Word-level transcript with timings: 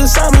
the 0.00 0.30
my 0.32 0.39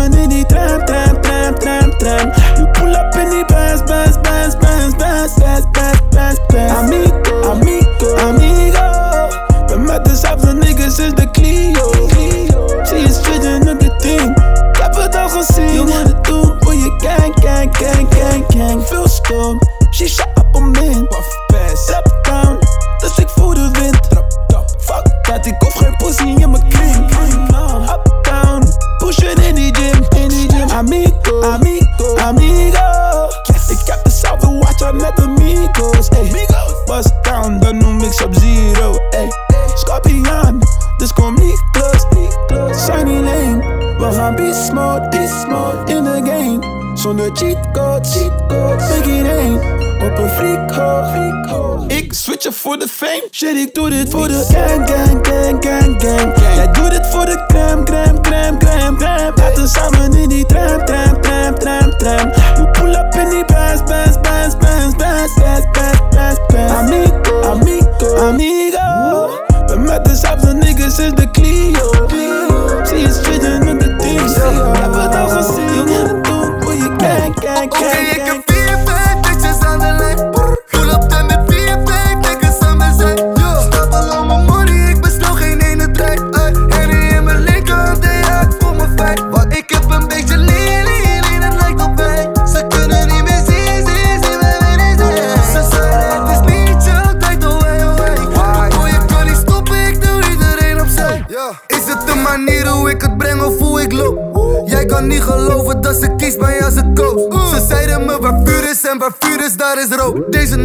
you 54.40 54.46
can't 54.54 54.89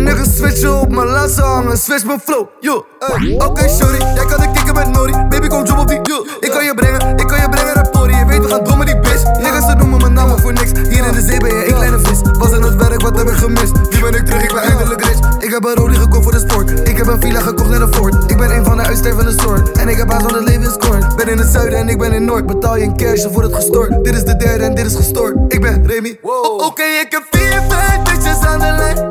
niggas 0.05 0.35
switchen 0.35 0.73
op 0.79 0.89
mijn 0.91 1.07
laatste 1.07 1.41
hangen, 1.41 1.77
switch 1.77 2.05
mijn 2.05 2.19
flow. 2.25 2.47
Yo, 2.59 2.85
hey. 2.99 3.35
Oké, 3.47 3.67
sorry, 3.69 3.97
jij 4.15 4.25
kan 4.25 4.39
de 4.39 4.51
kicken 4.51 4.73
met 4.73 4.87
Nori. 4.93 5.11
Baby, 5.29 5.47
kom 5.47 5.65
drop 5.65 5.79
op 5.79 5.87
die. 5.87 5.99
Yo, 6.03 6.25
ik 6.39 6.51
kan 6.51 6.63
je 6.65 6.73
brengen, 6.73 7.17
ik 7.17 7.27
kan 7.27 7.39
je 7.41 7.49
brengen 7.49 7.73
naar 7.75 7.89
Tori. 7.91 8.15
Je 8.15 8.25
weet, 8.25 8.39
we 8.41 8.47
gaan 8.49 8.63
door 8.63 8.77
met 8.77 8.87
die 8.87 8.99
bitch. 8.99 9.23
Niggas, 9.37 9.65
ze 9.69 9.75
noemen 9.75 9.99
mijn 10.01 10.13
namen 10.13 10.39
voor 10.39 10.53
niks. 10.53 10.71
Hier 10.89 11.05
in 11.07 11.13
de 11.13 11.21
zee 11.21 11.39
ben 11.39 11.55
je 11.55 11.67
een 11.67 11.73
kleine 11.73 11.99
vis. 11.99 12.19
Was 12.39 12.51
aan 12.51 12.63
het 12.63 12.75
werk, 12.75 13.01
wat 13.01 13.17
heb 13.17 13.27
ik 13.27 13.35
gemist? 13.35 13.73
Nu 13.89 13.99
ben 14.01 14.13
ik 14.13 14.25
terug, 14.25 14.43
ik 14.43 14.53
ben 14.53 14.61
eindelijk 14.61 15.05
rich. 15.05 15.19
Ik 15.39 15.51
heb 15.51 15.63
een 15.65 15.73
Rollie 15.75 15.99
gekocht 15.99 16.23
voor 16.23 16.31
de 16.31 16.39
sport. 16.49 16.89
Ik 16.89 16.97
heb 16.97 17.07
een 17.07 17.21
villa 17.21 17.39
gekocht 17.39 17.71
in 17.73 17.79
de 17.79 17.87
Ford. 17.91 18.31
Ik 18.31 18.37
ben 18.37 18.55
een 18.55 18.65
van 18.65 18.77
de 18.77 18.83
uitstervende 18.83 19.33
soort. 19.41 19.71
En 19.77 19.87
ik 19.89 19.97
heb 19.97 20.09
haast 20.11 20.23
van 20.25 20.33
het 20.33 20.43
leven 20.47 20.61
is 20.61 20.77
kort. 20.77 21.15
Ben 21.15 21.27
in 21.27 21.37
het 21.37 21.47
zuiden 21.51 21.79
en 21.79 21.89
ik 21.89 21.97
ben 21.97 22.11
in 22.11 22.25
Noord. 22.25 22.45
Betaal 22.45 22.75
je 22.77 22.83
in 22.83 22.97
cash 22.97 23.23
wordt 23.25 23.47
het 23.47 23.55
gestort. 23.55 24.03
Dit 24.03 24.15
is 24.15 24.23
de 24.23 24.35
derde 24.37 24.63
en 24.63 24.75
dit 24.75 24.85
is 24.85 24.95
gestoord. 24.95 25.35
Ik 25.47 25.61
ben 25.61 25.87
Remy. 25.87 26.19
O- 26.21 26.65
Oké, 26.65 26.83
ik 26.83 27.07
heb 27.09 27.23
vier, 27.31 27.61
vijf 27.69 28.01
bitches 28.03 28.39
aan 28.47 28.59
de 28.59 28.65
lijn. 28.77 29.09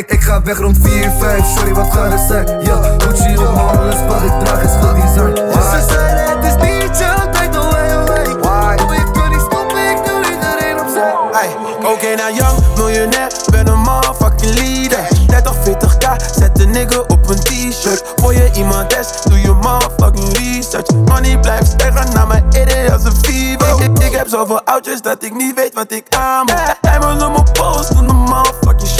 Ik, 0.00 0.10
ik 0.10 0.20
ga 0.20 0.42
weg 0.42 0.58
rond 0.58 0.78
4, 0.82 1.10
5, 1.18 1.44
sorry, 1.56 1.74
wat 1.74 1.92
gaat 1.92 2.12
het 2.12 2.20
zijn? 2.28 2.60
Ja, 2.60 2.96
Gucci 2.98 3.38
op 3.38 3.54
me, 3.54 3.60
alles 3.60 3.94
wat 4.08 4.22
ik 4.22 4.44
draag 4.44 4.62
is 4.62 4.70
veel 4.80 4.94
design. 4.94 5.36
Ze 5.52 5.84
zeiden 5.88 6.38
het 6.38 6.44
is 6.44 6.68
niet 6.68 6.98
jouw 6.98 7.30
tijd, 7.30 7.56
oh 7.56 7.70
hey, 7.72 7.96
oh 7.96 8.04
hey. 8.04 8.78
Oh, 8.84 8.94
je 8.94 9.10
kan 9.12 9.30
niet 9.30 9.40
stoppen, 9.40 9.90
ik 9.90 9.96
doe 10.04 10.32
iedereen 10.32 10.80
opzij. 10.80 11.14
Ay, 11.32 11.48
Oké, 11.92 12.14
nou 12.14 12.34
young, 12.34 12.58
miljonair, 12.76 13.32
ben 13.50 13.66
een 13.66 13.78
motherfucking 13.78 14.54
leader. 14.54 15.08
30, 15.26 15.54
40k, 15.54 16.34
zet 16.38 16.56
de 16.56 16.66
nigga 16.66 16.98
op 16.98 17.28
een 17.28 17.40
t-shirt. 17.40 18.14
Voor 18.16 18.34
je 18.34 18.50
iemand 18.54 18.96
is, 18.96 19.08
doe 19.22 19.40
je 19.40 19.52
motherfucking 19.52 20.36
research. 20.36 20.90
Money 20.90 21.38
blijft 21.38 21.66
stijgen 21.66 22.12
naar 22.12 22.26
mijn 22.26 22.44
idee 22.48 22.92
als 22.92 23.04
een 23.04 23.16
fever. 23.22 23.82
Ik, 23.82 23.98
ik 23.98 24.12
heb 24.12 24.28
zoveel 24.28 24.62
oudjes 24.64 25.02
dat 25.02 25.22
ik 25.22 25.34
niet 25.34 25.54
weet 25.54 25.74
wat 25.74 25.92
ik 25.92 26.06
aan 26.10 26.44
moet. 26.44 26.76
Diamonds 26.80 27.24
op 27.24 27.32
mijn 27.32 27.52
post, 27.52 27.94
doen 27.94 28.06
de 28.06 28.12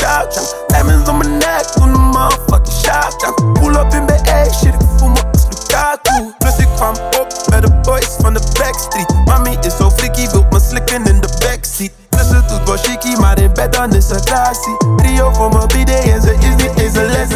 shout 0.00 0.54
Diamonds 0.66 1.08
op 1.08 1.16
mijn 1.16 1.36
nek, 1.36 1.66
doen 1.74 1.92
de 1.92 1.98
motherfucking 1.98 2.76
shout 2.84 3.34
Pull 3.52 3.74
up 3.74 3.94
in 3.94 4.06
BA, 4.06 4.44
shit, 4.52 4.74
ik 4.74 4.88
voel 4.96 5.08
me 5.08 5.20
als 5.32 5.46
Lukaku. 5.50 6.34
Plus 6.38 6.56
ik 6.56 6.68
kwam 6.76 6.94
op 7.20 7.26
met 7.50 7.62
de 7.62 7.70
boys 7.82 8.08
van 8.20 8.34
de 8.34 8.40
backstreet. 8.58 9.14
Mami 9.24 9.56
is 9.60 9.76
zo 9.76 9.90
freaky, 9.90 10.30
wil 10.30 10.46
me 10.50 10.60
slikken 10.68 11.04
in 11.04 11.20
de 11.20 11.28
backseat. 11.38 11.90
Dus 12.08 12.28
ze 12.28 12.42
doet 12.46 12.64
wel 12.64 12.76
chicky, 12.76 13.20
maar 13.20 13.38
in 13.38 13.52
bed 13.52 13.72
dan 13.72 13.94
is 13.94 14.06
ze 14.06 14.20
classy 14.24 14.70
Rio 14.96 15.32
voor 15.32 15.48
mijn 15.48 15.66
BD 15.66 15.90
en 15.90 16.22
ze 16.22 16.34
is 16.34 16.64
niet 16.64 16.76
eens 16.76 16.96
een 16.96 17.06
les 17.06 17.28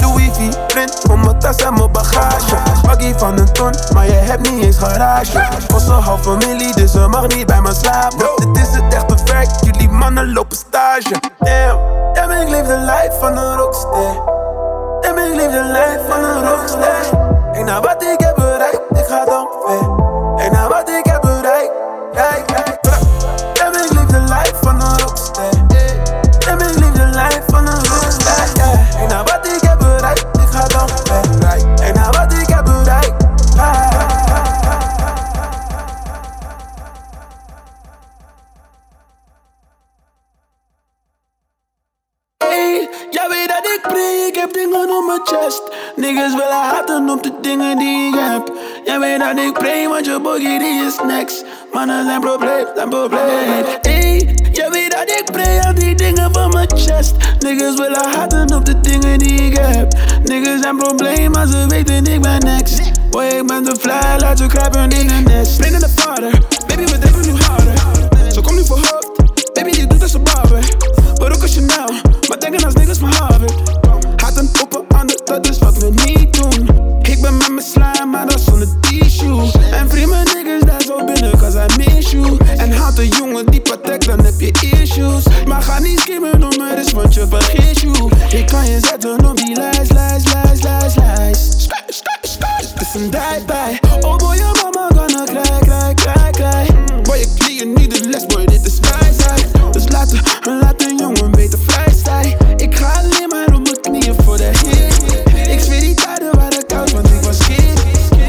Louis 0.00 0.28
V, 0.32 0.56
print 0.66 1.00
voor 1.02 1.18
mijn 1.18 1.38
tas 1.38 1.56
en 1.56 1.74
mijn 1.74 1.92
bagage 1.92 2.56
Baggy 2.82 3.14
van 3.16 3.38
een 3.38 3.52
ton, 3.52 3.72
maar 3.92 4.06
je 4.06 4.12
hebt 4.12 4.50
niet 4.50 4.64
eens 4.64 4.76
garage 4.76 5.48
Onze 5.74 5.92
half 5.92 6.22
familie, 6.22 6.74
dus 6.74 6.92
ze 6.92 7.08
mag 7.08 7.26
niet 7.26 7.46
bij 7.46 7.60
me 7.60 7.74
slapen 7.74 8.53
stage 10.74 11.14
Damn, 11.38 11.78
damn 12.14 12.30
ik 12.32 12.48
leef 12.48 12.66
de 12.66 12.78
life 12.78 13.16
van 13.20 13.36
een 13.36 13.56
rockster. 13.56 13.90
Damn 15.00 15.18
ik 15.18 15.34
leef 15.34 15.50
de 15.50 15.62
life 15.62 16.00
van 16.08 16.24
een 16.24 16.48
rockster. 16.48 16.80
Kijk 17.52 17.64
naar 17.64 17.80
wat 17.80 18.02
ik 18.02 18.20
heb 18.20 18.34
bereikt, 18.34 18.80
ik 18.90 19.04
ga 19.06 19.24
dan 19.24 19.48
ver. 19.64 19.90
Kijk 20.36 20.52
naar 20.52 20.68
wat 20.68 20.88
ik 20.88 21.04
heb 21.06 21.20
bereikt, 21.20 21.72
kijk, 22.12 22.46
kijk. 22.46 22.78
Damn 23.52 23.74
ik 23.84 23.90
leef 23.90 24.06
de 24.06 24.20
life 24.20 24.54
van 24.62 24.74
een 24.74 24.88
rockster 24.88 25.03
op 44.98 45.06
mijn 45.06 45.20
chest. 45.24 45.62
Niggas 45.96 46.30
willen 46.30 46.62
haten 46.70 47.10
op 47.10 47.22
de 47.22 47.32
dingen 47.40 47.78
die 47.78 48.08
ik 48.08 48.14
heb. 48.18 48.52
Jij 48.84 48.98
weet 48.98 49.18
dat 49.18 49.38
ik 49.38 49.52
pray, 49.52 49.88
want 49.88 50.04
je 50.04 50.20
boogie 50.20 50.58
die 50.58 50.84
is 50.86 50.96
next. 51.06 51.44
Mannen 51.72 52.04
zijn 52.04 52.20
probleem, 52.20 52.66
zijn 52.74 52.88
probleem. 52.88 53.64
Hey, 53.80 54.34
jij 54.52 54.70
weet 54.70 54.90
dat 54.90 55.10
ik 55.18 55.24
pray, 55.32 55.60
al 55.66 55.74
die 55.74 55.94
dingen 55.94 56.32
van 56.32 56.50
mijn 56.50 56.68
chest. 56.74 57.14
Niggas 57.38 57.74
willen 57.74 58.04
haten 58.14 58.54
op 58.54 58.64
de 58.64 58.80
dingen 58.80 59.18
die 59.18 59.42
ik 59.42 59.56
heb. 59.56 59.92
Niggas 60.22 60.60
zijn 60.60 60.76
probleem, 60.76 61.30
maar 61.30 61.46
ze 61.46 61.66
weten 61.68 62.06
ik 62.06 62.20
ben 62.20 62.38
next. 62.38 62.80
Boy, 63.10 63.24
ik 63.24 63.46
ben 63.46 63.64
de 63.64 63.76
fly, 63.80 64.18
laat 64.18 64.38
ze 64.38 64.46
kruipen 64.46 64.90
in 64.90 65.10
een 65.10 65.24
nest. 65.24 65.56
Blind 65.56 65.72
in 65.72 65.80
de 65.80 65.88
vader, 65.94 66.30
baby, 66.66 66.84
we 66.84 66.98
driven 66.98 67.32
nu 67.32 67.42
harder. 67.42 67.74
Zo 68.32 68.40
kom 68.40 68.54
nu 68.54 68.64
voor 68.64 68.78
hoofd, 68.78 69.52
baby, 69.52 69.70
die 69.70 69.86
doet 69.86 70.02
als 70.02 70.14
een 70.14 70.22
barber. 70.22 70.64
Maar 71.18 71.32
ook 71.32 71.42
als 71.42 71.54
Chanel, 71.54 71.92
maar 72.28 72.38
denken 72.38 72.64
als 72.64 72.74
niggas 72.74 72.98
van 72.98 73.12
Harvard. 73.12 73.52
Haat 74.24 74.36
een 74.36 74.50
open 74.62 74.84
ander, 74.98 75.20
dat 75.24 75.48
is 75.48 75.58
wat 75.58 75.78
we 75.78 75.90
niet 76.04 76.32
doen. 76.32 76.68
Ik 77.02 77.20
ben 77.20 77.36
met 77.36 77.48
mijn 77.48 77.66
slime, 77.66 78.06
maar 78.10 78.26
dat 78.26 78.40
zonder 78.40 78.68
tissue. 78.80 79.50
En 79.70 79.90
vrienden 79.90 80.24
niggas 80.24 80.60
daar 80.60 80.82
zo 80.82 81.04
binnen, 81.04 81.38
cause 81.38 81.66
I 81.68 81.76
miss 81.76 82.10
you. 82.10 82.36
En 82.56 82.72
haat 82.72 82.98
een 82.98 83.08
jongen 83.08 83.46
die 83.46 83.60
patek, 83.60 84.04
dan 84.04 84.24
heb 84.24 84.40
je 84.40 84.50
issues. 84.80 85.24
Maar 85.46 85.62
ga 85.62 85.78
niet 85.78 86.00
skimmen 86.00 86.40
door 86.40 86.56
me, 86.58 86.74
dus 86.74 86.92
want 86.92 87.14
je 87.14 87.26
vergeet 87.28 87.80
you. 87.80 88.10
Ik 88.28 88.46
kan 88.46 88.70
je 88.70 88.78
zetten 88.80 89.28
op 89.28 89.36
die 89.36 89.56
lijst, 89.56 89.92
lijst, 89.92 90.32
lijst, 90.34 90.62
lijst, 90.62 90.96
lijst. 90.96 91.68
Het 92.74 92.80
is 92.80 92.94
een 92.94 93.10
die-bij. 93.10 93.80
Oh 94.00 94.16
boy, 94.16 94.34
je 94.34 94.50
mama 94.62 94.88
gonna 94.94 95.24
cry, 95.24 95.58
cry, 95.58 95.94
cry, 95.94 96.30
cry. 96.30 96.74
Boy, 97.02 97.16
ik 97.16 97.28
leer 97.46 97.56
je 97.56 97.72
niet 97.74 97.90
de 97.90 98.08
les, 98.08 98.26
boy, 98.26 98.44
dit 98.44 98.66
is 98.66 98.78
wijsheid. 98.80 99.46
Dus 99.72 99.88
laten, 99.88 100.20
laat 100.60 100.82
een 100.82 100.96
jongen 100.96 101.30
beter 101.30 101.58
vrij 101.66 101.94
zijn. 102.04 102.36
Ik 102.56 102.74
ga 102.76 102.92
alleen 102.92 103.28
maar 103.28 103.53
voor 104.36 104.52
de 104.52 104.58
heer. 104.68 105.52
Ik 105.52 105.60
zweer 105.60 105.80
die 105.80 105.94
tijden 105.94 106.36
waren 106.36 106.66
koud, 106.66 106.92
want 106.92 107.06
ik 107.10 107.20
was 107.20 107.38
kind. 107.38 107.84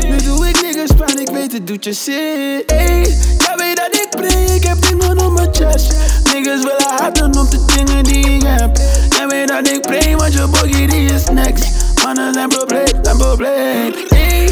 Nu 0.09 0.17
doe 0.17 0.47
ik 0.47 0.61
niggas 0.61 0.89
pijn, 0.97 1.19
ik 1.19 1.29
weet 1.29 1.51
het 1.51 1.67
doet 1.67 1.83
je 1.83 1.93
zeer. 1.93 2.63
Hey, 2.65 3.01
jij 3.37 3.55
weet 3.55 3.75
dat 3.75 3.95
ik 3.95 4.07
pray, 4.09 4.55
ik 4.55 4.63
heb 4.63 4.81
dingen 4.81 5.25
op 5.25 5.31
mijn 5.31 5.53
chest. 5.53 5.95
Niggas 6.33 6.63
willen 6.63 6.95
haten 6.97 7.37
op 7.37 7.51
de 7.51 7.65
dingen 7.75 8.03
die 8.03 8.29
ik 8.29 8.43
heb. 8.45 8.77
Jij 9.09 9.27
weet 9.27 9.47
dat 9.47 9.67
ik 9.67 9.81
pray, 9.81 10.15
want 10.15 10.33
je 10.33 10.47
boogie 10.47 10.87
die 10.87 11.13
is 11.13 11.23
next. 11.31 11.65
Mannen 12.03 12.33
zijn 12.33 12.49
probleem, 12.49 12.99
zijn 13.01 13.17
probleem. 13.17 13.93
Hey, 14.07 14.49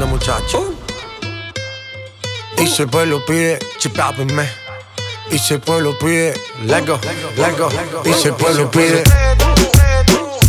rompiendo, 0.00 0.06
muchachos. 0.06 0.62
Y 2.58 2.66
si 2.66 2.82
el 2.82 2.88
pueblo 2.88 3.24
pide, 3.24 3.58
chipápenme. 3.78 4.48
Y 5.30 5.38
si 5.38 5.54
el 5.54 5.60
pueblo 5.60 5.96
pide, 5.98 6.34
lego, 6.64 6.98
lego. 7.36 7.68
Y 8.04 8.12
si 8.14 8.28
el 8.28 8.34
pueblo 8.34 8.70
pide, 8.70 9.02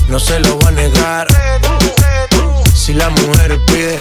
no 0.07 0.19
se 0.19 0.39
lo 0.39 0.55
voy 0.55 0.67
a 0.67 0.71
negar. 0.71 1.27
Si 2.73 2.93
la 2.93 3.09
mujer 3.09 3.59
pide, 3.65 3.99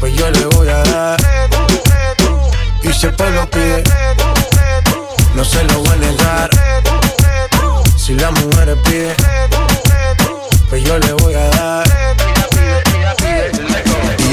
pues 0.00 0.14
yo 0.14 0.30
le 0.30 0.46
voy 0.46 0.68
a 0.68 0.78
dar. 0.84 1.20
Y 2.82 2.92
si 2.92 3.06
el 3.06 3.14
pueblo 3.14 3.48
pide, 3.50 3.82
no 5.34 5.44
se 5.44 5.64
lo 5.64 5.80
voy 5.80 5.88
a 5.88 5.96
negar. 5.96 6.50
Si 7.96 8.14
la 8.14 8.30
mujer 8.30 8.76
pide, 8.84 9.14
pues 10.70 10.84
yo 10.84 10.98
le 10.98 11.12
voy 11.14 11.34
a 11.34 11.48
dar. 11.50 11.85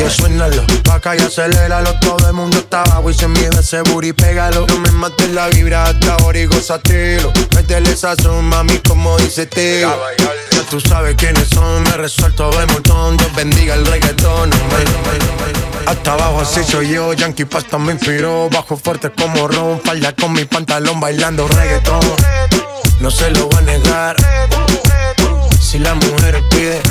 Suénalo, 0.09 0.63
pa' 0.83 0.95
acá 0.95 1.15
y 1.15 1.19
aceléralo. 1.19 1.97
Todo 1.99 2.27
el 2.27 2.33
mundo 2.33 2.57
está 2.57 2.81
abajo 2.83 3.09
y 3.09 3.13
se 3.13 3.27
mide 3.27 3.49
ese 3.59 3.81
booty, 3.81 4.13
pégalo. 4.13 4.65
No 4.67 4.79
me 4.79 4.91
mates 4.91 5.29
la 5.31 5.47
vibra 5.47 5.85
hasta 5.85 6.13
ahora 6.15 6.39
y 6.39 6.45
gozatelo 6.45 7.31
Métele 7.55 7.91
esa 7.91 8.15
mami, 8.41 8.77
como 8.79 9.17
dice 9.17 9.45
tío 9.45 9.89
Ya 10.51 10.63
tú 10.69 10.79
sabes 10.79 11.15
quiénes 11.15 11.47
son, 11.49 11.83
me 11.83 11.91
resuelto 11.91 12.49
de 12.51 12.65
montón. 12.67 13.17
Dios 13.17 13.35
bendiga 13.35 13.75
el 13.75 13.85
reggaetón, 13.85 14.49
hasta 15.85 16.13
abajo 16.13 16.39
así 16.41 16.63
soy 16.63 16.89
yo, 16.89 17.13
Yankee 17.13 17.43
Pasta 17.43 17.77
me 17.77 17.91
inspiró 17.91 18.49
Bajo 18.49 18.77
fuerte 18.77 19.11
como 19.11 19.47
Ron, 19.47 19.81
falda 19.81 20.13
con 20.15 20.31
mi 20.31 20.45
pantalón 20.45 20.99
bailando 20.99 21.47
reggaetón. 21.47 21.99
No 22.99 23.11
se 23.11 23.29
lo 23.31 23.47
voy 23.47 23.57
a 23.57 23.61
negar. 23.61 24.15
Si 25.59 25.79
la 25.79 25.93
mujer 25.93 26.41
pide 26.49 26.81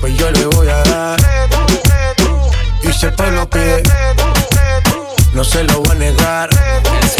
Pues 0.00 0.16
yo 0.16 0.30
le 0.30 0.46
voy 0.46 0.68
a 0.68 0.76
dar 0.76 0.89
y 3.00 3.02
si 3.02 3.06
el 3.06 3.14
pueblo 3.14 3.48
pide, 3.48 3.82
no 5.32 5.42
se 5.42 5.64
lo 5.64 5.80
voy 5.80 5.92
a 5.92 5.94
negar. 5.94 6.50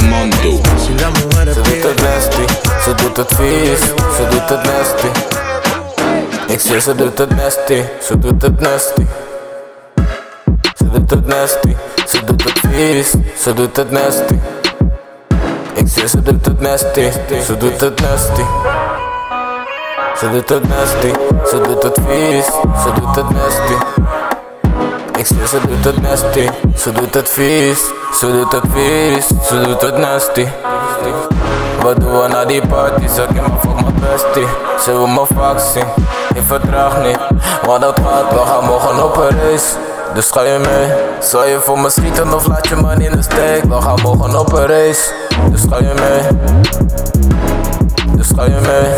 Mondo. 0.02 0.36
Si 0.36 0.94
la 0.94 1.08
mujer 1.10 1.54
Ze 1.54 1.54
doet 1.54 1.56
het 1.56 1.62
pide, 1.62 1.94
nasty, 2.02 2.44
ze 2.84 2.94
doet 2.94 3.16
het 3.16 3.34
vies, 3.34 3.80
ze 4.16 4.26
doet 4.30 4.48
het 4.48 4.62
nasty. 4.64 5.08
Ik 6.52 6.60
zeg 6.60 6.82
ze 6.82 6.94
doet 6.94 7.18
het 7.18 7.36
nasty, 7.36 7.84
ze 8.02 8.18
doet 8.18 8.42
het 8.42 8.60
nasty. 8.60 9.06
Ze 10.74 10.90
doet 10.90 11.10
het 11.10 11.26
nasty, 11.26 11.76
ze 12.06 12.24
doet 12.24 12.44
het 12.44 12.58
vies, 12.58 13.14
ze 13.42 13.54
doet 13.54 13.76
het 13.76 13.90
nasty. 13.90 14.38
Ik 15.74 15.88
zeg 15.88 16.08
ze 16.08 16.22
doet 16.22 16.46
het 16.46 16.60
nasty, 16.60 17.10
ze 17.40 17.56
Ik 25.20 25.26
zeg 25.26 25.48
ze 25.48 25.58
doet 25.68 25.84
het 25.84 26.02
nasty, 26.02 26.48
ze 26.76 26.92
doet 26.92 27.14
het 27.14 27.28
vies, 27.28 27.78
ze 28.18 28.32
doet 28.32 28.52
het 28.52 28.64
vies, 28.72 29.26
ze 29.48 29.60
doet 29.60 29.80
het 29.80 29.96
nasty. 29.96 30.46
Wat 31.82 32.00
doen 32.00 32.20
we 32.20 32.28
na 32.28 32.44
die 32.44 32.66
party? 32.66 33.06
Ze 33.06 33.26
geeft 33.32 33.48
me 33.48 33.58
voor 33.60 33.74
mijn 33.74 33.94
bestie. 34.00 34.46
Ze 34.84 34.92
wil 34.92 35.06
me 35.06 35.26
vaak 35.34 35.58
zien, 35.58 35.84
ik 36.34 36.42
vertraag 36.46 37.02
niet. 37.02 37.18
Want 37.66 37.80
dat 37.82 38.00
gaat, 38.04 38.32
we 38.32 38.38
gaan 38.46 38.64
morgen 38.64 39.04
op 39.04 39.16
een 39.16 39.38
race. 39.40 39.76
Dus 40.14 40.30
ga 40.30 40.42
je 40.42 40.58
mee? 40.58 40.92
Zal 41.18 41.46
je 41.46 41.58
voor 41.60 41.78
me 41.78 41.90
schieten 41.90 42.34
of 42.34 42.46
laat 42.46 42.68
je 42.68 42.76
me 42.76 43.04
in 43.04 43.16
de 43.16 43.22
steek? 43.22 43.64
We 43.64 43.80
gaan 43.80 44.00
morgen 44.02 44.40
op 44.40 44.52
een 44.52 44.66
race. 44.66 45.12
Dus 45.50 45.60
ga 45.70 45.78
je 45.78 45.94
mee? 45.94 46.22
Dus 48.20 48.32
ga 48.36 48.44
je 48.44 48.60
mee? 48.68 48.90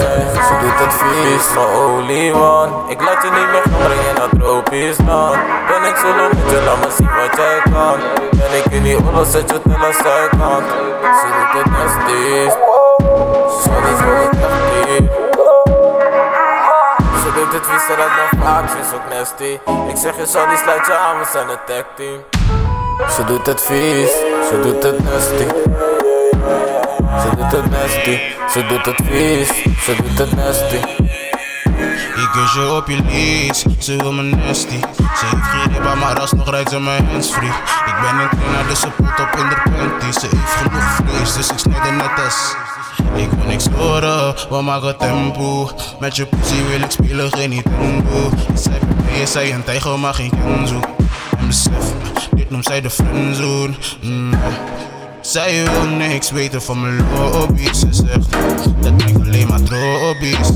Ze 0.48 0.54
doet 0.60 0.78
het 0.84 0.94
vies, 1.00 1.44
van 1.54 1.66
olie 1.66 2.34
one 2.34 2.72
Ik 2.88 3.00
laat 3.00 3.22
je 3.22 3.30
niet 3.30 3.50
meer 3.52 3.68
brengen 3.78 4.14
naar 4.18 4.28
tropisch 4.38 4.98
land. 5.06 5.36
Ben 5.68 5.82
ik 5.90 5.96
solo 5.96 6.28
met 6.28 6.50
je, 6.50 6.62
laat 6.66 6.78
me 6.78 6.90
zien 6.96 7.14
wat 7.20 7.36
jij 7.36 7.58
kan. 7.72 7.98
Ben 8.30 8.52
ik 8.58 8.64
in 8.72 8.82
die 8.82 8.96
oorlog, 9.04 9.26
zet 9.26 9.50
je 9.50 9.60
aan 9.64 9.92
zijkant 9.92 10.66
Ze 11.20 11.26
doet 11.36 11.52
het 11.58 11.70
nasty 11.76 12.22
Sorry, 13.62 13.92
ze 13.98 14.04
doet 14.08 14.40
het 14.40 15.04
Ze 17.22 17.28
doet 17.34 17.52
het 17.52 17.66
vies, 17.66 17.84
ze 17.86 17.94
laat 17.98 18.12
me 18.18 18.42
vaak, 18.42 18.68
ze 18.68 18.78
is 18.78 18.92
ook 18.94 19.14
nasty. 19.14 19.58
Ik 19.90 19.96
zeg 19.96 20.16
je, 20.16 20.26
sorry, 20.26 20.56
sluit 20.56 20.86
je 20.86 20.96
aan, 20.96 21.18
we 21.18 21.24
zijn 21.32 21.48
een 21.48 21.58
tag 21.66 21.84
team. 21.96 22.20
Ze 23.16 23.24
doet 23.24 23.46
het 23.46 23.62
vies, 23.62 24.10
ze 24.48 24.60
doet 24.62 24.82
het 24.82 25.04
nasty 25.04 25.46
ze 27.20 27.36
doet 27.36 27.52
het 27.52 27.70
nasty, 27.70 28.18
ze 28.52 28.66
doet 28.68 28.86
het 28.86 29.00
vies, 29.04 29.48
ze 29.84 29.96
doet 30.02 30.18
het 30.18 30.36
nasty. 30.36 30.76
Ik 32.22 32.28
kus 32.32 32.52
je 32.52 32.72
op 32.76 32.88
je 32.88 33.02
lies, 33.02 33.64
ze 33.78 33.96
wil 33.96 34.12
me 34.12 34.22
nasty. 34.22 34.80
Ze 34.96 35.24
heeft 35.26 35.46
geen 35.46 35.72
ribba, 35.72 35.94
maar 35.94 36.20
alsnog 36.20 36.50
rijdt 36.50 36.70
ze 36.70 36.80
mijn 36.80 37.06
handsfree 37.06 37.48
Ik 37.86 37.94
ben 38.00 38.18
een 38.18 38.28
trainer, 38.28 38.68
dus 38.68 38.80
ze 38.80 38.90
put 38.90 39.20
op 39.20 39.38
in 39.38 39.48
de 39.48 39.56
panty. 39.64 40.20
Ze 40.20 40.26
heeft 40.30 40.52
genoeg 40.52 40.94
vlees, 40.94 41.34
dus 41.34 41.50
ik 41.50 41.58
snijd 41.58 41.86
er 41.86 41.92
net 41.92 42.24
als 42.24 42.54
Ik 43.14 43.30
wil 43.30 43.46
niks 43.46 43.66
horen, 43.76 44.34
we 44.50 44.62
maken 44.62 44.96
tempo? 44.96 45.70
Met 46.00 46.16
je 46.16 46.26
pussy 46.26 46.64
wil 46.70 46.80
ik 46.80 46.90
spelen, 46.90 47.32
geen 47.32 47.50
Nintendo. 47.50 48.30
Zij 48.54 48.80
je 49.18 49.26
zij 49.26 49.52
een 49.52 49.64
tijger, 49.64 49.98
maar 49.98 50.14
geen 50.14 50.30
Kenzo. 50.30 50.80
En 51.38 51.46
besef, 51.46 51.92
dit 52.30 52.50
noemt 52.50 52.64
zij 52.64 52.80
de 52.80 52.90
friendzone. 52.90 53.74
Mm. 54.00 54.34
Zij 55.22 55.64
wil 55.64 55.96
niks 55.96 56.30
weten 56.30 56.62
van 56.62 56.80
mijn 56.80 57.06
lobby's 57.14 57.78
Ze 57.78 57.86
zegt, 57.90 58.30
dat 58.80 58.92
ik 59.06 59.16
alleen 59.24 59.48
maar 59.48 59.62
drobies 59.62 60.46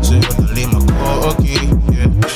Ze 0.00 0.18
wil 0.18 0.48
alleen 0.48 0.68
maar 0.70 0.82
kokkie 0.94 1.68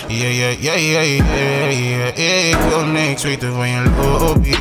Yeah, 0.07 0.37
yeah, 0.37 0.61
yeah, 0.61 0.77
yeah, 0.77 1.05
yeah, 1.05 1.79
yeah, 1.79 2.17
yeah 2.17 2.49
Ik 2.49 2.57
wil 2.69 2.85
niks 2.85 3.23
weten 3.23 3.55
van 3.55 3.69
je 3.69 3.83
lobby 4.01 4.55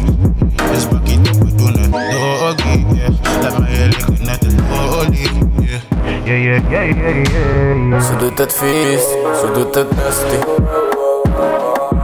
Dus 0.72 0.88
bakkie 0.88 1.18
op, 1.18 1.44
we 1.44 1.56
doen 1.56 1.78
het 1.80 1.92
doggy 1.92 2.86
yeah. 2.94 3.42
Laat 3.42 3.60
mij 3.60 3.72
je 3.72 3.86
liggen 3.86 4.18
net 4.26 4.44
een 4.44 4.60
lolly 4.70 5.30
yeah. 5.60 5.82
Yeah, 6.26 6.44
yeah, 6.44 6.70
yeah, 6.70 6.98
yeah, 6.98 7.26
yeah, 7.26 7.90
yeah. 7.90 8.02
Ze 8.02 8.16
doet 8.18 8.38
het 8.38 8.54
vies, 8.54 9.02
ze 9.40 9.52
doet 9.54 9.76
het 9.76 9.96
nasty. 9.96 10.38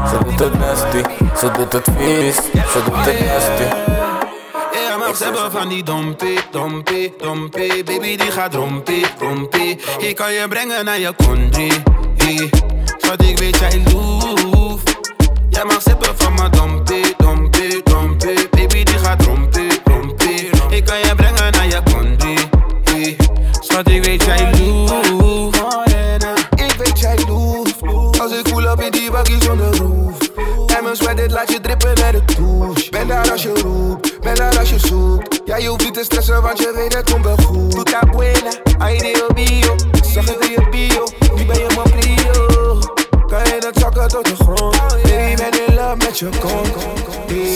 Ze 0.10 0.18
doet 0.24 0.40
het 0.40 0.60
nasty, 0.60 1.02
ze 1.38 1.52
doet 1.58 1.74
het 1.74 1.88
vies, 1.98 2.36
ze 2.36 2.82
doet 2.86 3.06
het 3.06 3.20
nasty. 3.20 3.97
Ze 5.16 5.24
hebben 5.24 5.52
van 5.52 5.70
die 5.70 5.84
dompie, 5.84 6.40
dompie, 6.52 7.14
dompie. 7.18 7.84
Baby, 7.84 8.16
die 8.18 8.32
gaat 8.32 8.54
rompie, 8.54 9.06
rompie. 9.20 9.80
Ik 10.00 10.16
kan 10.16 10.34
je 10.34 10.46
brengen 10.50 10.86
naar 10.86 11.00
je 11.00 11.14
country. 11.18 11.72
Schat, 12.98 13.22
ik 13.22 13.38
weet 13.38 13.58
jij 13.58 13.84
loef. 13.94 14.82
Jij 15.50 15.64
mag 15.66 15.82
sippen 15.82 16.18
van 16.18 16.34
mijn 16.34 16.52
dompie, 16.52 17.14
dompie, 17.18 17.84
dompie. 17.84 18.50
Baby, 18.50 18.84
die 18.84 18.98
gaat 18.98 19.26
rompie, 19.26 19.70
rompie. 19.84 20.50
Ik 20.70 20.86
kan 20.86 21.00
je 21.00 21.14
brengen 21.16 21.52
naar 21.52 21.68
je 21.68 21.82
country. 21.84 22.38
Schat, 23.60 23.90
ik 23.90 24.04
weet 24.04 24.24
jij 24.24 24.52
loef. 24.60 24.87
Ja 35.58 35.64
je 35.64 35.70
hoeft 35.70 35.84
niet 35.84 35.94
te 35.94 36.04
stressen 36.04 36.42
want 36.42 36.60
je 36.60 36.74
weet 36.76 36.94
het 36.94 37.12
komt 37.12 37.24
wel 37.24 37.38
goed 37.38 37.76
Puta 37.76 38.00
buena, 38.00 38.52
ay 38.78 38.98
Dio 38.98 39.28
bio 39.34 39.76
zag 40.14 40.26
het 40.26 40.46
in 40.46 40.52
je 40.52 40.68
bio, 40.70 41.04
nu 41.36 41.46
ben 41.46 41.60
je 41.60 41.68
mijn 41.76 42.00
prio 42.00 42.80
Kan 43.28 43.44
je 43.44 43.58
dat 43.60 43.78
zakken 43.80 44.08
tot 44.08 44.26
de 44.26 44.36
grond 44.36 44.76
oh. 44.76 44.88
Baby 44.88 45.36
ben 45.36 45.68
in 45.68 45.76
love 45.76 45.96
met 45.96 46.20
je 46.20 46.30
kont 46.40 46.98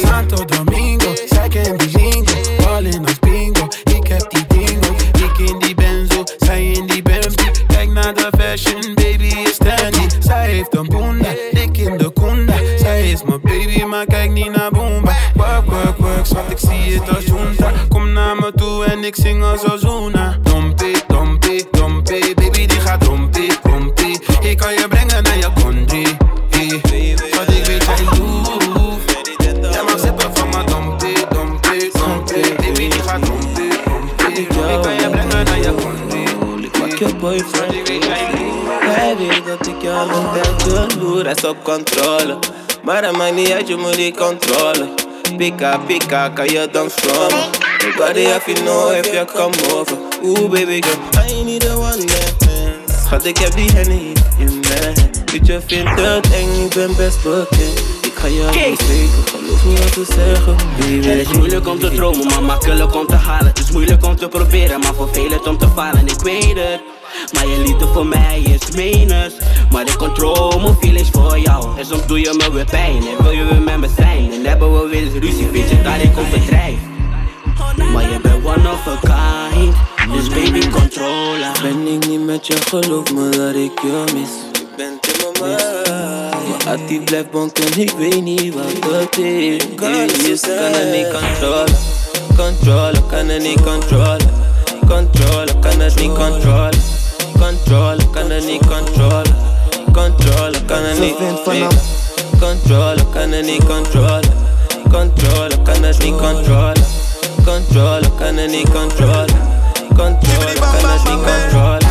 Santo 0.04 0.46
Domingo, 0.46 1.14
zij 1.26 1.48
kent 1.48 1.80
die 1.80 1.98
lingo. 1.98 2.34
Ballin 2.64 3.06
als 3.06 3.20
bingo, 3.20 3.68
ik 3.84 4.08
heb 4.08 4.30
die 4.30 4.46
dingo. 4.48 4.94
Ik 5.14 5.50
in 5.50 5.60
die 5.60 5.76
benzo, 5.76 6.24
zij 6.38 6.72
in 6.72 6.88
die 6.88 7.02
Bentley. 7.02 7.52
Kijk 7.68 7.90
naar 7.90 8.14
de 8.14 8.30
fashion, 8.38 8.94
baby 8.94 9.24
is 9.24 9.54
standy. 9.54 10.08
Zij 10.20 10.50
heeft 10.50 10.76
een 10.76 10.88
boenda, 10.88 11.30
dik 11.52 11.78
in 11.78 11.98
de 11.98 12.14
kunda. 12.14 12.54
Zij 12.78 13.12
is 13.12 13.24
mijn 13.24 13.42
baby, 13.42 13.84
maar 13.84 14.06
kijk 14.06 14.32
niet 14.32 14.56
naar 14.56 14.72
Boomba. 14.72 15.14
Work, 15.36 15.66
work, 15.66 15.98
work, 15.98 16.26
schat, 16.26 16.50
ik 16.50 16.58
zie 16.58 17.00
het 17.00 17.16
als 17.16 17.31
ik 19.18 19.24
zing 19.24 19.44
als 19.44 19.64
Ozuna. 19.72 20.38
Dompie, 20.42 20.96
dompie, 21.08 21.68
dompie, 21.72 22.36
baby 22.36 22.66
die 22.66 22.80
gaat 22.80 23.04
rompie. 23.04 23.52
Ik 24.42 24.58
kan 24.58 24.74
je 24.74 24.86
brengen 24.90 25.24
naar 25.24 25.38
je 25.38 25.50
country. 25.54 26.18
Schat, 27.16 27.48
ik 27.48 27.66
weet 27.66 27.84
jij 27.86 28.04
loeft. 28.18 29.18
Jij 29.72 29.84
mag 29.84 30.00
sippen 30.00 30.36
van 30.36 30.50
mijn 30.50 30.66
dompie, 30.66 31.28
dompie, 31.34 31.92
dompie. 31.94 32.56
Baby 32.56 32.90
die 32.90 33.02
gaat 33.02 33.28
rompie. 33.28 33.72
Ik 34.42 34.48
kan 34.82 34.94
je 34.94 35.10
brengen 35.10 35.46
naar 35.46 35.58
je 35.58 35.76
country. 35.76 36.70
Pak 36.80 36.98
je 36.98 37.16
boyfriend. 37.16 37.88
Weet 37.88 39.46
dat 39.46 39.68
ik 39.68 39.82
jou 39.82 40.10
ben 40.34 40.58
te 40.58 40.88
loer, 41.00 41.28
is 41.28 41.44
op 41.44 41.64
controle. 41.64 42.38
Maar 42.84 43.02
dat 43.02 43.18
maakt 43.18 43.36
niet 43.36 43.52
uit, 43.52 43.68
je 43.68 43.76
moet 43.76 43.96
die 43.96 44.16
controle. 44.16 44.90
Pika, 45.38 45.78
pika, 45.78 46.30
kan 46.30 46.46
je 46.46 46.70
dan 46.72 46.90
stromen? 46.90 47.61
Nobody 47.92 48.22
if 48.22 48.48
you 48.48 48.56
know 48.64 48.92
if 48.92 49.14
you 49.14 49.26
come 49.26 49.54
over. 49.72 49.98
Ooh, 50.24 50.48
baby 50.48 50.80
girl, 50.80 50.96
I 51.14 51.44
need 51.44 51.66
a 51.66 51.78
one 51.78 52.00
night 52.00 52.36
stand. 52.40 52.90
Schat, 53.06 53.26
ik 53.26 53.38
heb 53.38 53.56
die 53.56 53.72
henny 53.72 54.14
in 54.38 54.60
mijn. 54.60 55.12
Weet 55.32 55.48
je 55.48 55.62
vindt 55.66 56.02
het 56.02 56.32
eng, 56.34 56.66
ik 56.66 56.74
ben 56.74 56.96
best 56.96 57.24
bekend 57.24 57.80
Ik 58.02 58.12
ga 58.16 58.28
je 58.28 58.68
niet 58.68 58.80
spreken, 58.80 59.24
geloof 59.26 59.64
wat 59.64 59.94
te 59.94 60.06
zeggen 60.16 60.56
Het 61.10 61.28
is 61.28 61.38
moeilijk 61.38 61.68
om 61.68 61.80
te 61.80 61.92
dromen, 61.92 62.28
maar 62.28 62.44
makkelijk 62.44 62.96
om 62.96 63.08
te 63.08 63.16
halen. 63.16 63.48
Het 63.48 63.60
is 63.60 63.72
moeilijk 63.72 64.06
om 64.06 64.16
te 64.16 64.28
proberen, 64.28 64.80
maar 64.80 64.96
vervelend 64.96 65.48
om 65.48 65.58
te 65.58 65.68
falen. 65.76 66.08
Ik 66.08 66.22
weet 66.22 66.58
het 66.58 66.82
maar 67.34 67.48
je 67.48 67.58
liefde 67.58 67.88
voor 67.88 68.06
mij 68.06 68.42
is 68.42 68.76
menens 68.76 69.34
Maar 69.72 69.82
ik 69.82 69.98
control 69.98 70.60
mijn 70.60 70.76
feelings 70.80 71.10
voor 71.10 71.40
jou. 71.40 71.80
En 71.80 71.86
soms 71.86 72.08
doe 72.08 72.20
je 72.20 72.34
me 72.38 72.52
weer 72.52 72.66
pijn 72.66 72.96
en 72.96 73.24
wil 73.24 73.32
je 73.32 73.44
weer 73.44 73.62
met 73.62 73.78
me 73.78 73.90
zijn. 73.96 74.32
En 74.32 74.46
hebben 74.46 74.82
we 74.82 74.88
weer 74.88 75.02
eens 75.02 75.14
ruzie, 75.14 75.48
weet 75.48 75.70
je 75.70 75.82
dat 75.82 76.04
ik 76.04 76.18
overdrijf 76.18 76.91
Maar 77.94 78.04
je 78.12 78.20
bent 78.22 78.46
one 78.46 78.72
of 78.72 78.88
a 78.88 78.98
kind. 79.02 79.76
Dus 80.14 80.28
baby 80.30 80.70
controller. 80.70 81.52
Ben 81.62 81.88
ik 81.88 82.08
niet 82.08 82.26
met 82.26 82.48
je, 82.48 82.54
geloof 82.54 83.14
me 83.14 83.30
dat 83.30 83.56
ik 83.56 83.82
je 83.82 84.04
mis 84.14 84.62
Ik 84.62 84.76
ben 84.78 85.00
te 85.02 85.32
mama 85.40 85.58
Maar 86.50 86.72
als 86.72 86.88
die 86.88 87.02
blijft 87.02 87.32
bonken, 87.32 87.80
ik 87.80 87.92
weet 87.92 88.22
niet 88.22 88.54
wat 88.54 88.64
het 88.96 89.18
is 89.18 89.66
Kan 89.78 89.92
het 89.92 90.92
niet 90.92 91.08
controleren 91.12 91.76
Controleren, 92.38 93.08
kan 93.08 93.28
het 93.28 93.42
niet 93.42 93.62
controleren 93.62 94.30
Controleren, 94.88 95.60
kan 95.60 95.80
het 95.80 96.00
niet 96.00 96.14
controleren 96.14 96.80
Controleren, 97.40 98.10
kan 98.12 98.30
het 98.30 98.46
niet 98.46 98.66
controleren 98.68 99.36
Controleren, 99.94 100.66
kan 100.66 100.84
het 100.84 101.00
niet 101.00 101.16
Controleren, 102.40 103.10
kan 103.12 103.32
het 103.32 103.46
niet 103.46 103.66
controleren 103.66 104.34
Controleren, 104.92 105.64
kan 105.64 105.84
het 105.84 106.04
niet 106.04 106.16
controleren 106.16 107.01
Controleren, 107.46 108.16
kan 108.16 108.38
het 108.38 108.52
niet 108.52 108.70
controleren 108.70 109.40
Controleren, 109.88 110.60
kan 110.60 110.90
het 110.90 111.04
niet 111.04 111.24
controleren 111.24 111.90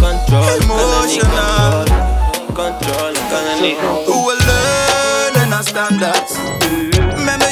Controleren, 0.00 0.66
kan 0.66 0.78
het 0.78 1.06
niet 1.06 1.20
controleren 1.20 2.06
Controleren, 2.54 3.22
kan 3.30 3.44
het 3.44 3.60
niet 3.60 3.76
Hoe 4.06 4.26
we 4.26 4.36
leunen 5.32 5.48
naar 5.48 5.64
standaards 5.64 6.32
Met 7.24 7.44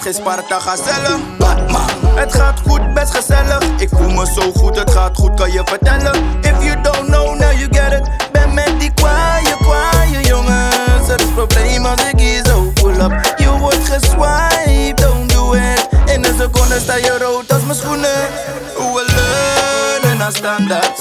standaard, 0.00 0.02
geen 0.02 0.14
Sparta 0.14 0.58
gazelle 0.58 1.18
Batman. 1.38 1.88
Het 2.14 2.34
gaat 2.34 2.60
goed, 2.66 2.94
best 2.94 3.14
gezellig. 3.14 3.62
Ik 3.78 3.88
voel 3.92 4.10
me 4.10 4.26
zo 4.34 4.52
goed, 4.52 4.78
het 4.78 4.90
gaat 4.90 5.16
goed, 5.16 5.34
kan 5.34 5.52
je 5.52 5.62
vertellen. 5.64 6.14
If 6.40 6.62
you 6.64 6.80
don't 6.82 7.06
know, 7.06 7.38
now 7.38 7.52
you 7.52 7.68
get 7.70 7.92
it. 7.92 8.32
Ben 8.32 8.54
met 8.54 8.80
die 8.80 8.92
kwaaie, 8.94 9.56
kwaaie 9.60 10.20
jongens. 10.26 11.08
Er 11.08 11.20
is 11.20 11.32
probleem 11.34 11.86
als 11.86 12.04
ik 12.04 12.18
hier 12.18 12.44
zo 12.46 12.72
pull 12.74 13.00
up. 13.00 13.34
Je 13.36 13.50
wordt 13.58 13.88
geswiped, 13.88 14.96
don't 14.96 15.32
do 15.32 15.52
it. 15.52 15.88
In 16.14 16.24
een 16.24 16.38
seconde 16.38 16.80
sta 16.80 16.96
je 16.96 17.18
rood 17.18 17.52
als 17.52 17.62
mijn 17.62 17.78
schoenen. 17.78 18.28
Hoe 18.76 18.94
we 18.94 19.04
leunen 19.14 20.18
naar 20.18 20.32
standaards 20.32 21.00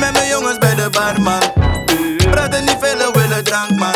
Met 0.00 0.12
mijn 0.12 0.28
jongens 0.28 0.58
bij 0.58 0.74
de 0.74 0.90
barman 0.90 1.40
Praten 2.30 2.64
niet 2.64 2.76
veel, 2.80 3.12
willen 3.12 3.44
drank 3.44 3.70
man. 3.70 3.94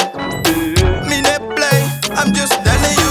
Mine 1.08 1.38
play, 1.54 1.82
I'm 2.24 2.32
just 2.32 2.64
telling 2.64 2.98
you 2.98 3.09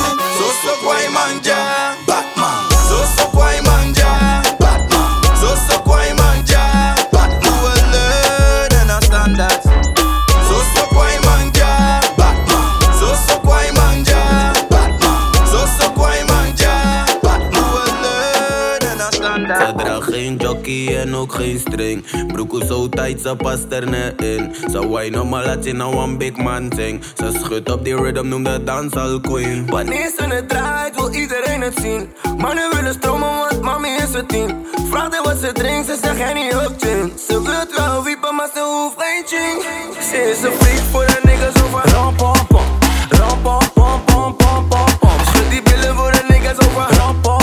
geen 21.39 21.59
string. 21.59 22.27
Broek 22.27 22.53
is 22.53 22.67
zo 22.67 22.89
tight, 22.89 23.21
ze 23.21 23.35
past 23.35 23.65
er 23.69 23.89
net 23.89 24.21
in. 24.21 24.55
Ze 24.71 24.95
wine 24.95 25.23
maar 25.23 25.45
laat 25.45 25.63
je 25.63 25.73
nou 25.73 25.95
een 25.95 26.17
big 26.17 26.35
man 26.35 26.71
zing. 26.75 27.03
Ze 27.17 27.39
schudt 27.43 27.71
op 27.71 27.83
die 27.83 27.95
rhythm, 27.95 28.27
noem 28.27 28.43
de 28.43 28.63
dans 28.63 28.93
al 28.95 29.19
queen. 29.19 29.65
Wanneer 29.69 30.11
ze 30.17 30.23
het 30.23 30.49
draait, 30.49 30.95
wil 30.95 31.13
iedereen 31.13 31.61
het 31.61 31.79
zien. 31.81 32.09
Mannen 32.37 32.75
willen 32.75 32.93
stromen, 32.93 33.29
want 33.29 33.61
mami 33.61 33.89
is 33.89 34.13
het 34.13 34.29
team. 34.29 34.65
Vraag 34.89 35.11
haar 35.11 35.23
wat 35.23 35.37
ze 35.37 35.51
drinkt, 35.51 35.87
ze 35.87 35.97
zegt 36.01 36.17
jij 36.17 36.33
niet 36.33 36.53
ook 36.53 36.73
gin. 36.77 37.11
Ze 37.27 37.41
wil 37.41 37.85
wel 37.85 38.03
wiepen, 38.03 38.35
maar 38.35 38.49
ze 38.53 38.59
hoeft 38.59 38.95
geen 38.97 39.23
ching. 39.25 39.63
Ze 40.09 40.29
is 40.31 40.43
een 40.43 40.51
freak 40.51 40.83
voor 40.91 41.05
de 41.05 41.19
niggas 41.23 41.63
over 41.63 41.91
ram 41.91 42.15
pom 42.15 42.47
pom. 42.47 42.67
Ram 43.09 43.41
pom 43.41 43.59
pom 43.73 44.03
pom 44.05 44.35
pom 44.35 44.67
pom 44.67 44.97
pom. 44.99 45.19
Schud 45.25 45.49
die 45.49 45.61
billen 45.61 45.95
voor 45.95 46.11
de 46.11 46.23
niggas 46.27 46.67
over 46.67 46.97
ram 46.97 47.21
pom 47.21 47.38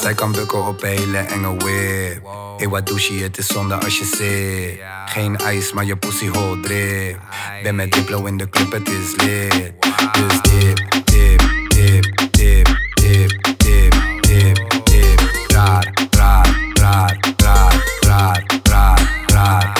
Zij 0.00 0.14
kan 0.14 0.32
bukken 0.32 0.66
op 0.66 0.82
hele 0.82 1.18
enge 1.18 1.56
whip. 1.56 2.26
Hey, 2.56 2.68
wat 2.68 2.86
douche, 2.86 3.14
het 3.14 3.38
is 3.38 3.46
zonde 3.46 3.74
als 3.74 3.98
je 3.98 4.04
zit. 4.04 4.80
Geen 5.06 5.36
ijs, 5.36 5.72
maar 5.72 5.84
je 5.84 5.96
pussy 5.96 6.28
hol 6.28 6.60
drip. 6.60 7.18
Ben 7.62 7.74
met 7.74 7.92
Diplo 7.92 8.24
in 8.24 8.36
de 8.36 8.48
club, 8.48 8.72
het 8.72 8.88
is 8.88 9.16
lit. 9.16 9.72
Dus 10.12 10.40
dip, 10.42 11.04
dip, 11.04 11.40
dip, 11.68 12.30
dip, 12.30 12.66
dip, 12.94 13.38
dip, 13.58 13.94
dip, 14.20 14.84
dip. 14.84 15.20
Raar, 15.48 15.92
raar, 16.10 16.70
raar, 16.72 17.18
raar, 17.36 17.82
raar, 18.00 18.44
raar, 18.62 19.24
raar. 19.26 19.72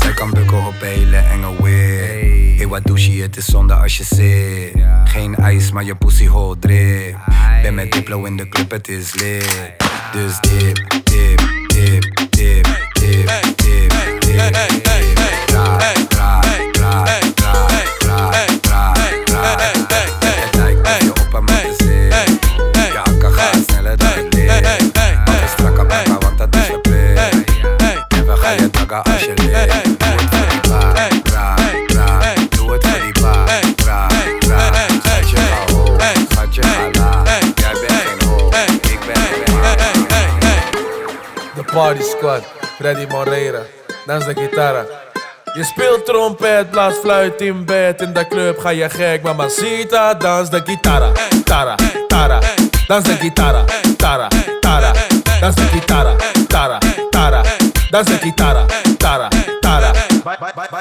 Zij 0.00 0.14
kan 0.14 0.30
bukken 0.30 0.66
op 0.66 0.80
hele 0.80 1.16
enge 1.16 1.56
whip. 1.56 2.25
Hey, 2.66 2.74
wat 2.74 2.86
douche, 2.86 3.22
het 3.22 3.36
is 3.36 3.44
zonde 3.44 3.74
als 3.74 3.96
je 3.96 4.04
zit. 4.04 4.82
Geen 5.04 5.34
ijs, 5.34 5.70
maar 5.72 5.84
je 5.84 5.94
pussy 5.94 6.26
hol 6.26 6.58
drip. 6.58 7.16
Ben 7.62 7.74
met 7.74 7.92
Diplo 7.92 8.24
in 8.24 8.36
de 8.36 8.48
club, 8.48 8.70
het 8.70 8.88
is 8.88 9.14
lit. 9.14 9.72
Dus 10.12 10.40
dip, 10.40 10.76
dip, 11.04 11.40
dip, 11.66 12.02
dip, 12.30 12.30
dip, 12.30 12.66
dip, 12.92 13.56
dip, 13.56 13.92
dip. 14.20 14.82
Raar, 15.48 16.46
raar, 16.80 17.25
Party 41.76 42.02
Squad, 42.02 42.42
Freddy 42.78 43.06
Moreira, 43.06 43.60
dans 44.06 44.24
de 44.24 44.32
gitara. 44.32 44.86
Je 45.54 45.62
speelt 45.62 46.06
trompet, 46.06 46.70
blaas 46.70 46.94
fluit 47.02 47.40
in 47.42 47.64
bed. 47.64 48.00
In 48.00 48.14
de 48.14 48.24
club 48.24 48.56
ga 48.62 48.70
je 48.72 48.88
gek, 48.88 49.22
mamacita, 49.22 50.14
dans 50.14 50.48
de 50.48 50.62
gitara. 50.66 51.12
Tara, 51.44 51.74
tara, 52.08 52.40
dans 52.88 53.02
de 53.04 53.16
gitara. 53.20 53.64
Tara, 53.98 54.28
tara, 54.62 54.92
dans 55.40 55.54
de 55.54 55.62
gitara. 55.72 56.16
Tara, 56.48 56.78
tara, 57.10 57.42
dans 57.90 58.06
de 58.06 58.18
gitara. 58.22 58.66
Tara, 58.98 59.28
tara. 59.66 59.90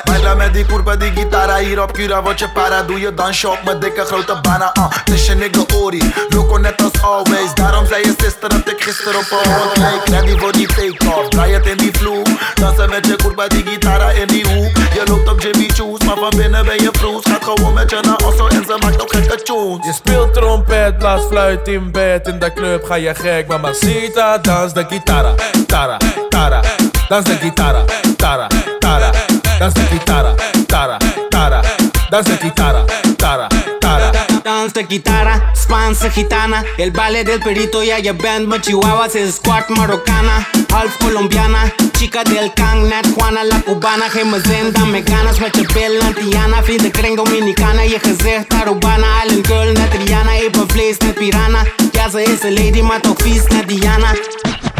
Baila 0.05 0.35
met 0.35 0.53
die 0.53 0.65
kurba, 0.65 0.95
die 0.95 1.11
gitara 1.15 1.57
hier 1.57 1.81
op 1.81 1.93
Cura 1.93 2.21
Word 2.21 2.39
je 2.39 2.49
para, 2.53 2.81
doe 2.83 2.99
je 2.99 3.13
dansje 3.13 3.49
op 3.49 3.63
mijn 3.63 3.79
dikke 3.79 4.05
grote 4.05 4.35
bana 4.41 4.71
uh. 4.77 5.13
Is 5.13 5.25
je 5.25 5.35
nigga 5.35 5.63
Ori, 5.75 6.01
loco 6.29 6.57
net 6.57 6.81
als 6.83 7.01
always. 7.01 7.53
Daarom 7.53 7.85
zei 7.85 8.01
je 8.01 8.13
sister 8.17 8.49
dat 8.49 8.67
ik 8.73 8.81
gisteren 8.83 9.19
op 9.19 9.31
een 9.31 9.53
hond 9.53 9.77
leek. 9.77 10.03
Ready 10.05 10.37
voor 10.39 10.51
die 10.51 10.67
take-off, 10.67 11.29
draai 11.29 11.53
het 11.53 11.65
in 11.65 11.77
die 11.77 11.91
vloer 11.97 12.23
Dansen 12.53 12.89
met 12.89 13.05
je 13.05 13.15
kurba, 13.15 13.47
die 13.47 13.65
gitara 13.65 14.09
in 14.09 14.27
die 14.27 14.45
hoek. 14.47 14.75
Je 14.93 15.03
loopt 15.05 15.29
op 15.29 15.41
Jimmy 15.41 15.67
Choo's, 15.67 15.99
maar 16.05 16.17
van 16.17 16.33
binnen 16.35 16.65
ben 16.65 16.81
je 16.83 16.89
vroes. 16.91 17.23
Gaat 17.29 17.43
gewoon 17.43 17.73
met 17.73 17.89
je 17.89 17.99
naar 18.01 18.27
Osso 18.27 18.47
en 18.47 18.65
ze 18.65 18.75
maakt 18.79 19.01
ook 19.01 19.11
gekke 19.11 19.41
tunes. 19.43 19.85
Je 19.85 19.93
speelt 19.93 20.33
trompet, 20.33 20.97
blaas 20.97 21.21
fluit 21.29 21.67
in 21.67 21.91
bed. 21.91 22.27
In 22.27 22.39
de 22.39 22.53
club 22.53 22.85
ga 22.85 22.95
je 22.95 23.15
gek, 23.15 23.47
mamacita, 23.47 24.37
dans 24.37 24.73
de 24.73 24.85
gitara. 24.89 25.33
Tara, 25.67 25.97
tara, 26.29 26.61
dans 27.07 27.25
de 27.25 27.37
gitara. 27.37 27.83
tara, 28.25 28.49
tara, 28.81 29.11
danse 29.59 29.85
quitara, 29.87 30.35
tara, 30.67 30.97
tara, 31.29 31.61
danse 32.09 32.39
quitara, 32.39 32.83
tara, 33.17 33.47
tara. 33.79 34.11
dance 34.11 34.43
Danse 34.43 34.87
quitara, 34.87 35.51
spanse 35.53 36.09
gitana, 36.09 36.65
el 36.79 36.89
baile 36.89 37.23
del 37.23 37.39
perito 37.39 37.83
y 37.83 37.91
allá 37.91 38.13
band 38.13 38.47
machihuahuas, 38.47 39.15
es 39.15 39.35
squat 39.35 39.69
marocana, 39.69 40.47
half 40.73 40.97
colombiana, 40.97 41.71
chica 41.99 42.23
del 42.23 42.51
can, 42.55 42.89
Nat 42.89 43.05
Juana, 43.13 43.43
la 43.43 43.61
cubana, 43.61 44.09
gemas 44.09 44.41
dame 44.73 45.03
ganas, 45.03 45.39
machapel, 45.39 46.01
antiana, 46.01 46.63
fin 46.63 46.81
de 46.81 46.91
creen 46.91 47.15
dominicana, 47.15 47.85
y 47.85 47.93
ejercer 47.93 48.45
tarubana, 48.45 49.21
Allen 49.21 49.43
Girl, 49.43 49.71
Natriana, 49.75 50.31
April 50.47 50.67
Flace, 50.67 50.97
Nat 51.05 51.15
Pirana, 51.15 51.63
ya 51.93 52.09
se 52.09 52.23
es 52.23 52.43
lady, 52.43 52.81
matofis, 52.81 53.43
Nat 53.51 53.67
Diana. 53.67 54.15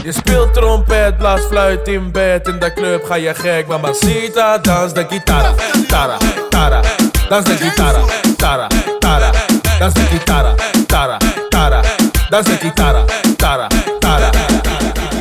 Je 0.05 0.11
speelt 0.11 0.53
trompet, 0.53 1.17
blaas 1.17 1.41
fluit 1.49 1.87
in 1.87 2.11
bed. 2.11 2.47
In 2.47 2.59
de 2.59 2.73
club 2.73 3.05
ga 3.07 3.15
je 3.15 3.33
gek, 3.33 3.67
mamacita, 3.67 4.57
dans 4.57 4.93
de 4.93 5.05
guitarra. 5.09 5.53
Tara, 5.87 6.17
tara, 6.49 6.81
dans 7.29 7.43
de 7.43 7.55
guitarra. 7.55 8.05
Tara, 8.37 8.67
tara, 8.99 9.31
dans 9.79 9.93
de 9.93 10.01
guitarra. 10.11 10.53
Tara, 10.87 11.17
tara, 11.49 11.81
dans 12.29 12.45
de 12.45 12.57
guitarra. 12.61 13.05
Tara, 13.37 13.67
tara. 13.99 14.54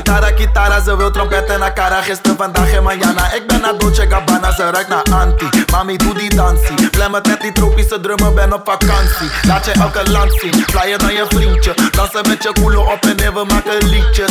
Gitara, 0.05 0.31
gitara, 0.37 0.81
ze 0.81 0.97
wil 0.97 1.11
trompetten 1.11 1.59
na 1.61 1.73
cara 1.73 2.03
Gisteren, 2.03 2.37
vandaag 2.37 2.73
en 2.73 2.83
manjana 2.83 3.33
Ik 3.33 3.47
ben 3.47 3.61
naar 3.61 3.79
Dolce 3.79 4.07
Gabbana, 4.09 4.53
ze 4.53 4.71
ruikt 4.71 4.89
naar 4.89 5.03
anti 5.13 5.49
Mami, 5.73 5.97
doe 5.97 6.15
die 6.15 6.35
dansie. 6.35 6.91
Blem 6.91 7.15
het 7.15 7.27
met 7.27 7.41
die 7.41 7.53
tropische 7.53 8.01
drummen, 8.01 8.35
ben 8.35 8.53
op 8.53 8.61
vakantie. 8.65 9.31
Laat 9.47 9.65
je 9.65 9.73
elke 9.73 10.11
land 10.11 10.33
zien, 10.41 10.65
flyer 10.67 10.99
dan 10.99 11.13
je 11.13 11.25
vriendje. 11.29 11.75
Dansen 11.91 12.29
met 12.29 12.43
je 12.43 12.53
koelen 12.61 12.87
op 12.93 13.05
en 13.05 13.17
neer, 13.17 13.35
we 13.35 13.45
maken 13.45 13.89
liedjes. 13.89 14.31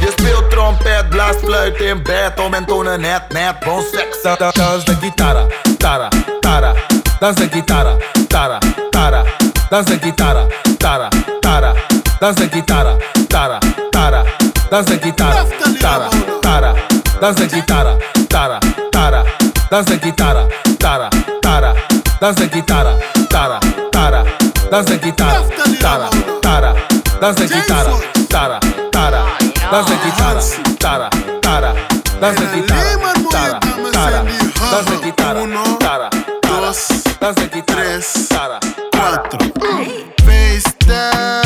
Je 0.00 0.12
speelt 0.18 0.50
trompet, 0.50 1.08
blaast 1.08 1.38
fluit 1.38 1.80
in 1.80 2.02
bed. 2.02 2.40
Om 2.40 2.54
en 2.54 2.64
tonen 2.64 3.00
net, 3.00 3.22
net, 3.28 3.58
bon 3.64 3.82
seks 3.92 4.22
Da- 4.22 4.36
da- 4.36 4.50
Dans 4.52 4.84
de 4.84 4.94
guitarra. 5.00 5.46
Tara, 5.78 6.08
tara, 6.40 6.72
dans 7.20 7.34
de 7.36 7.48
guitarra. 7.50 7.96
Tara, 8.28 8.58
tara, 8.90 9.22
dans 9.70 9.84
de 9.86 9.98
guitarra. 10.00 10.46
Tara, 10.78 11.08
tara, 11.40 11.72
dans 12.20 12.32
de 12.32 12.46
guitarra. 12.46 12.98
Tara, 13.28 13.60
tara, 13.92 14.24
dans 14.70 14.82
de 14.82 14.96
guitarra. 14.96 15.44
Tara, 15.80 16.08
tara, 16.42 16.74
dans 17.20 17.32
de 17.32 17.46
guitarra. 17.46 17.98
Tara, 18.28 18.60
tara, 18.92 19.24
dans 19.70 19.82
de 19.82 19.96
guitarra. 19.96 20.48
Tara, 20.78 21.10
tara, 21.42 21.74
dans 22.20 22.32
de 22.32 22.46
guitarra. 22.46 22.94
Tara, 23.30 23.60
tara, 23.92 24.24
dans 24.70 24.82
de 24.82 24.96
guitarra. 24.96 25.42
Tara, 25.80 26.10
tara, 26.42 26.74
dans 27.20 27.32
de 27.32 27.46
guitarra. 27.46 27.92
Tara, 28.30 28.60
tara, 28.82 29.20
dans 29.70 29.82
de 29.82 29.94
guitarra. 29.94 30.40
Tara, 30.80 31.10
tara, 31.42 31.74
dans 32.20 32.32
de 32.32 32.46
guitarra. 32.54 32.80
Tara, 33.30 33.60
tara, 33.90 34.20
dans 34.60 34.82
de 34.82 34.96
guitarra. 35.02 35.40
Tara, 35.80 36.00
tara, 36.32 36.70
dans 37.20 37.32
de 37.32 37.46
guitarra. 37.46 38.00
Tara, 38.30 38.58
tara. 39.30 39.46
Face 40.26 41.45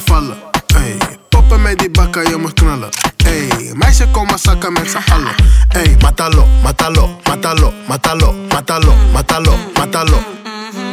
gevallen. 0.00 0.36
Ey, 0.74 0.98
poppen 1.28 1.62
met 1.62 1.78
die 1.78 1.90
bakken, 1.90 2.28
je 2.28 2.36
moet 2.36 2.52
knallen. 2.52 2.88
Ey, 3.24 3.72
meisje 3.74 4.08
kom 4.10 4.26
maar 4.26 4.38
zakken 4.38 4.72
met 4.72 4.90
z'n 4.90 5.12
allen. 5.12 5.34
Ey, 5.68 5.96
matalo, 6.00 6.46
matalo, 6.62 7.18
matalo, 7.24 7.72
matalo, 7.88 8.34
matalo, 8.48 8.94
matalo, 9.12 9.56
matalo. 9.74 10.18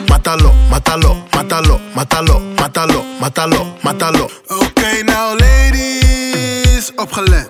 Matalo, 0.08 0.54
matalo, 0.70 1.24
matalo, 1.32 1.80
matalo, 1.96 2.42
matalo, 2.56 3.06
matalo, 3.20 3.76
matalo. 3.82 4.30
Oké, 4.48 5.04
nou 5.04 5.38
ladies, 5.40 6.92
opgelet. 6.96 7.50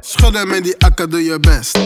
Schudden 0.00 0.48
met 0.48 0.64
die 0.64 0.74
akka, 0.78 1.06
doe 1.06 1.24
je 1.24 1.40
best. 1.40 1.78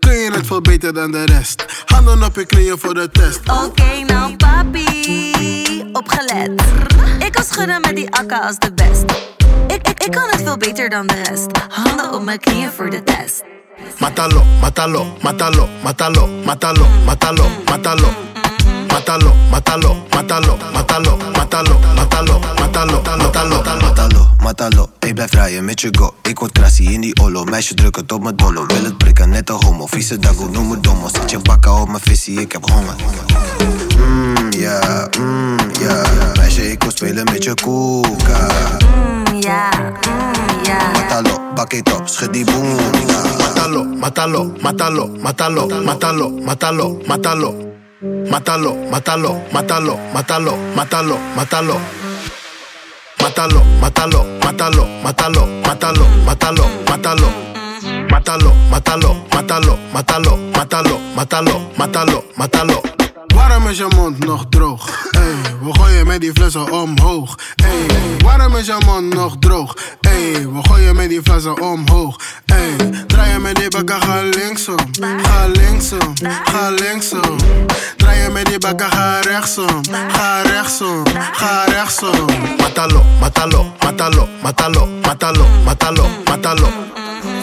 Kun 0.00 0.16
je 0.16 0.30
het 0.32 0.46
veel 0.46 0.60
beter 0.60 0.94
dan 0.94 1.10
de 1.10 1.24
rest? 1.24 1.64
Handen 1.84 2.22
op 2.22 2.34
je 2.34 2.46
knieën 2.46 2.78
voor 2.78 2.94
de 2.94 3.08
test. 3.10 3.40
Oké, 3.64 4.04
nou 4.06 4.36
papi, 4.36 5.57
opgelet. 5.92 6.62
Ik 7.18 7.32
kan 7.32 7.44
schudden 7.44 7.80
met 7.80 7.96
die 7.96 8.10
akka 8.10 8.38
als 8.38 8.58
de 8.58 8.72
best. 8.72 9.04
Ik, 9.66 9.88
ik, 9.88 10.04
ik 10.04 10.10
kan 10.10 10.28
het 10.30 10.42
veel 10.42 10.56
beter 10.56 10.88
dan 10.88 11.06
de 11.06 11.14
rest. 11.14 11.46
Handen 11.68 12.12
op 12.14 12.22
mijn 12.22 12.38
knieën 12.38 12.70
voor 12.70 12.90
de 12.90 13.02
test. 13.02 13.42
Matalo, 13.98 14.42
matalo, 14.60 15.06
matalo, 15.22 15.68
matalo, 15.82 16.26
matalo, 16.44 16.86
matalo, 17.04 17.44
matalo. 17.64 18.08
Matalo, 18.92 19.32
matalo, 19.50 19.96
matalo, 20.10 20.56
matalo, 20.70 21.16
matalo, 21.16 21.18
matalo, 21.34 21.78
matalo, 21.94 22.38
matalo, 22.58 23.00
Matalo, 23.18 23.62
matalo, 23.80 24.17
ik 24.48 25.14
blijf 25.14 25.32
rijden 25.32 25.64
met 25.64 25.80
je 25.80 25.88
go. 25.98 26.14
Ik 26.22 26.38
word 26.38 26.52
krassie 26.52 26.92
in 26.92 27.00
die 27.00 27.20
olo, 27.20 27.44
meisje 27.44 27.74
druk 27.74 27.96
het 27.96 28.12
op 28.12 28.22
mijn 28.22 28.36
dollo. 28.36 28.66
Wil 28.66 28.84
het 28.84 28.98
prikken, 28.98 29.28
net 29.30 29.48
een 29.48 29.64
homo, 29.64 29.86
vieze 29.86 30.18
dago, 30.18 30.48
noem 30.48 30.68
me 30.68 30.80
domo. 30.80 31.08
Zet 31.08 31.30
je 31.30 31.38
bakken 31.38 31.80
op 31.80 31.88
mijn 31.88 32.00
visie, 32.00 32.40
ik 32.40 32.52
heb 32.52 32.70
honger. 32.70 32.94
Mmm, 33.96 34.52
ja, 34.52 35.08
mmm, 35.18 35.56
ja. 35.80 36.02
Meisje, 36.36 36.70
ik 36.70 36.82
wil 36.82 36.90
spelen 36.90 37.24
met 37.24 37.44
je 37.44 37.54
koeka. 37.54 38.46
Mm, 38.96 39.40
ja, 39.40 39.68
mm, 40.08 40.64
ja. 40.64 40.90
Matalo, 40.92 41.40
bak 41.54 41.72
het 41.72 41.92
op, 41.92 42.08
schud 42.08 42.32
die 42.32 42.44
boom. 42.44 42.76
Matalo, 43.38 43.84
matalo, 43.84 44.52
matalo, 44.60 45.10
matalo, 45.22 45.82
matalo, 45.84 46.30
matalo, 46.44 47.00
matalo. 47.06 47.66
Matalo, 48.30 48.76
matalo, 48.90 49.42
matalo, 49.52 49.98
matalo, 50.12 50.12
matalo, 50.14 50.56
matalo. 50.74 51.18
Matalo, 51.36 51.80
matalo, 53.38 53.62
matalo, 53.80 54.24
matalo, 54.42 54.84
matalo, 55.04 55.46
matalo, 56.26 56.64
matalo. 56.90 57.28
Matalo, 58.10 58.52
matalo, 58.68 59.14
matalo, 59.32 59.78
matalo, 59.94 60.36
matalo, 60.56 60.98
matalo, 61.14 61.60
matalo, 61.78 62.24
matalo. 62.36 62.97
Waarom 63.38 63.68
is 63.68 63.78
je 63.78 63.86
mond 63.96 64.18
nog 64.24 64.44
droog? 64.48 65.08
Ey, 65.10 65.34
we 65.62 65.74
gooien 65.74 66.06
met 66.06 66.20
die 66.20 66.32
flessen 66.32 66.72
omhoog. 66.72 67.38
Ey, 67.56 67.86
waarom 68.24 68.56
is 68.56 68.66
je 68.66 68.76
mond 68.86 69.14
nog 69.14 69.36
droog? 69.38 69.76
Ey, 70.00 70.32
we 70.32 70.58
gooien 70.62 70.96
met 70.96 71.08
die 71.08 71.20
flessen 71.22 71.60
omhoog. 71.60 72.16
Ey, 72.46 72.76
draai 73.06 73.38
met 73.38 73.56
die 73.56 73.68
bakken, 73.68 74.02
ga 74.02 74.22
linksom. 74.22 74.76
Ga 75.22 75.46
linksom, 75.46 76.14
ga 76.44 76.70
linksom. 76.70 77.36
Draai 77.96 78.28
met 78.30 78.46
die 78.46 78.58
bakken, 78.58 78.90
ga 78.90 79.20
rechtsom. 79.20 79.82
Ga 80.08 80.42
rechtsom, 80.42 81.02
ga 81.32 81.64
rechtsom. 81.64 82.26
Matalo, 82.58 83.02
matalo, 83.20 83.72
matalo, 83.82 84.28
matalo, 84.42 84.88
matalo, 85.02 85.46
matalo, 85.64 86.06
matalo. 86.24 86.68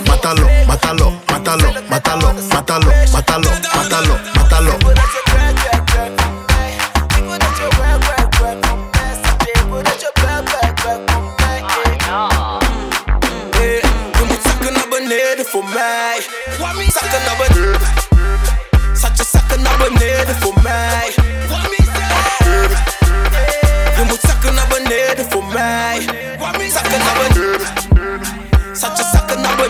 Matalo, 0.08 0.48
matalo, 0.68 1.14
matalo, 1.28 1.72
matalo, 1.90 2.34
matalo, 2.50 2.90
matalo, 3.12 3.50
matalo, 3.76 4.20
matalo. 4.36 4.74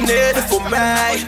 Beneden 0.06 0.44
voor 0.48 0.70
mij. 0.70 1.26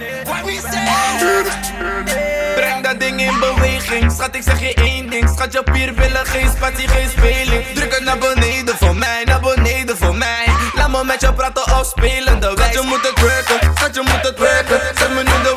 Breng 2.56 2.84
dat 2.84 3.00
ding 3.00 3.22
in 3.22 3.40
beweging. 3.40 4.12
Schat, 4.12 4.36
ik 4.36 4.44
zeg 4.44 4.60
je 4.60 4.74
één 4.74 5.10
ding. 5.10 5.30
Schat, 5.36 5.54
je 5.54 5.64
pier 5.64 5.94
willen 5.94 6.26
geen 6.26 6.50
spatie, 6.50 6.88
geen 6.88 7.10
speling. 7.10 7.66
Druk 7.74 7.94
het 7.94 8.04
naar 8.04 8.18
voor 8.78 8.96
mij, 8.96 9.24
naar 9.24 9.40
beneden 9.40 9.98
voor 9.98 10.16
mij. 10.16 10.46
Laat 10.76 10.90
me 10.90 11.04
met 11.04 11.22
je 11.22 11.34
praten 11.34 11.64
of 11.64 11.86
spelen 11.86 12.40
wijs. 12.56 12.74
Je 12.74 12.82
moet 12.82 13.08
het 13.08 13.22
werken, 13.22 13.72
schat, 13.76 13.96
je 13.96 14.02
moet 14.02 14.28
het 14.28 14.40
werken. 14.40 14.80
Zeg 14.98 15.10
me 15.10 15.24
nu 15.24 15.44
de 15.44 15.54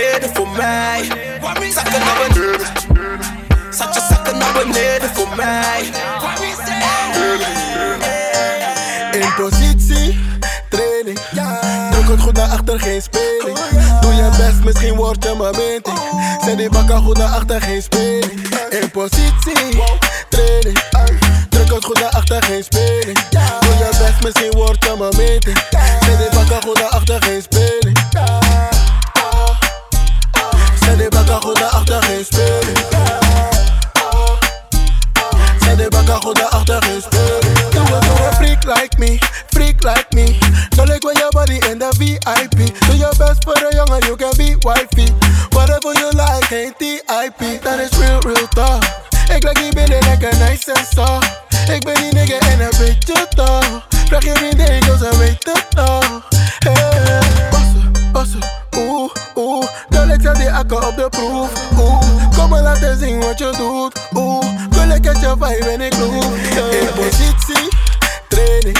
zakken 0.00 0.18
naar 0.18 0.24
beneden 0.24 0.34
voor 0.34 0.48
mij. 0.56 1.72
Zakken 1.72 2.00
naar 2.00 2.28
beneden. 2.28 2.66
Zat 3.70 3.94
je 3.94 4.00
zakken 4.08 4.38
naar 4.38 4.52
beneden 4.52 5.10
voor 5.14 5.36
mij. 5.36 5.90
In 9.12 9.34
positie, 9.34 10.20
training. 10.68 11.18
Druk 11.90 12.08
het 12.08 12.20
goed 12.20 12.36
naar 12.36 12.48
achter, 12.48 12.80
geen 12.80 13.02
speling. 13.02 13.58
Doe 14.00 14.14
je 14.14 14.28
best, 14.36 14.64
misschien 14.64 14.94
word 14.94 15.24
je 15.24 15.34
mijn 15.38 15.56
meting. 15.56 15.98
Zet 16.44 16.58
die 16.58 16.68
bakken 16.70 17.02
goed 17.02 17.16
naar 17.16 17.28
achter, 17.28 17.62
geen 17.62 17.82
speling. 17.82 18.56
In 18.70 18.90
positie, 18.90 19.82
training. 20.28 20.82
Druk 21.48 21.72
het 21.72 21.84
goed 21.84 22.00
naar 22.00 22.10
achter, 22.10 22.42
geen 22.42 22.64
speling. 22.64 23.18
Doe 23.60 23.76
je 23.78 23.88
best, 23.98 24.22
misschien 24.22 24.50
word 24.50 24.84
je 24.84 24.94
mijn 24.98 25.16
meting. 25.16 25.58
Zet 26.00 26.18
die 26.18 26.38
bakken 26.38 26.62
goed 26.62 26.80
naar 26.80 26.90
achter, 26.90 27.22
geen 27.22 27.42
speling. 27.42 27.98
debaka 31.00 31.40
roda 31.40 31.68
harter 31.72 32.00
respect 32.08 32.76
Ça 35.64 35.74
debaka 35.76 36.20
roda 36.24 36.46
harter 36.52 36.80
respect 36.88 37.46
You 37.74 37.82
was 37.88 38.04
a 38.04 38.36
freak 38.36 38.64
like 38.66 38.98
me, 38.98 39.18
freak 39.52 39.82
like 39.82 40.12
me. 40.12 40.38
Don't 40.76 40.88
like 40.88 41.04
when 41.04 41.16
your 41.16 41.30
body 41.32 41.58
in 41.70 41.78
the 41.78 41.90
VIP 41.96 42.76
Do 42.88 42.96
your 42.96 43.14
best 43.16 43.44
for 43.44 43.56
the 43.56 43.72
young 43.72 43.88
and 43.88 44.04
you 44.04 44.16
can 44.16 44.36
be 44.36 44.56
wifey. 44.62 45.08
Whatever 45.56 45.96
you 45.96 46.10
like 46.12 46.52
ain't 46.52 46.76
TIP 46.78 47.40
That 47.64 47.80
is 47.80 47.92
real, 47.96 48.20
real 48.20 48.46
talk. 48.52 48.84
Ik 49.34 49.44
like 49.44 49.60
die 49.60 49.72
binnen 49.72 50.04
lekker 50.04 50.36
nice 50.38 50.72
en 50.72 50.84
soft. 50.94 51.30
Ik 51.72 51.84
ben 51.84 51.94
die 51.94 52.12
nigga 52.12 52.38
en 52.38 52.58
dat 52.58 52.76
weet 52.76 53.06
je 53.06 53.26
toch 53.34 53.86
Vraag 54.06 54.24
je 54.24 54.32
vriendin, 54.34 54.80
cause 54.80 54.98
ze 54.98 55.18
weten 55.18 55.62
toch. 55.74 56.28
Hey, 56.58 57.48
passen, 57.50 57.92
passen. 58.12 58.59
Oeh, 59.00 59.10
oeh. 59.36 59.66
Girl, 59.90 60.08
ik 60.08 60.20
zet 60.22 60.34
die 60.36 60.52
akker 60.52 60.86
op 60.86 60.96
de 60.96 61.08
proef, 61.08 61.50
oeh. 61.78 62.00
Kom 62.36 62.48
maar 62.48 62.62
laten 62.62 62.98
zien 62.98 63.20
wat 63.20 63.38
je 63.38 63.54
doet, 63.56 64.00
oeh. 64.14 64.44
Girl, 64.70 64.90
ik 64.90 65.04
heb 65.04 65.14
je 65.14 65.34
vibe 65.38 65.70
en 65.70 65.80
ik 65.80 65.96
loop. 65.98 66.34
In 66.70 66.88
positie, 66.94 67.68
training. 68.28 68.78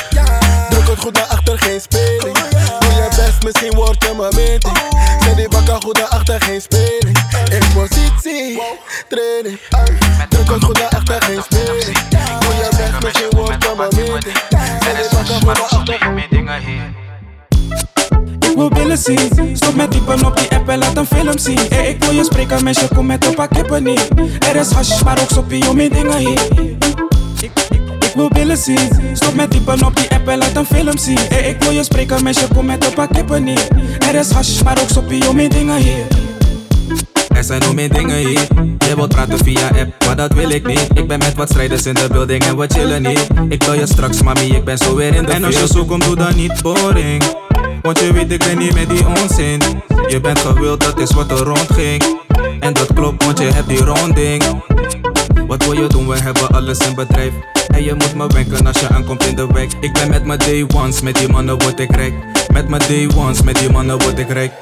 Druk 0.69 0.89
het 0.89 0.99
goed 0.99 1.13
naar 1.13 1.27
achter, 1.27 1.59
geen 1.59 1.81
speling. 1.81 2.39
Doe 2.81 2.93
je 2.93 3.09
best, 3.17 3.43
misschien 3.43 3.75
word 3.75 4.05
je 4.05 4.15
mijn 4.17 4.35
meeting. 4.35 4.79
Zet 5.21 5.37
die 5.37 5.49
bakken 5.49 5.83
goed 5.83 5.99
naar 5.99 6.09
achter, 6.09 6.41
geen 6.43 6.61
speling. 6.61 7.19
In 7.51 7.73
positie, 7.75 8.63
training. 9.09 9.59
Druk 10.29 10.51
het 10.51 10.65
goed 10.65 10.79
naar 10.79 10.89
achter, 10.89 11.23
geen 11.23 11.43
speling. 11.43 11.99
Doe 12.41 12.55
je 12.55 12.69
best, 12.77 13.03
misschien 13.03 13.31
word 13.31 13.63
je 13.63 13.75
mijn 13.77 13.95
meeting. 13.95 14.37
Zet 14.83 14.97
die 14.97 15.17
bakken 15.17 15.35
goed 15.35 15.45
naar 15.45 15.61
achter. 15.61 17.10
Ik 18.51 18.57
wil 18.57 18.69
billen 18.69 18.99
zien, 18.99 19.57
stop 19.57 19.75
met 19.75 19.93
diepen 19.93 20.25
op 20.27 20.37
die 20.37 20.49
app 20.51 20.69
en 20.69 20.79
laat 20.79 20.97
een 20.97 21.07
film 21.07 21.39
zien. 21.39 21.59
Hey, 21.69 21.89
ik 21.89 22.05
wil 22.05 22.15
je 22.15 22.25
spreken, 22.25 22.65
meisje, 22.65 22.89
kom 22.95 23.07
met 23.07 23.27
een 23.27 23.35
paar 23.35 23.49
kippen 23.49 23.83
niet. 23.83 24.09
Er 24.49 24.57
is 24.57 24.71
hash, 24.71 25.03
maar 25.03 25.21
ook 25.21 25.29
soppie 25.29 25.69
om 25.69 25.77
mijn 25.77 25.91
dingen 25.91 26.17
hier. 26.17 26.41
Ik, 27.41 28.13
wil 28.15 28.29
billen 28.29 28.57
zien, 28.57 28.91
stop 29.13 29.35
met 29.35 29.51
diepen 29.51 29.85
op 29.85 29.97
die 29.97 30.11
app 30.11 30.29
en 30.29 30.39
laat 30.39 30.57
een 30.57 30.67
film 30.67 30.99
zien. 30.99 31.19
Hey, 31.29 31.51
ik 31.51 31.63
wil 31.63 31.73
je 31.73 31.85
spreken, 31.85 32.23
meisje, 32.23 32.49
kom 32.55 32.67
met 32.67 32.87
een 32.87 32.93
paar 32.93 33.09
kippen 33.09 33.45
niet. 33.45 33.69
Er 34.09 34.15
is 34.15 34.31
hash, 34.31 34.63
maar 34.63 34.81
ook 34.83 34.89
soppie 34.89 35.29
om 35.29 35.37
mijn 35.37 35.51
dingen 35.51 35.77
hier. 35.77 36.30
Er 37.35 37.45
zijn 37.45 37.61
nog 37.61 37.75
meer 37.75 37.93
dingen 37.93 38.17
hier. 38.17 38.49
Je 38.79 38.95
wilt 38.95 39.09
praten 39.09 39.39
via 39.39 39.69
app, 39.69 40.05
maar 40.07 40.17
dat 40.17 40.33
wil 40.33 40.51
ik 40.51 40.67
niet. 40.67 40.89
Ik 40.95 41.07
ben 41.09 41.19
met 41.19 41.35
wat 41.35 41.49
strijders 41.49 41.87
in 41.87 41.95
de 41.95 42.09
building 42.13 42.45
en 42.45 42.57
we 42.57 42.67
chillen 42.69 43.03
niet. 43.03 43.27
Ik 43.49 43.59
bel 43.59 43.75
je 43.75 43.87
straks, 43.87 44.23
mami, 44.23 44.47
ik 44.47 44.65
ben 44.65 44.79
zo 44.79 44.95
weer 44.95 45.15
in 45.15 45.25
de 45.25 45.33
En 45.33 45.45
als 45.45 45.61
je 45.61 45.67
zo 45.67 45.85
komt, 45.85 46.05
doe 46.05 46.17
dan 46.17 46.37
niet 46.37 46.63
boring. 46.63 47.23
Want 47.83 47.99
je 47.99 48.13
weet, 48.13 48.33
ik 48.33 48.39
ben 48.39 48.59
niet 48.59 48.75
met 48.75 48.89
die 48.89 49.07
onzin. 49.07 49.61
Je 50.09 50.21
bent 50.21 50.39
gewild, 50.39 50.81
dat 50.85 51.01
is 51.01 51.13
wat 51.13 51.31
er 51.31 51.37
rondging. 51.37 52.03
En 52.61 52.73
dat 52.73 52.93
klopt, 52.95 53.25
want 53.25 53.39
je 53.39 53.45
hebt 53.45 53.69
die 53.69 53.85
ronding. 53.85 54.43
Wat 55.47 55.65
wil 55.65 55.73
je 55.73 55.87
doen? 55.87 56.09
We 56.09 56.19
hebben 56.19 56.49
alles 56.49 56.79
in 56.79 56.95
bedrijf. 56.95 57.33
En 57.67 57.85
je 57.85 57.95
moet 57.95 58.15
me 58.15 58.27
wenken 58.27 58.67
als 58.67 58.81
je 58.81 58.89
aankomt 58.89 59.27
in 59.27 59.37
de 59.37 59.47
wijk. 59.47 59.73
Ik 59.81 59.93
ben 59.93 60.09
met 60.09 60.25
mijn 60.25 60.39
day 60.39 60.67
ones, 60.75 61.01
met 61.01 61.15
die 61.15 61.29
mannen 61.29 61.63
word 61.63 61.81
ik 61.81 61.97
rijk. 61.97 62.15
Met 62.53 62.69
mijn 62.69 62.83
day 62.89 63.11
ones, 63.17 63.43
met 63.43 63.59
die 63.59 63.71
mannen 63.71 64.03
word 64.03 64.19
ik 64.19 64.29
rijk. 64.29 64.53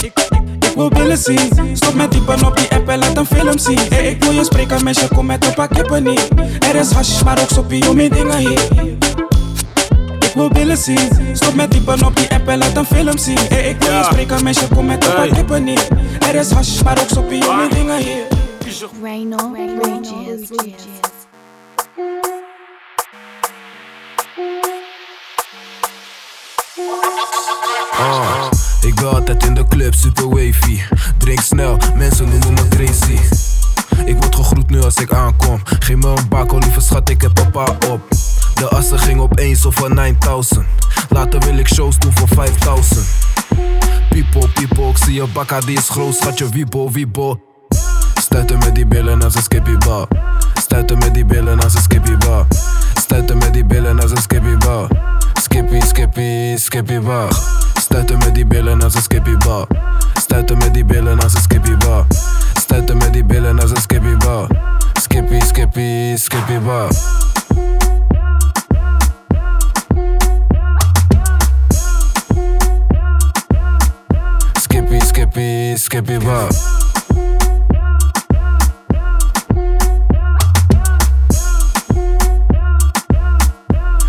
Ik 0.00 0.31
wil 0.74 0.88
billen 0.88 1.18
zien, 1.18 1.50
stop 1.72 1.94
met 1.94 2.12
diepen 2.12 2.44
op 2.44 2.56
die 2.56 2.68
app 2.70 2.88
en 2.88 2.98
laat 2.98 3.16
een 3.16 3.26
film 3.26 3.58
zien. 3.58 3.78
Hey, 3.88 4.10
ik 4.10 4.24
wil 4.24 4.32
je 4.32 4.44
spreken, 4.44 4.84
meisje, 4.84 5.08
kom 5.08 5.26
met 5.26 5.46
een 5.46 5.54
paar 5.54 5.68
kippen 5.68 6.02
niet. 6.02 6.28
Er 6.68 6.74
is 6.74 6.90
hash, 6.90 7.22
maar 7.22 7.40
ook 7.40 7.48
soppie 7.48 7.88
om 7.88 7.96
mijn 7.96 8.10
dingen 8.10 8.36
hier. 8.36 8.60
Ik 10.20 10.32
wil 10.34 10.48
billen 10.48 10.76
zien, 10.76 11.10
stop 11.32 11.54
met 11.54 11.70
diepen 11.70 12.04
op 12.04 12.16
die 12.16 12.30
app 12.30 12.48
en 12.48 12.58
laat 12.58 12.76
een 12.76 12.84
film 12.84 13.18
zien. 13.18 13.38
Hey, 13.48 13.68
ik 13.68 13.82
wil 13.82 13.92
je 13.92 14.04
spreken, 14.04 14.42
meisje, 14.42 14.68
kom 14.68 14.86
met 14.86 15.04
een 15.04 15.14
paar 15.14 15.28
kippen 15.28 15.64
niet. 15.64 15.88
Er 16.28 16.34
is 16.34 16.50
hash, 16.50 16.82
maar 16.82 17.00
ook 17.00 17.08
soppie 17.08 17.48
om 17.48 17.56
mijn 17.56 17.70
dingen 17.70 17.96
hier. 17.96 18.40
Rhino 19.02 19.36
Rages. 19.80 20.48
Ah, 27.98 28.51
ik 28.84 28.94
ben 28.94 29.10
altijd 29.10 29.44
in 29.44 29.54
de 29.54 29.64
club, 29.68 29.94
super 29.94 30.28
wavy. 30.28 30.80
Drink 31.18 31.40
snel, 31.40 31.78
mensen 31.96 32.28
noemen 32.28 32.54
me 32.54 32.68
Tracy. 32.68 33.18
Ik 34.04 34.16
word 34.16 34.34
gegroet 34.34 34.70
nu 34.70 34.82
als 34.82 34.96
ik 34.96 35.12
aankom. 35.12 35.60
Geef 35.64 35.96
me 35.96 36.06
een 36.06 36.28
bak, 36.28 36.52
oh 36.52 36.60
lieve 36.60 36.80
schat, 36.80 37.08
ik 37.08 37.22
heb 37.22 37.34
papa 37.34 37.76
op. 37.90 38.00
De 38.54 38.68
assen 38.68 38.98
ging 38.98 39.20
opeens 39.20 39.66
over 39.66 39.94
9000. 39.94 40.66
Later 41.08 41.40
wil 41.40 41.56
ik 41.58 41.68
shows 41.68 41.98
doen 41.98 42.12
voor 42.12 42.28
5000. 42.28 43.06
People, 44.08 44.48
people, 44.48 44.88
ik 44.88 44.98
zie 44.98 45.14
je 45.14 45.26
bakka, 45.26 45.60
die 45.60 45.76
is 45.78 45.88
groot, 45.88 46.14
schatje, 46.14 46.48
wiebo, 46.48 46.90
wiebo. 46.90 47.40
Stuiten 48.20 48.58
met 48.58 48.74
die 48.74 48.86
billen 48.86 49.22
als 49.22 49.34
een 49.34 49.42
skippy 49.42 49.76
bar. 49.76 50.08
Stuiten 50.54 50.98
met 50.98 51.14
die 51.14 51.24
billen 51.24 51.60
als 51.60 51.74
een 51.74 51.82
skippy 51.82 52.16
bar. 52.16 52.46
Stuiten 52.94 53.38
met 53.38 53.52
die 53.52 53.64
billen 53.64 54.00
als 54.00 54.10
een 54.10 54.22
skippy 54.22 54.56
bar. 54.56 54.88
Skippy, 55.40 55.80
skippy, 55.80 56.56
skippy 56.56 57.00
bar. 57.00 57.30
Stuiten 57.92 58.18
met 58.18 58.34
die 58.34 58.46
billen 58.46 58.82
als 58.82 58.94
een 58.94 59.02
skippy 59.02 59.36
bar. 59.36 59.66
Stuiten 60.20 60.58
met 60.58 60.74
die 60.74 60.84
billen 60.84 61.20
als 61.20 61.34
een 61.34 61.40
skippy 61.40 61.76
bar. 61.76 62.06
Stuiten 62.54 62.96
met 62.96 63.12
die 63.12 63.24
billen 63.24 63.60
als 63.60 63.70
een 63.70 63.80
skippy 63.80 64.16
bar. 64.16 64.46
Skippy, 65.00 65.40
skippy, 65.40 66.16
skippy 66.16 66.58
bar. 66.58 66.92
Skippy, 74.52 75.00
skippy, 75.00 75.76
skippy 75.76 76.18
bar. 76.18 76.48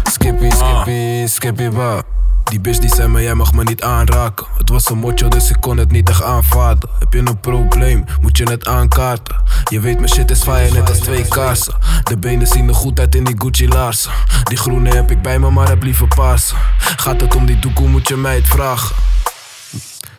Skippy, 0.03 0.49
skippy, 0.51 1.27
skippy 1.27 1.69
bar. 1.69 2.22
Die 2.53 2.61
bitch 2.61 2.79
die 2.79 2.89
zei 2.89 3.07
me, 3.07 3.21
jij 3.21 3.33
mag 3.33 3.53
me 3.53 3.63
niet 3.63 3.83
aanraken. 3.83 4.45
Het 4.57 4.69
was 4.69 4.89
een 4.89 4.97
motjo, 4.97 5.27
dus 5.27 5.49
ik 5.49 5.57
kon 5.59 5.77
het 5.77 5.91
niet 5.91 6.09
echt 6.09 6.23
aanvaarden. 6.23 6.89
Heb 6.99 7.13
je 7.13 7.19
een 7.19 7.39
probleem, 7.39 8.05
moet 8.21 8.37
je 8.37 8.43
het 8.43 8.67
aankaarten. 8.67 9.35
Je 9.69 9.79
weet, 9.79 9.97
mijn 9.97 10.09
shit 10.09 10.31
is 10.31 10.43
fire, 10.43 10.73
net 10.73 10.89
als 10.89 10.97
twee 10.97 11.27
kaarsen. 11.27 11.73
De 12.03 12.17
benen 12.17 12.47
zien 12.47 12.67
er 12.67 12.75
goed 12.75 12.99
uit 12.99 13.15
in 13.15 13.23
die 13.23 13.35
Gucci 13.37 13.67
laarzen. 13.67 14.11
Die 14.43 14.57
groene 14.57 14.89
heb 14.89 15.11
ik 15.11 15.21
bij 15.21 15.39
me, 15.39 15.49
maar 15.49 15.67
heb 15.67 15.83
liever 15.83 16.07
paarse. 16.07 16.55
Gaat 16.77 17.21
het 17.21 17.35
om 17.35 17.45
die 17.45 17.59
doekoe, 17.59 17.87
moet 17.87 18.07
je 18.07 18.15
mij 18.15 18.35
het 18.35 18.47
vragen. 18.47 18.95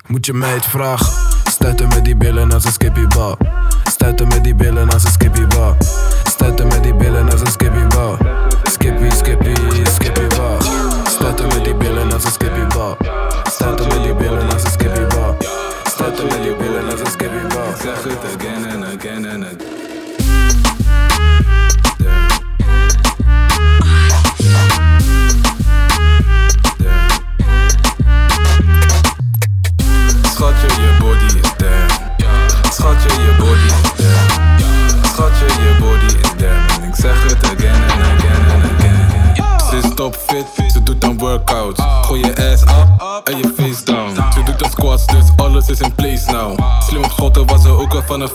Moet 0.06 0.26
je 0.26 0.32
mij 0.32 0.54
het 0.54 0.66
vragen. 0.66 1.12
Stuiten 1.44 1.88
met 1.88 2.04
die 2.04 2.16
billen 2.16 2.52
als 2.52 2.64
een 2.64 2.72
skippy 2.72 3.06
bar. 3.06 3.36
Stuiten 3.84 4.28
met 4.28 4.44
die 4.44 4.54
billen 4.54 4.90
als 4.90 5.04
een 5.04 5.10
skippy 5.10 5.46
bar. 5.46 5.76
Stuiten 6.24 6.66
met 6.66 6.82
die 6.82 6.94
billen 6.94 7.30
als 7.30 7.40
een 7.40 7.46
skippy 7.46 7.86
bar. 7.86 8.18
Skippy, 8.64 9.10
skippy, 9.10 9.54
skippy 9.84 10.33
bar. 11.24 11.32
Stuiten 11.32 11.48
met 11.48 11.64
die 11.64 11.74
billen 11.74 12.12
als 12.12 12.24
een 12.24 12.30
skippy 12.30 12.76
bar. 12.76 12.96
Stuiten 13.44 13.86
met 13.88 14.02
die 14.02 14.14
billen 14.14 14.52
als 14.52 14.64
een 14.64 14.70
skippy 14.70 15.06
bar. 15.16 15.36
Stuiten 15.84 16.26
met 16.26 16.42
die 16.42 16.56
billen 16.56 16.90
als 16.90 17.00
een 17.00 17.06
skippy 17.06 17.54
bar. 17.54 18.53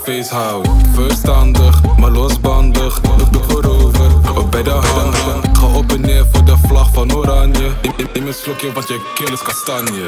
Face 0.04 0.34
houdt. 0.34 0.68
Verstandig, 0.94 1.80
maar 1.98 2.10
losbandig. 2.10 2.98
Ik 2.98 3.40
voorover, 3.48 4.38
op 4.38 4.50
bij 4.50 4.62
de 4.62 4.70
hand. 4.70 5.16
Ga 5.58 5.66
op 5.66 5.92
en 5.92 6.00
neer 6.00 6.26
voor 6.32 6.44
de 6.44 6.56
vlag 6.66 6.88
van 6.92 7.14
oranje. 7.14 7.70
Neem- 7.82 8.08
Neem 8.14 8.26
een 8.26 8.34
slokje, 8.34 8.72
want 8.72 8.88
je 8.88 9.10
keel 9.14 9.32
is 9.32 9.42
kastanje. 9.42 10.06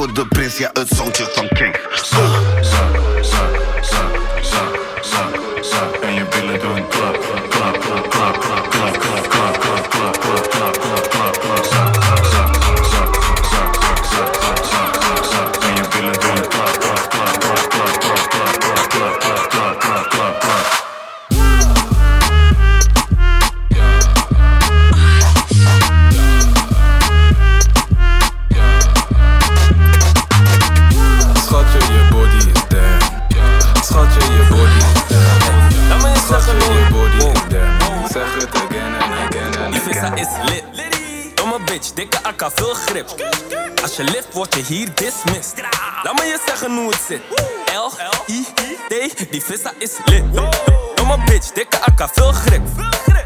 for 0.00 0.12
the 0.14 0.24
prince, 0.26 0.64
a 0.64 0.70
het 0.72 0.88
zoontje 0.88 1.24
van 1.34 1.48
King. 1.48 1.76
So. 1.94 2.59
Hier 44.70 44.88
dismissed. 44.94 45.62
Laat 46.02 46.14
me 46.18 46.24
je 46.24 46.38
zeggen 46.46 46.76
hoe 46.76 46.90
het 46.90 47.00
zit. 47.08 47.20
L, 47.74 47.90
I, 48.26 48.46
D, 48.88 49.30
die 49.30 49.42
vissa 49.42 49.72
is 49.78 49.90
lit. 50.04 50.24
Domme 50.94 51.18
bitch, 51.24 51.52
dikke 51.52 51.78
akka, 51.80 52.08
veel 52.12 52.32
grip. 52.32 52.62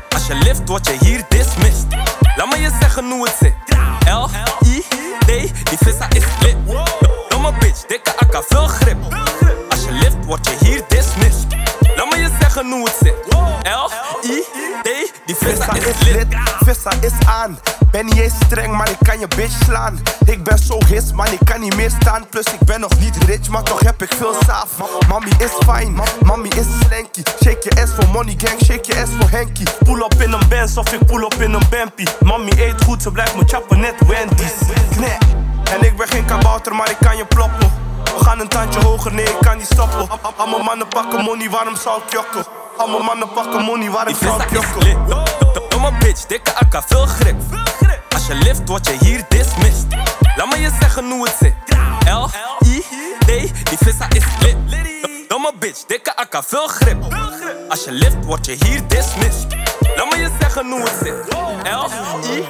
Als 0.08 0.26
je 0.26 0.34
lift, 0.34 0.68
word 0.68 0.86
je 0.86 0.96
hier 1.00 1.13
je 19.28 19.36
bitch 19.36 19.64
slaan. 19.64 20.00
Ik 20.24 20.44
ben 20.44 20.58
zo 20.58 20.78
his, 20.86 21.12
man, 21.12 21.26
ik 21.26 21.38
kan 21.44 21.60
niet 21.60 21.76
meer 21.76 21.90
staan. 22.00 22.28
Plus 22.30 22.44
ik 22.44 22.58
ben 22.64 22.80
nog 22.80 22.98
niet 22.98 23.16
rich, 23.24 23.48
maar 23.48 23.62
toch 23.62 23.80
heb 23.80 24.02
ik 24.02 24.12
veel 24.16 24.34
saaf. 24.46 24.70
Mami 25.08 25.30
is 25.38 25.50
fijn, 25.64 26.00
mami 26.22 26.48
is 26.48 26.66
slanky. 26.80 27.22
Shake 27.42 27.58
je 27.68 27.82
ass 27.82 27.92
voor 27.94 28.08
money 28.12 28.34
gang, 28.38 28.60
shake 28.64 28.92
je 28.92 29.02
ass 29.02 29.10
voor 29.18 29.30
Henky. 29.30 29.64
Pull 29.84 30.00
op 30.00 30.14
in 30.14 30.32
een 30.32 30.48
Benz 30.48 30.76
of 30.76 30.92
ik 30.92 31.06
pull 31.06 31.22
op 31.22 31.34
in 31.34 31.52
een 31.52 31.62
Bempie. 31.70 32.08
Mami 32.20 32.52
eet 32.56 32.82
goed, 32.84 33.02
ze 33.02 33.10
blijft 33.10 33.36
me 33.36 33.42
chappen 33.46 33.80
net 33.80 33.94
Wendy's. 34.06 34.52
Knek. 34.90 35.22
En 35.74 35.86
ik 35.86 35.96
ben 35.96 36.08
geen 36.08 36.24
kabouter, 36.24 36.74
maar 36.74 36.90
ik 36.90 36.96
kan 37.00 37.16
je 37.16 37.24
ploppen. 37.24 37.72
We 38.04 38.24
gaan 38.24 38.40
een 38.40 38.48
tandje 38.48 38.80
hoger, 38.80 39.14
nee, 39.14 39.24
ik 39.24 39.40
kan 39.40 39.56
niet 39.56 39.66
stoppen. 39.66 40.08
Allemaal 40.36 40.62
mannen 40.62 40.88
pakken 40.88 41.24
money, 41.24 41.50
waarom 41.50 41.76
zou 41.76 42.02
ik 42.06 42.12
jokken? 42.12 42.44
Allemaal 42.76 43.02
mannen 43.02 43.32
pakken 43.32 43.62
money, 43.62 43.90
waarom 43.90 44.14
zou 44.14 44.42
ik 44.42 44.50
jokken? 44.50 44.98
Domme 45.68 45.92
bitch, 45.98 46.26
dikke 46.26 46.54
akka, 46.54 46.82
veel 46.82 47.06
grip. 47.06 47.36
Als 48.24 48.38
je 48.38 48.44
lift, 48.44 48.68
word 48.68 48.86
je 48.86 48.96
hier 49.00 49.24
dismissed. 49.28 49.86
Laat 50.36 50.50
me 50.50 50.60
je 50.60 50.70
zeggen 50.80 51.10
hoe 51.10 51.24
het 51.24 51.36
zit. 51.40 51.54
L, 52.06 52.28
I, 52.66 52.82
D, 53.18 53.26
die 53.68 53.78
vissa 53.78 54.08
is 54.10 54.24
lit. 54.40 54.56
Domme 55.28 55.52
bitch, 55.58 55.84
dikke 55.86 56.16
akka, 56.16 56.42
veel 56.42 56.66
grip. 56.66 56.96
Als 57.68 57.84
je 57.84 57.92
lift, 57.92 58.24
word 58.24 58.46
je 58.46 58.56
hier 58.64 58.82
dismissed. 58.88 59.46
Laat 59.96 60.10
me 60.10 60.16
je 60.16 60.30
zeggen 60.40 60.70
hoe 60.70 60.80
het 60.80 60.98
zit. 61.02 61.14
L, 61.62 61.86
I, 62.32 62.44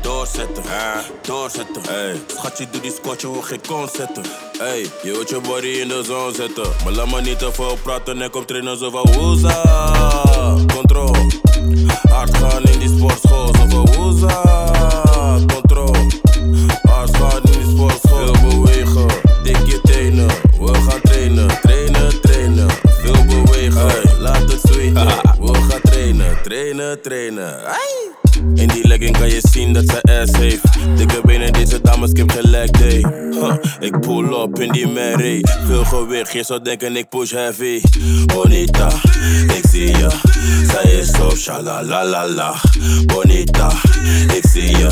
Doorzetten, 0.00 0.62
doorzetten. 1.22 1.82
Hey. 1.88 2.20
Schatje, 2.26 2.66
doe 2.70 2.80
die 2.80 2.92
scotje, 2.92 3.26
hoe 3.26 3.42
geen 3.42 3.60
kon 3.68 3.88
zetten. 3.92 4.24
Hey, 4.58 4.80
je 5.02 5.10
wilt 5.10 5.28
je 5.28 5.40
body 5.40 5.66
in 5.66 5.88
de 5.88 6.02
zon 6.04 6.34
zetten. 6.34 6.72
Maar 6.84 6.92
laat 6.92 7.10
me 7.10 7.20
niet 7.20 7.38
te 7.38 7.52
veel 7.52 7.78
praten 7.82 8.22
en 8.22 8.30
kom 8.30 8.46
trainen 8.46 8.78
zo 8.78 8.90
van 8.90 9.12
woeza. 9.12 9.62
Control. 10.74 11.14
Hard 12.10 12.36
gaan 12.36 12.62
in 12.62 12.78
die 12.78 12.88
sportschool, 12.88 13.29
In 28.54 28.68
die 28.68 28.86
legging 28.86 29.18
kan 29.18 29.28
je 29.28 29.40
zien 29.50 29.72
dat 29.72 29.84
ze 29.86 30.02
ass 30.02 30.36
heeft. 30.36 30.62
Dikke 30.96 31.20
benen, 31.24 31.52
deze 31.52 31.80
dames, 31.80 32.10
ik 32.10 32.16
heb 32.16 32.30
gelijk 32.30 32.78
day. 32.78 33.04
Ik 33.78 34.00
pull 34.00 34.42
up 34.42 34.60
in 34.60 34.72
die 34.72 34.86
Mary. 34.86 35.44
Veel 35.66 35.84
gewicht, 35.84 36.32
je 36.32 36.44
zou 36.44 36.62
denken 36.62 36.96
ik 36.96 37.08
push 37.08 37.30
heavy. 37.32 37.80
Bonita, 38.26 38.88
ik 39.56 39.64
zie 39.70 39.96
je. 39.96 40.08
Zij 40.66 40.92
is 40.92 41.20
op 41.20 41.36
shalalalala. 41.36 42.54
Bonita, 43.06 43.70
ik 44.34 44.44
zie 44.52 44.76
je. 44.76 44.88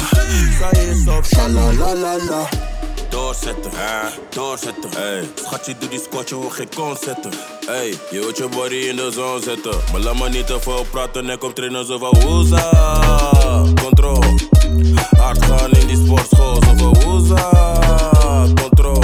Zij 0.59 0.85
is 0.85 1.07
op 1.17 1.25
shalalalala. 1.25 2.49
Doorzetten, 3.29 3.71
doorzetten. 4.31 4.91
Hey. 4.97 5.29
Schatje, 5.35 5.75
doe 5.79 5.89
die 5.89 6.01
squatje, 6.01 6.35
hoe 6.35 6.51
geen 6.51 6.69
kon 6.77 6.97
zetten. 7.01 7.31
Hey, 7.67 7.89
je 8.11 8.19
wilt 8.19 8.37
je 8.37 8.49
body 8.49 8.75
in 8.75 8.97
de 8.97 9.11
zon 9.11 9.43
zetten. 9.43 9.75
Maar 9.93 10.01
laat 10.01 10.19
me 10.19 10.29
niet 10.29 10.47
te 10.47 10.61
veel 10.61 10.85
praten 10.91 11.31
en 11.31 11.39
kom 11.39 11.53
trainen 11.53 11.85
zo 11.85 11.99
van 11.99 12.21
woeza. 12.21 12.71
Control. 13.83 14.23
Hard 15.19 15.45
gaan 15.45 15.71
in 15.71 15.87
die 15.87 15.97
sportschool, 15.97 16.55
zo 16.55 16.75
van 16.77 17.03
woeza. 17.03 17.51
Control. 18.55 19.03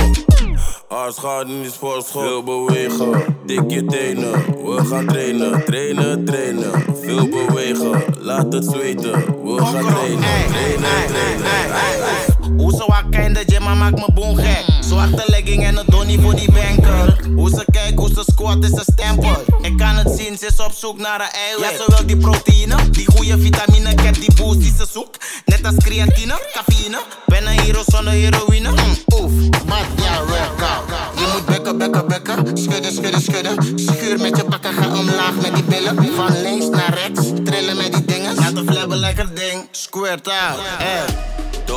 Hard 0.88 1.18
gaan 1.18 1.48
in 1.48 1.62
die 1.62 1.70
sportschool. 1.70 2.22
Veel 2.22 2.42
bewegen, 2.42 3.36
dik 3.46 3.70
je 3.70 3.84
tenen. 3.84 4.32
We 4.64 4.84
gaan 4.84 5.06
trainen, 5.06 5.64
trainen, 5.64 6.24
trainen. 6.24 6.84
Veel 7.02 7.28
bewegen, 7.28 8.04
laat 8.20 8.52
het 8.52 8.64
zweten. 8.64 9.12
We 9.44 9.64
gaan 9.64 9.86
trainen, 9.86 10.46
trainen, 10.48 11.06
trainen. 11.06 12.33
Hoe 12.56 12.70
ze 12.70 12.84
in 13.22 13.32
de 13.34 13.42
gym, 13.46 13.62
maar 13.62 13.76
maakt 13.76 13.96
me 13.96 14.34
gek. 14.34 14.64
Zwarte 14.80 15.24
legging 15.26 15.64
en 15.64 15.76
een 15.76 15.84
donnie 15.86 16.20
voor 16.20 16.34
die 16.34 16.52
banker. 16.52 17.18
Hoe 17.34 17.48
ze 17.48 17.64
kijkt, 17.70 17.98
hoe 17.98 18.08
ze 18.08 18.22
squat 18.32 18.64
is 18.64 18.70
een 18.70 18.92
stempel. 18.92 19.44
Ik 19.62 19.76
kan 19.76 19.96
het 19.96 20.18
zien, 20.18 20.38
ze 20.38 20.46
is 20.46 20.60
op 20.60 20.72
zoek 20.72 20.98
naar 20.98 21.20
een 21.20 21.30
eiwit. 21.30 21.78
Ja, 21.78 21.84
ze 21.84 21.84
wil 21.86 22.06
die 22.06 22.16
proteïne, 22.16 22.90
die 22.90 23.06
goede 23.10 23.38
vitamine. 23.38 23.90
Ik 23.90 24.00
heb 24.00 24.14
die 24.14 24.34
boost 24.34 24.60
die 24.60 24.74
ze 24.78 24.86
zoekt. 24.92 25.24
Net 25.44 25.64
als 25.64 25.74
creatine, 25.76 26.40
cafeïne. 26.52 26.98
Ben 27.26 27.46
een 27.46 27.60
hero 27.60 27.82
zonder 27.86 28.12
heroïne. 28.12 28.70
Mm, 28.70 28.96
oef, 29.14 29.32
wat 29.66 30.04
ja, 30.04 30.18
workout. 30.18 30.84
Je 31.18 31.30
moet 31.32 31.46
bekken, 31.46 31.78
bekken, 31.78 32.08
bekken. 32.08 32.58
Schudden, 32.58 32.92
schudden, 32.92 33.20
schudden. 33.20 33.78
Schuur 33.78 34.18
met 34.20 34.36
je 34.36 34.44
bakken, 34.44 34.72
ga 34.72 34.98
omlaag 34.98 35.34
met 35.42 35.54
die 35.54 35.64
billen. 35.64 36.14
Van 36.14 36.42
links 36.42 36.68
naar 36.68 36.94
rechts, 36.94 37.28
trillen 37.44 37.76
met 37.76 37.92
die 37.92 38.04
dingen. 38.04 38.34
Laat 38.34 38.54
de 38.54 38.64
flabben 38.66 38.98
lekker 38.98 39.34
ding. 39.34 39.68
Squirt 39.70 40.28
out. 40.28 40.58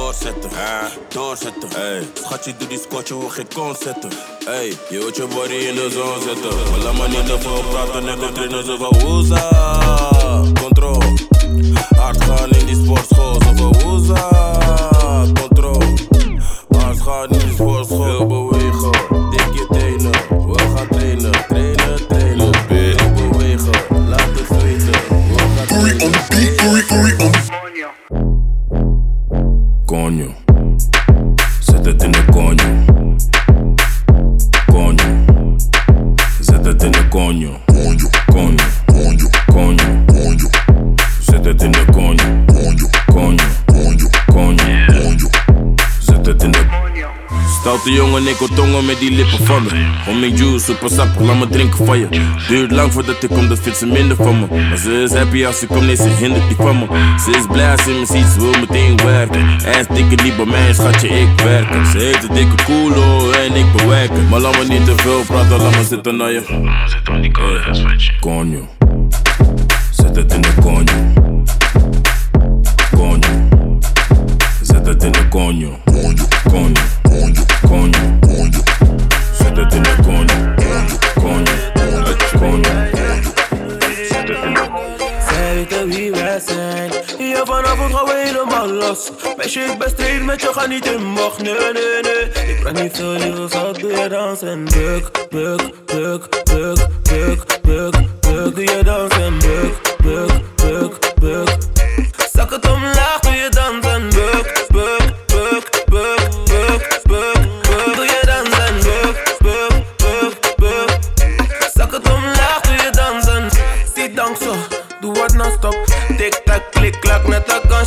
Doorzetten, 0.07 0.49
doorzetten. 1.09 1.69
Hey. 1.75 2.07
Schatje, 2.13 2.53
doe 2.57 2.67
die 2.67 2.79
squatje, 2.79 3.13
hoe 3.13 3.29
geen 3.29 3.47
kon 3.53 3.75
zetten. 3.75 4.09
Hey, 4.45 4.67
je 4.89 4.97
wilt 4.97 5.15
je 5.15 5.27
body 5.27 5.53
in 5.53 5.75
de 5.75 5.89
zon 5.91 6.21
zetten. 6.21 6.71
Maar 6.71 6.79
laat 6.79 6.93
me 6.93 7.07
niet 7.07 7.25
te 7.25 7.39
veel 7.39 7.63
praten 7.69 8.07
en 8.09 8.19
kom 8.19 8.33
trainen 8.33 8.65
zo 8.65 8.77
van 8.77 8.99
woeza. 8.99 9.49
Control. 10.61 11.01
Hard 11.97 12.23
gaan 12.23 12.49
in 12.49 12.65
die 12.65 12.75
sportschool, 12.75 13.33
zo 13.33 13.53
van 13.55 13.81
woeza. 13.81 14.36
Jongen, 47.97 48.27
ik 48.27 48.37
wil 48.37 48.47
tongen 48.47 48.85
met 48.85 48.99
die 48.99 49.11
lippen 49.11 49.45
van 49.45 49.63
me. 49.63 49.69
Homie 50.05 50.33
juice, 50.33 50.65
super 50.65 50.89
sappig, 50.89 51.21
laat 51.21 51.37
me 51.37 51.47
drinken 51.47 51.85
van 51.85 51.99
je. 51.99 52.07
Duurt 52.47 52.71
lang 52.71 52.91
voordat 52.91 53.23
ik 53.23 53.29
kom, 53.29 53.47
dat 53.47 53.59
vindt 53.59 53.77
ze 53.77 53.85
minder 53.85 54.15
van 54.15 54.39
me. 54.39 54.47
Maar 54.69 54.77
ze 54.77 55.01
is 55.03 55.13
happy 55.13 55.45
als 55.45 55.59
ze 55.59 55.67
komt, 55.67 55.85
nee, 55.85 55.95
ze 55.95 56.09
hindert 56.19 56.47
die 56.47 56.55
van 56.55 56.77
me. 56.77 56.85
Ze 57.23 57.37
is 57.37 57.45
blij 57.51 57.71
als 57.71 57.83
ze 57.83 57.89
me 57.89 58.05
ziet, 58.05 58.25
ze 58.25 58.39
wil 58.39 58.59
meteen 58.59 58.97
werken. 58.97 59.45
Ass 59.55 59.87
dikke 59.93 60.23
niet 60.23 60.35
bij 60.35 60.45
mij, 60.45 60.73
schatje, 60.73 61.07
ik 61.07 61.41
werken. 61.43 61.85
Ze 61.85 61.97
heeft 61.97 62.23
een 62.29 62.35
dikke 62.35 62.63
koelo 62.63 63.31
en 63.31 63.55
ik 63.55 63.71
bewerken. 63.71 64.27
Maar 64.29 64.39
laat 64.39 64.57
me 64.57 64.65
niet 64.67 64.85
te 64.85 64.93
veel 64.95 65.21
praten, 65.27 65.57
laat 65.61 65.75
me 65.75 65.83
zitten 65.83 66.17
naar 66.17 66.31
je. 66.31 66.41
Laat 66.49 66.61
me 66.61 66.89
zitten 66.89 67.13
aan 67.13 67.21
die 67.21 67.31
koude 67.31 67.59
coño. 68.19 68.67
Zet 69.91 70.15
het 70.15 70.33
in 70.33 70.41
de 70.41 70.53
coño. 70.61 71.15
Coño, 72.95 73.47
zet 74.61 74.85
het 74.85 75.03
in 75.03 75.11
de 75.11 75.27
Konjo, 75.29 75.79
konjo, 75.85 76.27
konjo. 76.49 76.96
Konjo, 77.67 77.99
konjo, 78.21 78.61
konjo. 78.71 79.11
Zet 79.39 79.57
het 79.57 79.73
in 79.73 79.83
de 79.83 79.95
Zij 85.29 85.85
wie 85.87 86.11
wij 86.11 86.41
zijn. 86.45 86.91
Ja, 87.17 87.45
vanavond 87.45 87.93
gaan 87.93 88.05
we 88.05 88.21
helemaal 88.25 88.67
los. 88.67 89.11
Meisje, 89.37 89.59
ik 89.59 89.77
ben 89.77 89.89
straight 89.89 90.23
met 90.23 90.41
je, 90.41 90.47
ga 90.53 90.65
niet 90.65 90.85
in 90.85 91.13
bocht. 91.13 91.41
Nee, 91.41 91.53
nee, 91.53 92.01
nee. 92.01 92.55
Ik 92.55 92.59
praat 92.61 92.81
niet 92.81 92.97
veel, 92.97 93.13
je 93.13 93.33
buk. 93.39 93.79
Doe 93.81 93.91
je 93.91 94.09
dansen. 94.09 94.63
Buk, 94.63 95.11
buk, 95.29 95.71
buk, 95.85 96.43
buk. 96.51 96.87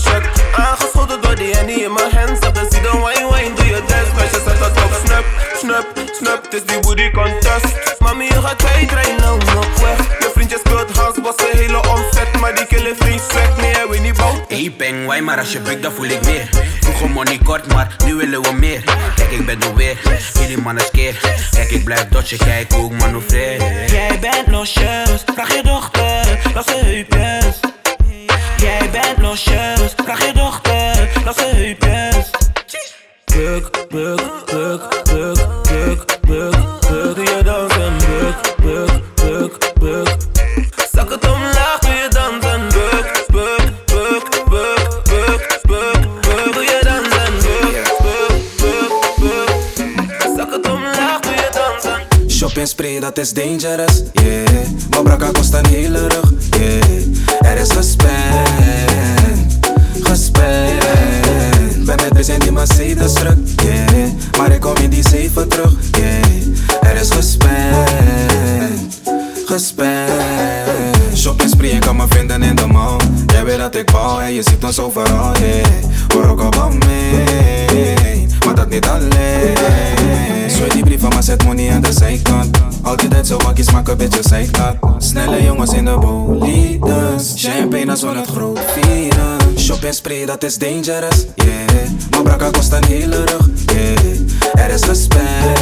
Gunshot. 0.03 0.23
Aangeschoten 0.53 1.21
door 1.21 1.35
die 1.37 1.55
handy 1.57 1.73
in 1.73 1.93
mijn 1.93 2.11
hands. 2.17 2.41
Zag 2.41 2.53
de 2.53 2.67
zie 2.71 2.83
dan 2.83 3.03
wine, 3.05 3.29
wine, 3.33 3.55
doe 3.55 3.67
je 3.67 3.83
dance. 3.87 4.15
Meisje 4.17 4.41
zet 4.47 4.59
dat 4.59 4.85
op, 4.85 4.93
snap, 5.05 5.25
snap, 5.57 5.87
snap. 6.13 6.45
Het 6.45 6.55
is 6.55 6.65
die 6.65 6.81
booty 6.81 7.11
contest. 7.11 7.99
Mami, 7.99 8.25
je 8.25 8.41
gaat 8.41 8.63
kwijt, 8.87 9.19
nou 9.19 9.39
nog 9.39 9.81
weg. 9.81 9.99
Je 9.99 10.31
vriendje 10.35 10.59
speelt 10.59 10.97
was 11.23 11.35
een 11.37 11.59
hele 11.59 11.89
omzet. 11.89 12.41
Maar 12.41 12.55
die 12.55 12.67
killen 12.67 12.97
vriend 12.97 13.21
swag, 13.29 13.57
nee, 13.57 13.73
hij 13.73 13.89
weet 13.89 14.03
niet 14.03 14.17
bouw. 14.17 14.45
Hey 14.49 14.75
bang, 14.79 15.07
why 15.07 15.21
maar 15.21 15.39
als 15.39 15.53
je 15.53 15.61
bukt 15.61 15.83
dan 15.83 15.93
voel 15.93 16.05
ik 16.05 16.25
meer 16.25 16.49
Vroeger 16.81 17.11
money 17.11 17.39
kort, 17.45 17.73
maar 17.73 17.97
nu 18.05 18.15
willen 18.15 18.43
we 18.43 18.53
meer 18.53 18.85
Kijk 19.15 19.31
ik 19.31 19.47
ben 19.47 19.63
er 19.63 19.75
weer, 19.75 19.97
jullie 20.41 20.59
mannen 20.59 20.85
skeer 20.85 21.21
Kijk 21.51 21.71
ik 21.71 21.85
blijf 21.85 22.09
dodgen, 22.09 22.39
kijk 22.39 22.73
hoe 22.73 22.93
ik 22.93 22.99
manoeuvreer 22.99 23.91
Jij 23.91 24.19
bent 24.21 24.47
losjes, 24.47 25.25
vraag 25.35 25.55
je 25.55 25.63
dochter, 25.63 26.41
laat 26.55 26.69
ze 26.69 26.77
heupjes. 26.85 27.70
Jij 28.61 28.91
bent 28.91 29.19
losjes, 29.19 29.93
vraag 29.97 30.27
je 30.27 30.33
dochter, 30.33 31.09
laat 31.25 31.37
ze 31.37 31.45
heupjes. 31.45 32.31
Buk, 33.25 33.71
buk, 33.89 33.91
buk, 34.47 35.05
buk, 35.05 35.39
buk, 35.63 36.05
buk, 36.27 36.55
buk. 36.81 37.15
Doe 37.15 37.25
je 37.25 37.41
dansen, 37.45 37.97
buk, 37.99 38.55
buk, 38.63 39.03
buk, 39.15 39.73
buk. 39.79 40.17
Zak 40.93 41.11
het 41.11 41.29
omlaag, 41.29 41.79
doe 41.79 41.91
je 41.91 42.09
dansen. 42.09 42.69
Buk, 42.69 43.25
buk, 43.31 43.73
buk, 43.87 44.49
buk, 44.49 45.03
buk, 45.05 45.61
buk, 45.67 46.03
buk. 46.23 46.53
Doe 46.53 46.63
je 46.63 46.81
dansen, 46.83 47.33
buk, 47.43 47.97
buk, 48.03 48.43
buk, 48.57 49.15
buk. 49.19 50.37
Zak 50.37 50.53
het 50.53 50.71
omlaag, 50.71 51.21
doe 51.21 51.33
je 51.33 51.49
dansen. 51.53 52.31
Shopping 52.31 52.69
spray, 52.69 53.01
dat 53.01 53.19
is 53.19 53.33
dangerous, 53.33 54.03
yeah 54.13 54.49
Maar 54.91 55.03
brakka 55.03 55.31
kost 55.31 55.55
een 55.55 55.67
hele 55.67 56.07
rug, 56.09 56.30
ons 74.71 74.79
overal, 74.79 75.37
yeah. 75.39 75.67
Hoor 76.15 76.29
ook 76.29 76.41
op 76.41 76.55
maar 78.45 78.55
dat 78.55 78.69
niet 78.69 78.87
alleen. 78.87 79.57
Zwaai 80.51 80.71
die 80.71 80.83
brieven, 80.85 81.09
maar 81.09 81.23
zet 81.23 81.45
money 81.45 81.71
aan 81.73 81.81
de 81.81 81.93
zijkant. 81.93 82.59
Altijd 82.83 83.27
zo 83.27 83.37
wakkies, 83.37 83.71
maak 83.71 83.89
een 83.89 83.97
beetje 83.97 84.23
zijkant 84.23 84.77
Snelle 84.99 85.43
jongens 85.43 85.73
in 85.73 85.85
de 85.85 85.99
bolides. 85.99 87.33
Champagne 87.37 87.91
als 87.91 88.03
we 88.03 88.09
het 88.09 88.27
groot 88.27 88.61
vieren 88.73 89.59
Shopping 89.59 89.95
spray, 89.95 90.27
dat 90.27 90.43
is 90.43 90.59
dangerous, 90.59 91.27
yeah. 91.35 91.91
Maar 92.11 92.23
brakka 92.23 92.51
kost 92.51 92.73
een 92.73 92.85
hele 92.85 93.25
rug, 93.25 93.49
yeah. 93.67 94.65
Er 94.65 94.71
is 94.71 94.83
gespend, 94.83 95.59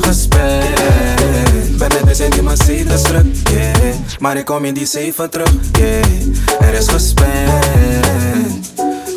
gespend 0.00 0.64
Ben 1.78 1.88
net 1.88 2.08
eens 2.08 2.20
in 2.20 2.30
die 2.30 2.42
Mercedes 2.42 3.02
druk, 3.02 3.26
yeah. 3.50 3.94
Maar 4.18 4.36
ik 4.36 4.44
kom 4.44 4.64
in 4.64 4.74
die 4.74 4.86
zeven 4.86 5.30
terug, 5.30 5.52
yeah 5.72 6.12
Er 6.62 6.74
is 6.74 6.88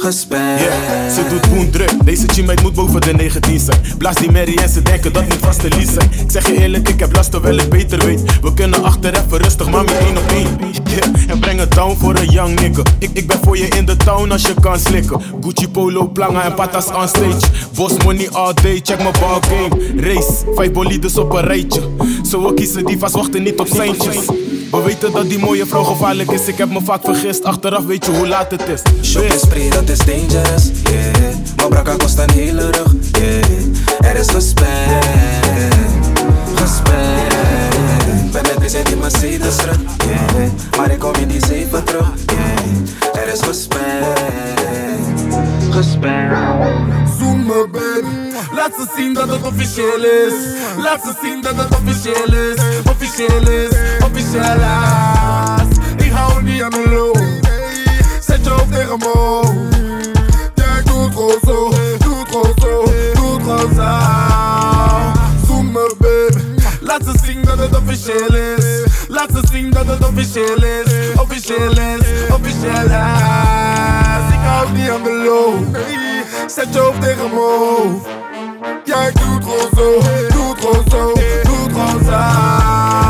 Yeah, 0.05 1.09
ze 1.13 1.25
doet 1.29 1.49
boen 1.49 1.69
druk. 1.69 1.93
Deze 2.03 2.25
teammate 2.25 2.61
moet 2.61 2.73
boven 2.73 3.01
de 3.01 3.13
19 3.13 3.59
zijn. 3.59 3.79
Blaas 3.97 4.15
die 4.15 4.31
Mary 4.31 4.57
en 4.57 4.69
ze 4.69 4.81
denken 4.81 5.13
dat 5.13 5.23
moet 5.23 5.37
vaste 5.41 5.67
lies 5.67 5.93
zijn. 5.93 6.09
Ik 6.11 6.31
zeg 6.31 6.47
je 6.47 6.61
eerlijk, 6.61 6.89
ik 6.89 6.99
heb 6.99 7.15
last 7.15 7.31
terwijl 7.31 7.57
ik 7.57 7.69
beter 7.69 8.05
weet. 8.05 8.39
We 8.41 8.53
kunnen 8.53 8.83
achter 8.83 9.13
even 9.13 9.37
rustig, 9.37 9.69
mami 9.69 9.91
één 9.91 10.17
op 10.17 10.31
één. 10.31 10.47
Yeah, 10.89 11.29
en 11.29 11.39
breng 11.39 11.59
het 11.59 11.71
down 11.71 11.97
voor 11.97 12.15
een 12.15 12.29
young 12.29 12.59
nigga. 12.59 12.81
Ik, 12.99 13.09
ik 13.13 13.27
ben 13.27 13.39
voor 13.43 13.57
je 13.57 13.67
in 13.67 13.85
de 13.85 13.97
town 13.97 14.31
als 14.31 14.41
je 14.41 14.53
kan 14.61 14.79
slikken. 14.79 15.21
Gucci 15.41 15.69
polo, 15.69 16.07
planga 16.07 16.43
en 16.43 16.53
patas 16.53 16.87
on 16.87 17.07
stage. 17.07 17.47
Boss 17.75 18.03
money 18.03 18.29
all 18.31 18.53
day, 18.53 18.79
check 18.83 18.97
mijn 18.97 19.15
ball 19.19 19.39
game. 19.41 20.01
Race, 20.01 20.33
vijf 20.55 20.71
bolides 20.71 21.17
op 21.17 21.33
een 21.33 21.45
rijtje. 21.45 21.81
Zo 22.29 22.47
we 22.47 22.53
kiezen 22.53 22.85
die 22.85 22.97
vast 22.97 23.13
wachten 23.15 23.43
niet 23.43 23.59
op 23.59 23.67
seintjes. 23.67 24.17
We 24.71 24.81
weten 24.83 25.11
dat 25.11 25.29
die 25.29 25.39
mooie 25.39 25.65
vrouw 25.65 25.83
gevaarlijk 25.83 26.31
is. 26.31 26.47
Ik 26.47 26.57
heb 26.57 26.71
me 26.71 26.81
vaak 26.83 27.03
vergist, 27.03 27.43
achteraf 27.43 27.85
weet 27.85 28.05
je 28.05 28.11
hoe 28.11 28.27
laat 28.27 28.51
het 28.51 28.67
is. 28.67 28.81
Dat 29.69 29.89
is 29.95 30.05
dangerous, 30.05 30.71
yeah. 30.83 31.35
Maar 31.55 31.67
brakka 31.67 31.95
kost 31.95 32.17
een 32.17 32.31
hele 32.31 32.71
rug, 32.71 32.93
yeah. 33.11 34.09
Er 34.11 34.15
is 34.15 34.29
gespend, 34.29 35.05
gespend 36.55 38.31
Ben 38.31 38.43
net 38.43 38.61
eens 38.61 38.73
in 38.73 38.99
Mercedes 38.99 39.55
terug, 39.55 39.79
yeah. 40.05 40.51
Maar 40.77 40.91
ik 40.91 40.99
kom 40.99 41.13
in 41.13 41.27
die 41.27 41.45
zeven 41.45 41.83
terug, 41.83 42.11
yeah. 42.25 43.23
Er 43.23 43.33
is 43.33 43.41
gespend, 43.41 44.19
gespend 45.69 46.33
Zoom 47.19 47.45
me 47.45 47.67
baby. 47.71 48.15
Laat 48.55 48.71
ze 48.75 48.85
zien 48.97 49.13
dat 49.13 49.29
het 49.29 49.47
officieel 49.47 50.03
is. 50.03 50.33
Laat 50.77 51.01
ze 51.03 51.13
zien 51.21 51.41
dat 51.41 51.55
het 51.55 51.79
officieel 51.79 52.33
is. 52.33 52.61
Officieel 52.91 53.49
is, 53.49 53.71
officieel 54.05 54.59
is. 54.59 56.05
Ik 56.05 56.11
hou 56.11 56.43
niet 56.43 56.61
aan 56.61 56.81
je 56.81 56.95
hoofd 56.95 57.14
tegen 58.85 58.97
me. 58.97 59.73
Jij 60.55 60.83
doet 60.83 61.13
gewoon 61.13 61.39
zo, 61.43 61.69
doet 61.97 62.27
gewoon 62.29 62.53
zo, 62.55 62.83
doet 63.13 63.41
gewoon 63.41 63.73
zo. 63.75 63.97
Zoom 65.47 65.71
me 65.71 65.95
baby. 65.99 66.43
Laat 66.81 67.01
ze 67.03 67.19
zien 67.25 67.41
dat 67.41 67.57
het 67.57 67.77
officieel 67.77 68.35
is. 68.35 68.83
Laat 69.07 69.29
ze 69.33 69.41
zien 69.51 69.71
dat 69.71 69.85
het 69.85 70.07
officieel 70.07 70.63
is. 70.63 71.19
Officieel 71.21 71.71
is, 71.71 72.29
officieel 72.33 72.85
is. 72.85 72.91
Ik 74.33 74.41
hou 74.43 74.71
niet 74.71 74.89
aan 74.89 75.03
de 75.03 76.23
Zet 76.47 76.73
je 76.73 76.79
hoofd 76.79 77.01
tegen 77.01 77.29
me 77.29 77.57
hoofd. 77.59 78.07
Jij 78.83 79.11
doet 79.11 79.43
gewoon 79.43 79.69
zo, 79.75 79.99
doet 80.27 80.59
gewoon 80.59 80.85
zo, 80.89 81.13
doet 81.43 81.71
gewoon 81.71 82.03
zo 82.03 83.04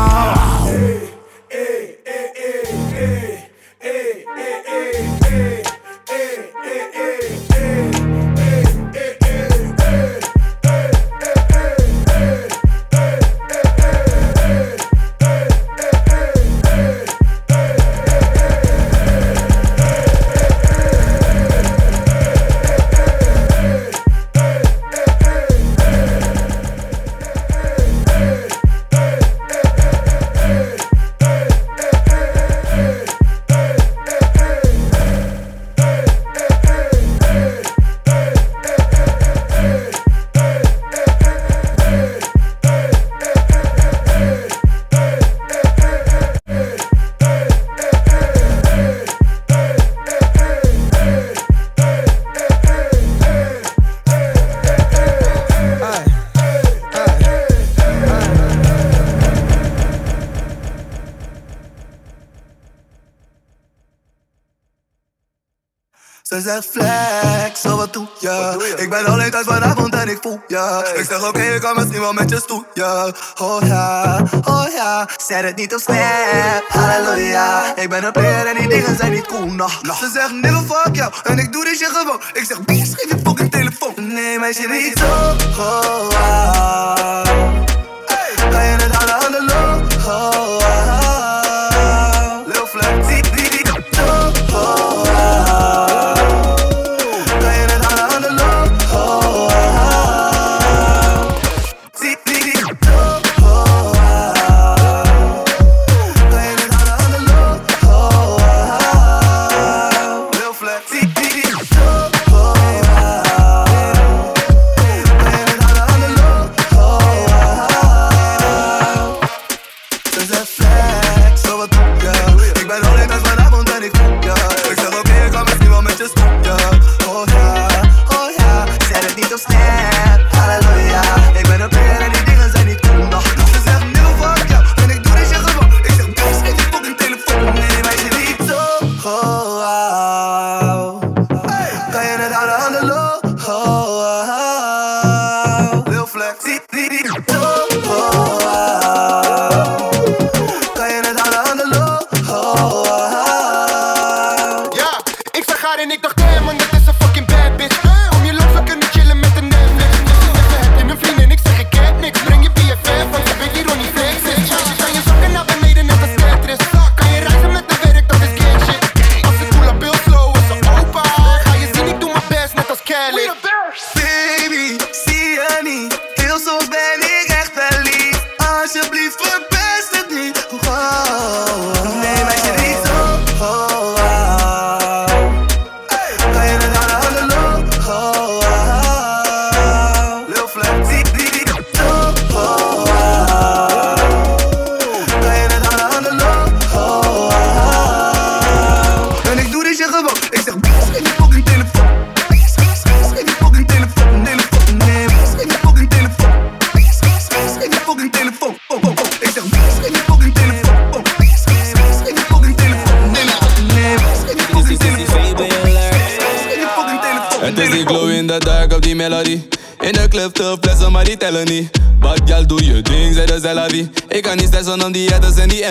zegt 66.46 66.66
flex, 66.70 67.60
zo 67.60 67.76
wat 67.76 67.92
doe 67.92 68.06
je? 68.18 68.74
Ik 68.76 68.90
ben 68.90 69.06
alleen 69.06 69.30
thuis 69.30 69.46
vanavond 69.46 69.94
en 69.94 70.08
ik 70.08 70.18
voel 70.20 70.40
je. 70.46 70.92
Ik 70.94 71.04
zeg 71.08 71.18
oké, 71.18 71.28
okay, 71.28 71.54
ik 71.54 71.60
kan 71.60 71.74
misschien 71.76 72.00
wel 72.00 72.12
met 72.12 72.30
je 72.30 72.36
stoeien. 72.36 73.14
Oh 73.40 73.62
ja, 73.66 74.22
oh 74.44 74.66
ja, 74.76 75.08
zet 75.26 75.42
het 75.42 75.56
niet 75.56 75.74
op 75.74 75.80
snap. 75.80 76.64
Halleluja, 76.68 77.76
ik 77.76 77.88
ben 77.88 78.04
een 78.04 78.12
player 78.12 78.46
en 78.46 78.56
die 78.56 78.68
dingen 78.68 78.96
zijn 78.96 79.12
niet 79.12 79.26
cool, 79.26 79.46
nacht. 79.46 79.98
Ze 79.98 80.10
zeggen 80.12 80.40
never 80.40 80.62
fuck 80.62 80.96
jou 80.96 81.12
en 81.22 81.38
ik 81.38 81.52
doe 81.52 81.64
dit 81.64 81.78
je 81.78 81.88
gewoon. 81.92 82.20
Ik 82.32 82.44
zeg 82.44 82.58
wie 82.66 82.84
geef 82.84 83.08
je 83.08 83.18
fucking 83.24 83.50
telefoon. 83.50 83.94
Nee, 83.96 84.38
meisje, 84.38 84.68
niet 84.68 84.98
zo. 84.98 85.04
Oh, 85.62 86.08
hey. 86.08 87.56
Ga 88.50 88.60
je 88.62 88.76
het 88.76 88.94
halen 88.94 89.14
aan 89.14 89.32
de 89.32 89.54
Oh. 90.08 90.65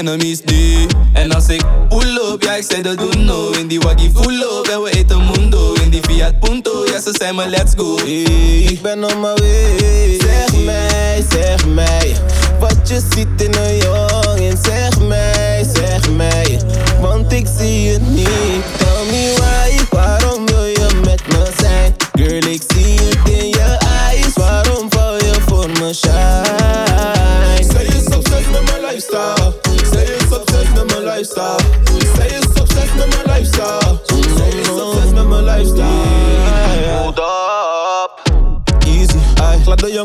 enemies 0.08 0.42
deep. 0.42 0.75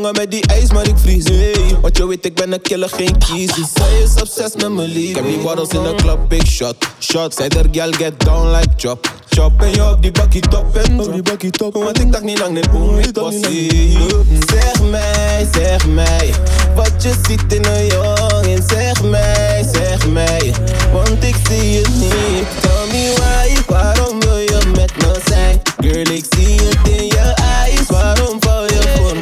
Wat 0.00 0.16
met 0.16 0.30
die 0.30 0.46
ijs, 0.46 0.72
maar 0.72 0.88
ik 0.88 0.96
vries. 0.96 1.24
Hey, 1.24 1.76
want 1.80 1.96
je 1.96 2.06
weet, 2.06 2.24
ik 2.24 2.34
ben 2.34 2.52
een 2.52 2.60
killer, 2.60 2.88
geen 2.88 3.18
kiezie. 3.18 3.66
Zij 3.74 4.02
is 4.04 4.20
obsessed 4.20 4.62
met 4.62 4.72
mijn 4.72 4.88
liefde. 4.88 5.08
Ik 5.08 5.14
heb 5.16 5.24
die 5.24 5.78
in 5.78 5.82
de 5.82 5.94
club, 5.96 6.18
big 6.28 6.46
shot, 6.46 6.76
shot. 7.00 7.34
Zij 7.34 7.48
der 7.48 7.66
gal, 7.70 7.92
get 7.92 8.20
down 8.20 8.50
like 8.50 8.68
chop, 8.76 9.14
chop. 9.28 9.62
En 9.62 9.70
je 9.70 9.90
op 9.90 10.02
die 10.02 10.10
bakkie 10.10 10.40
top 10.40 10.76
en 10.76 11.00
op 11.00 11.12
die 11.12 11.22
bakkie 11.22 11.50
top. 11.50 11.74
Want 11.74 12.00
ik 12.00 12.12
dacht 12.12 12.24
niet 12.24 12.38
lang, 12.38 12.52
nee, 12.52 12.68
boom, 12.72 12.98
ik 12.98 13.12
passie. 13.12 13.98
Zeg 14.46 14.82
mij, 14.90 15.48
zeg 15.52 15.86
mij, 15.86 16.34
wat 16.74 17.02
je 17.02 17.14
ziet 17.28 17.52
in 17.52 17.64
een 17.64 17.86
jongen. 17.86 18.62
Zeg 18.68 19.02
mij, 19.02 19.66
zeg 19.72 20.08
mij, 20.08 20.54
want 20.92 21.24
ik 21.24 21.36
zie 21.48 21.76
het 21.76 21.94
niet. 21.94 22.46
Tell 22.60 22.86
me 22.90 23.14
why, 23.16 23.74
waarom 23.74 24.20
wil 24.20 24.36
je 24.36 24.58
met 24.74 24.96
me 24.96 25.20
zijn? 25.26 25.60
Girl, 25.80 26.10
ik 26.14 26.24
zie 26.30 26.60
het 26.60 26.88
in 26.98 27.04
je 27.04 27.34
eyes, 27.34 27.86
waarom 27.88 28.39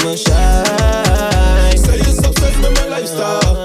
I'ma 0.09 0.17
shine. 0.17 1.77
Say 1.77 1.99
it's 1.99 2.19
obsessed 2.27 2.59
with 2.61 2.75
my 2.81 2.89
lifestyle. 2.89 3.58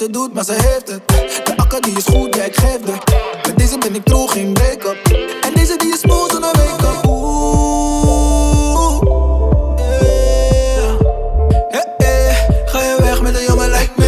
ze 0.00 0.10
doet, 0.10 0.34
maar 0.34 0.44
ze 0.44 0.52
heeft 0.52 0.88
het. 0.88 1.08
De 1.44 1.56
akker 1.56 1.80
die 1.80 1.96
is 1.96 2.04
goed, 2.04 2.34
ja 2.34 2.42
ik 2.42 2.56
geef. 2.56 2.78
Met 3.46 3.58
deze 3.58 3.78
ben 3.78 3.94
ik 3.94 4.04
droog, 4.04 4.34
in 4.34 4.52
break-up. 4.52 4.96
En 5.40 5.54
deze 5.54 5.76
die 5.76 5.92
is 5.92 6.04
moe, 6.04 6.28
zo'n 6.30 6.40
wake-up. 6.40 7.06
Oeh, 7.08 9.00
yeah. 9.76 11.00
hey. 11.96 12.48
Ga 12.66 12.80
je 12.82 12.96
weg 12.98 13.22
met 13.22 13.36
een 13.36 13.44
jongen 13.44 13.70
like 13.70 13.99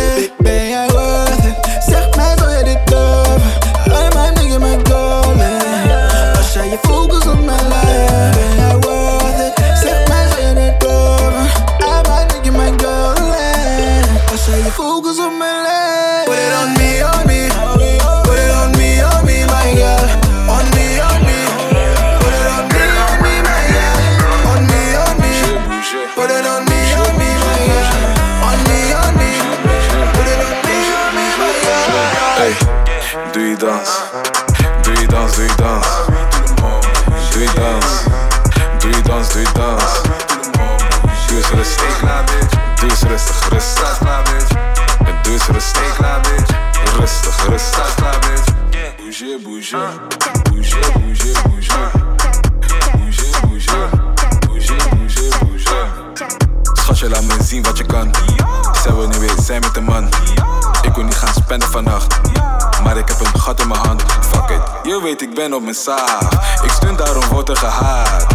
weet 65.77 66.33
ik. 66.61 66.65
Ik 66.65 66.71
stun 66.71 66.97
daarom 66.97 67.25
wordt 67.29 67.49
er 67.49 67.57
gehaat. 67.57 68.27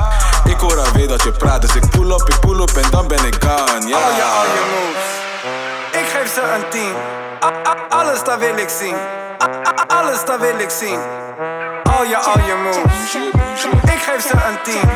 Ik 0.46 0.60
hoor 0.60 0.78
alweer 0.80 1.08
dat 1.08 1.24
je 1.24 1.32
praat, 1.32 1.62
dus 1.62 1.76
ik 1.76 1.90
pull 1.90 2.12
op, 2.12 2.30
ik 2.30 2.40
pull 2.40 2.60
op 2.60 2.70
en 2.70 2.90
dan 2.92 3.08
ben 3.08 3.26
ik 3.26 3.36
gone. 3.40 3.88
Ja. 3.88 3.96
Al 3.98 4.12
je, 4.16 4.24
al 4.24 4.44
je 4.44 4.64
moves. 4.74 5.06
Ik 6.02 6.08
geef 6.08 6.34
ze 6.34 6.42
een 6.42 6.70
tien. 6.70 6.94
A- 7.44 7.70
a- 7.70 7.98
Alles 8.00 8.24
dat 8.24 8.40
wil 8.40 8.58
ik 8.58 8.70
zien. 8.80 8.96
Alles 9.88 10.26
dat 10.26 10.40
wil 10.40 10.60
ik 10.60 10.70
zien. 10.70 11.00
Al 11.98 12.04
je, 12.04 12.18
al 12.18 12.40
je 12.40 12.56
moves. 12.64 13.16
Ik 13.94 14.02
geef 14.08 14.22
ze 14.28 14.34
een 14.34 14.58
tien. 14.64 14.90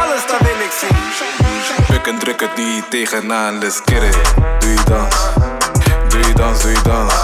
Alles 0.00 0.26
dat 0.26 0.38
wil 0.40 0.60
ik 0.66 0.72
zien. 0.80 0.96
Pik 1.86 2.06
en 2.06 2.18
druk 2.18 2.40
het 2.40 2.56
niet 2.56 2.90
tegenaan, 2.90 3.58
let's 3.58 3.80
get 3.84 4.02
it. 4.02 4.34
Doe 4.58 4.70
je 4.70 4.82
dans, 4.84 5.14
doe 6.08 6.20
je 6.26 6.32
dans, 6.32 6.60
doe 6.62 6.70
je 6.70 6.82
dans. 6.82 7.14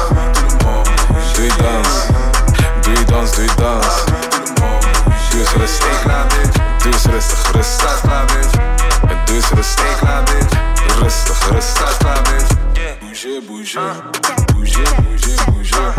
Doe 1.35 1.45
je 1.45 1.53
dans, 1.63 1.89
dans, 3.13 3.31
doe 3.33 3.45
je 3.45 3.55
dans. 3.57 4.05
Doe 5.31 5.41
eens 5.41 5.53
rustig, 5.53 6.03
doe 6.79 6.93
eens 6.93 7.05
rustig, 7.05 7.53
rustig. 7.53 8.03
En 9.09 9.19
doe 9.25 9.35
eens 9.35 9.49
rustig, 9.49 10.01
rustig, 11.01 11.49
rustig. 11.51 11.99
Bouger, 13.01 13.41
bouger, 13.49 13.83
bouger, 14.53 14.83
bouger, 15.05 15.37
bouger. 15.47 15.95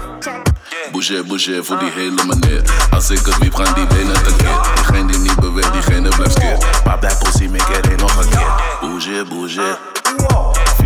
Bouger, 0.92 1.26
bouger 1.26 1.66
voor 1.66 1.80
die 1.80 1.92
hele 1.92 2.24
meneer. 2.26 2.62
Als 2.92 3.10
ik 3.10 3.26
het 3.26 3.38
wiep, 3.38 3.56
gaan 3.56 3.74
die 3.74 3.88
benen 3.88 4.24
tekeer. 4.24 4.60
Diegene 4.76 5.12
die 5.12 5.20
niet 5.20 5.40
beweegt, 5.40 5.74
diegene 5.74 6.10
blijft 6.10 6.34
skeer. 6.34 6.58
Maar 6.86 7.00
bij 7.00 7.16
possie, 7.20 7.50
make 7.50 7.80
één 7.82 7.98
nog 7.98 8.18
een 8.18 8.30
keer. 8.30 8.52
Bouger, 8.82 9.28
bouger. 9.28 9.78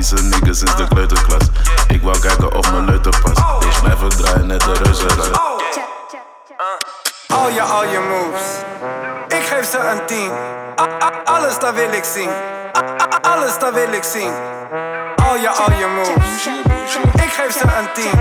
Vieze 0.02 0.24
niggas 0.24 0.58
sinds 0.58 0.76
de 0.76 0.88
kleuterklas. 0.88 1.41
Ik 1.88 2.02
wou 2.02 2.20
kijken 2.20 2.56
of 2.56 2.72
mijn 2.72 2.86
leuter 2.86 3.20
past. 3.22 3.38
Ik 3.66 3.82
blijf 3.82 3.99
het 3.99 4.18
draaien, 4.18 4.47
net 4.47 4.60
de 4.62 4.74
reuzenrad. 4.84 5.39
Al 7.28 7.49
je, 7.49 7.62
al 7.62 7.84
je 7.84 7.99
moves. 8.10 8.47
Ik 9.28 9.45
geef 9.45 9.70
ze 9.70 9.78
een 9.78 10.06
tien. 10.06 10.32
A- 10.80 11.04
a- 11.04 11.22
Alles 11.24 11.60
dat 11.60 11.74
wil 11.74 11.91
ik 11.93 12.04
zien. 12.04 12.30
Alles 13.22 13.60
dat 13.60 13.74
wil 13.74 13.91
ik 13.93 14.04
zien. 14.04 14.34
Al 15.28 15.36
je, 15.36 15.49
al 15.49 15.72
je 15.72 15.88
moves. 15.95 16.45
Ik 17.24 17.32
geef 17.32 17.58
ze 17.58 17.64
een 17.64 17.91
tien. 17.93 18.20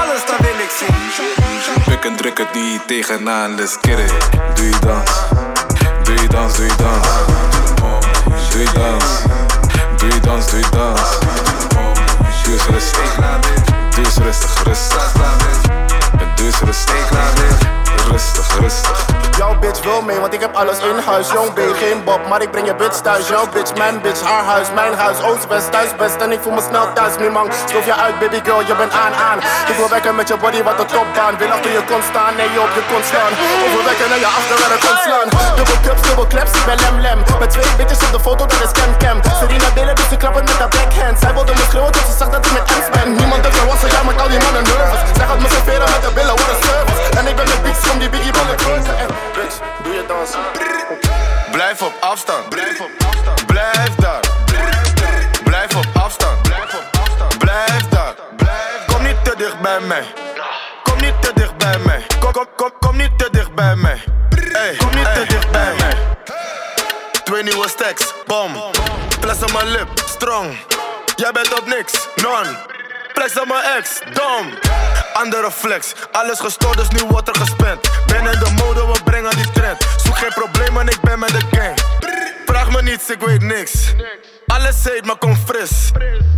Alles 0.00 0.26
dat 0.26 0.36
wil 0.38 0.58
ik 0.66 0.70
zien. 0.78 0.94
Pik 1.84 2.04
en 2.04 2.16
druk 2.16 2.38
het 2.38 2.54
niet 2.54 2.86
tegenaan, 2.86 3.54
let's 3.54 3.76
get 3.80 3.98
it. 3.98 4.12
Doe 4.54 4.64
je 4.68 4.78
dans, 4.78 5.10
doe 6.02 6.14
je 6.14 6.28
dans, 6.28 6.56
doe 6.56 6.64
je 6.66 6.76
dans. 6.76 7.08
Doe 8.52 8.62
je 8.62 8.70
dans, 8.72 9.22
je 10.00 10.18
dans, 10.20 10.46
doe 10.46 10.62
dans. 10.70 10.94
Doe 12.44 12.52
eens 12.52 12.66
rustig, 12.70 13.16
doe 13.90 14.04
eens 14.04 14.16
rustig, 14.18 14.62
rustig. 14.64 15.12
Doe 16.36 16.46
eens 16.46 16.60
rustig, 16.60 16.94
rustig, 18.08 18.60
rustig. 18.60 19.19
Jouw 19.40 19.58
bitch 19.58 19.82
wil 19.82 20.02
mee, 20.02 20.20
want 20.20 20.34
ik 20.34 20.40
heb 20.40 20.54
alles 20.54 20.78
in 20.90 20.98
huis. 21.10 21.26
Jong 21.36 21.52
B, 21.56 21.58
geen 21.82 22.04
Bob, 22.04 22.20
maar 22.28 22.42
ik 22.42 22.50
breng 22.50 22.66
je 22.66 22.74
bitch 22.74 22.98
thuis. 23.06 23.28
Jouw 23.28 23.46
bitch, 23.54 23.72
mijn 23.74 24.00
bitch, 24.00 24.22
haar 24.30 24.44
huis, 24.44 24.68
mijn 24.80 24.94
huis. 24.94 25.18
Oost-West, 25.28 25.70
thuis 25.72 25.90
best 25.96 26.18
en 26.24 26.32
ik 26.32 26.40
voel 26.42 26.52
me 26.52 26.62
snel 26.68 26.86
thuis. 26.92 27.14
Nu 27.20 27.30
man, 27.30 27.46
stoof 27.66 27.84
je 27.90 27.94
uit, 27.94 28.18
baby 28.18 28.40
girl, 28.46 28.60
je 28.70 28.74
bent 28.80 28.92
aan, 29.04 29.14
aan. 29.28 29.38
Ik 29.70 29.76
wil 29.80 29.88
wekken 29.88 30.14
met 30.14 30.28
je 30.28 30.36
body, 30.36 30.62
wat 30.62 30.76
de 30.80 30.84
topbaan. 30.94 31.34
Wil 31.38 31.50
achter 31.56 31.70
je 31.78 31.82
kon 31.90 32.02
staan, 32.10 32.32
nee, 32.36 32.50
je 32.54 32.60
op 32.66 32.72
je 32.78 32.82
kon 32.90 33.02
staan. 33.10 33.32
Overwekken 33.64 34.08
en 34.14 34.20
je 34.24 34.30
achter 34.38 34.56
waar 34.60 34.72
ik 34.76 34.82
kon 34.86 34.98
slaan. 35.06 35.28
Dubbel 35.56 35.78
cups, 35.86 36.02
dubbel 36.06 36.26
claps, 36.32 36.52
ik 36.58 36.64
ben 36.68 36.78
lem 36.84 36.98
lem. 37.06 37.18
Met 37.42 37.50
twee 37.54 37.70
bitches 37.78 38.00
op 38.06 38.12
de 38.16 38.20
foto, 38.26 38.42
dat 38.52 38.60
is 38.66 38.72
cam 38.78 38.92
cam. 39.02 39.18
Serena 39.40 39.68
delen, 39.76 39.94
dus 39.98 40.08
ze 40.12 40.16
klappen 40.22 40.44
met 40.50 40.58
haar 40.62 40.72
backhand. 40.76 41.16
Zij 41.22 41.32
wilde 41.36 41.52
me 41.58 41.64
schreeuwen 41.70 41.92
tot 41.96 42.04
ze 42.10 42.14
zag 42.20 42.28
dat 42.34 42.40
ik 42.46 42.52
met 42.58 42.64
Ems 42.74 42.88
ben. 42.94 43.08
Niemand 43.20 43.40
heeft 43.46 43.56
me 43.60 43.64
wassen, 43.70 43.88
jij 43.94 44.02
maakt 44.06 44.20
al 44.24 44.30
die 44.34 44.42
mannen 44.44 44.64
nervous. 44.70 45.02
Zij 45.18 45.26
gaat 45.28 45.40
me 45.44 45.48
serveren 45.56 45.88
met 45.94 46.02
de 46.06 46.10
billen, 46.16 46.36
what 46.40 46.50
a 46.54 46.56
service. 46.66 47.18
En 47.18 47.24
ik 47.30 47.36
ben 47.38 47.46
met 47.52 47.60
beats 47.64 47.90
om 47.92 47.98
die 48.02 48.10
biggie 48.14 48.32
te 48.32 48.94
En 49.04 49.29
doe 49.82 49.94
je 49.94 50.04
dansen. 50.06 50.40
Blijf 51.50 51.82
op 51.82 51.92
afstand. 52.00 52.48
Blijf 52.48 52.80
op 52.80 52.90
afstand. 53.06 53.46
Blijf 53.46 53.94
daar. 53.94 54.20
Blijf 55.44 55.76
op 55.76 55.86
afstand. 55.92 56.42
Blijf 56.42 56.74
op 56.74 57.00
afstand. 57.00 57.38
Blijf 57.38 57.88
daar. 57.88 58.14
Kom 58.86 59.02
niet 59.02 59.24
te 59.24 59.34
dicht 59.36 59.60
bij 59.60 59.80
mij. 59.80 60.04
Kom 60.82 61.00
niet 61.00 61.22
te 61.22 61.32
dicht 61.34 61.56
bij 61.56 61.78
mij. 61.78 62.06
Kom, 62.20 62.32
kom, 62.32 62.46
kom, 62.56 62.70
kom 62.80 62.96
niet 62.96 63.18
te 63.18 63.28
dicht 63.30 63.54
bij 63.54 63.76
mij. 63.76 64.02
Hey, 64.52 64.76
kom 64.76 64.94
niet 64.94 65.14
te 65.14 65.24
dicht 65.28 65.50
bij 65.50 65.74
mij. 65.78 65.96
Twee 67.24 67.42
nieuwe 67.42 67.68
stacks, 67.68 68.14
bom. 68.26 68.52
Plus 69.20 69.42
op 69.42 69.52
mijn 69.52 69.68
lip, 69.68 69.88
strong. 69.94 70.56
Jij 71.16 71.32
bent 71.32 71.58
op 71.60 71.66
niks, 71.66 72.08
non. 72.14 72.46
Op 73.20 73.46
mijn 73.46 73.64
ex, 73.78 74.00
dom. 74.12 74.50
Andere 75.12 75.50
flex, 75.50 75.92
alles 76.12 76.40
gestoord, 76.40 76.76
dus 76.76 76.88
nu 76.88 77.08
wordt 77.08 77.28
er 77.28 77.34
gespend. 77.34 77.80
Ben 78.06 78.26
in 78.26 78.38
de 78.38 78.50
mode, 78.58 78.86
we 78.86 79.02
brengen 79.04 79.30
die 79.36 79.50
trend. 79.50 79.86
Zoek 80.04 80.18
geen 80.18 80.32
problemen, 80.34 80.88
ik 80.88 81.00
ben 81.00 81.18
met 81.18 81.28
de 81.28 81.40
gang. 81.50 81.78
Vraag 82.46 82.70
me 82.70 82.82
niets, 82.82 83.10
ik 83.10 83.20
weet 83.20 83.42
niks. 83.42 83.94
Alles 84.46 84.84
heet, 84.84 85.04
maar 85.04 85.16
kom 85.16 85.36
fris. 85.46 85.90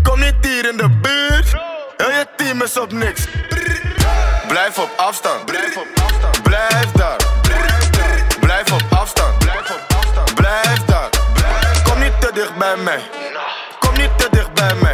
Kom 0.03 0.21
niet 0.21 0.35
hier 0.41 0.71
in 0.71 0.77
de 0.77 0.89
buurt. 0.89 1.53
Heel 1.97 2.11
je 2.11 2.27
team 2.37 2.63
is 2.63 2.77
op 2.77 2.93
niks. 2.93 3.27
Blijf 4.49 4.79
op 4.79 4.91
afstand. 4.97 5.45
Blijf 5.45 5.77
op 5.77 5.87
afstand. 6.05 6.43
Blijf 6.43 6.93
daar. 6.93 7.17
Blijf 8.41 8.73
op 8.73 8.83
afstand. 8.91 9.39
Blijf 9.39 9.71
op 9.71 9.97
afstand. 9.97 10.35
Blijf 10.35 10.85
daar. 10.87 11.09
Kom 11.85 11.99
niet 11.99 12.21
te 12.21 12.31
dicht 12.33 12.57
bij 12.57 12.77
mij. 12.77 13.01
Kom 13.79 13.95
niet 13.97 14.19
te 14.19 14.29
dicht 14.31 14.53
bij 14.55 14.75
mij. 14.75 14.92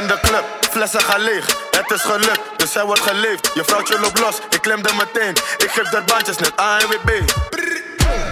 In 0.00 0.06
de 0.06 0.20
club, 0.20 0.44
flessen 0.70 1.00
gaan 1.00 1.20
leeg. 1.20 1.46
Het 1.70 1.90
is 1.90 2.02
gelukt, 2.02 2.40
dus 2.56 2.72
zij 2.72 2.84
wordt 2.84 3.00
geleefd. 3.00 3.50
Je 3.54 3.64
vrouwtje 3.64 4.00
loopt 4.00 4.18
los, 4.18 4.38
ik 4.50 4.60
klemde 4.62 4.90
meteen. 4.94 5.34
Ik 5.56 5.70
geef 5.70 5.88
de 5.88 6.02
bandjes 6.06 6.36
net 6.36 6.52
ANWB. 6.56 7.10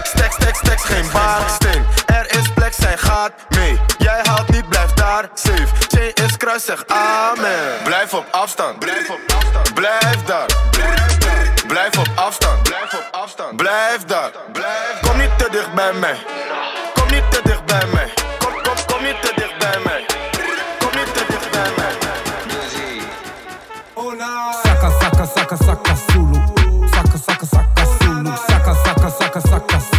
Stacks, 0.03 0.35
stacks, 0.35 0.57
stacks, 0.57 0.83
geen 0.83 1.09
baaksteen. 1.11 1.85
Er 2.05 2.25
is 2.37 2.49
plek, 2.55 2.73
zij 2.73 2.97
gaat 2.97 3.31
mee. 3.49 3.79
Jij 3.97 4.19
haalt 4.23 4.49
niet, 4.49 4.69
blijf 4.69 4.91
daar 4.93 5.29
safe. 5.33 5.67
Chain 5.87 6.13
is 6.13 6.37
kruis, 6.37 6.65
zeg 6.65 6.83
amen. 6.87 7.83
Blijf 7.83 8.13
op 8.13 8.25
afstand. 8.31 8.79
Blijf 8.79 9.09
op 9.09 9.19
afstand. 9.35 9.73
Blijf 9.73 10.23
daar. 10.25 10.45
Blijf 11.67 11.97
op 11.97 12.09
afstand. 12.15 12.63
Blijf 12.63 12.93
op 12.93 13.07
afstand. 13.11 13.55
Blijf 13.55 14.05
daar. 14.05 14.31
Kom 15.01 15.17
niet 15.17 15.37
te 15.37 15.47
dicht 15.51 15.73
bij 15.73 15.93
mij. 15.93 16.17
Kom 16.93 17.07
niet 17.07 17.31
te 17.31 17.39
dicht 17.43 17.65
bij 17.65 17.85
mij. 17.93 18.12
Saka 25.57 25.65
saka 25.65 25.95
Zulu. 26.13 26.39
Saka 26.89 27.17
saka 27.17 27.45
saka 27.45 27.85
Zulu. 27.85 28.31
Saka 28.47 28.73
saka 28.73 29.09
saka 29.09 29.41
saka 29.41 29.79
Zulu. 29.79 29.92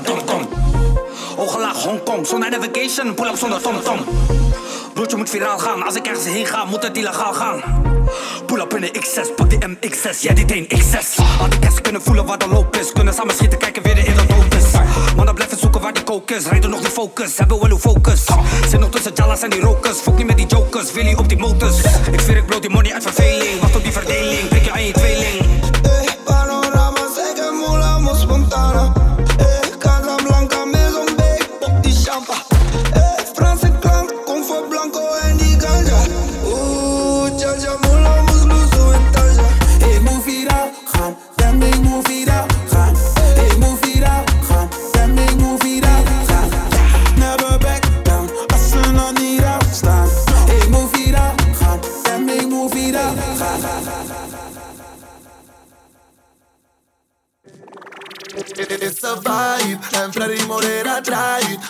tom 0.00 0.26
tom 0.26 0.26
tom. 0.26 0.48
Hongkong, 1.82 2.26
zonder 2.26 2.50
navigation, 2.50 3.14
pull 3.14 3.28
up 3.28 3.36
zonder 3.36 3.60
tom 3.60 3.82
tom. 3.82 3.98
Broertje 4.94 5.16
moet 5.16 5.30
viraal 5.30 5.58
gaan, 5.58 5.82
als 5.82 5.94
ik 5.94 6.06
ergens 6.06 6.24
heen 6.24 6.46
ga, 6.46 6.64
moet 6.64 6.82
het 6.82 6.96
illegaal 6.96 7.32
gaan. 7.32 7.62
Pull 8.46 8.60
up 8.60 8.74
in 8.74 8.80
de 8.80 9.00
X6, 9.00 9.34
pak 9.36 9.50
die 9.50 9.58
MX6, 9.58 10.20
jij 10.20 10.34
die 10.34 10.44
Dane 10.44 10.66
X6. 10.66 11.22
Had 11.38 11.50
die 11.50 11.60
eens 11.64 11.80
kunnen 11.80 12.02
voelen 12.02 12.26
waar 12.26 12.38
de 12.38 12.48
loop 12.48 12.76
is, 12.76 12.92
kunnen 12.92 13.14
samen 13.14 13.34
schieten, 13.34 13.58
kijken 13.58 13.82
weer 13.82 13.94
de 13.94 14.00
in 14.00 14.14
de 14.14 14.26
dood 14.26 14.54
is. 14.54 14.70
Mannen 15.16 15.34
blijven 15.34 15.58
zoeken 15.58 15.80
waar 15.80 15.92
die 15.92 16.04
coke 16.04 16.38
rijden 16.48 16.70
nog 16.70 16.80
de 16.80 16.90
focus, 16.90 17.38
hebben 17.38 17.60
wel 17.60 17.70
uw 17.70 17.78
focus. 17.78 18.24
Zit 18.68 18.80
nog 18.80 18.90
tussen 18.90 19.12
Jalas 19.14 19.42
en 19.42 19.50
die 19.50 19.60
rokers, 19.60 19.98
fok 19.98 20.16
niet 20.16 20.26
met 20.26 20.36
die 20.36 20.46
jokers, 20.46 20.92
Willy 20.92 21.14
op 21.14 21.28
die 21.28 21.38
motors. 21.38 21.76
Ik 22.12 22.20
zweer 22.20 22.36
ik 22.36 22.46
bloot 22.46 22.62
die 22.62 22.70
money 22.70 22.92
uit 22.92 23.02
verveling, 23.02 23.60
wacht 23.60 23.76
op 23.76 23.82
die 23.82 23.92
verdeling, 23.92 24.48
denk 24.48 24.64
je 24.64 24.72
aan 24.72 24.84
je 24.84 24.92
tweeling. 24.92 25.71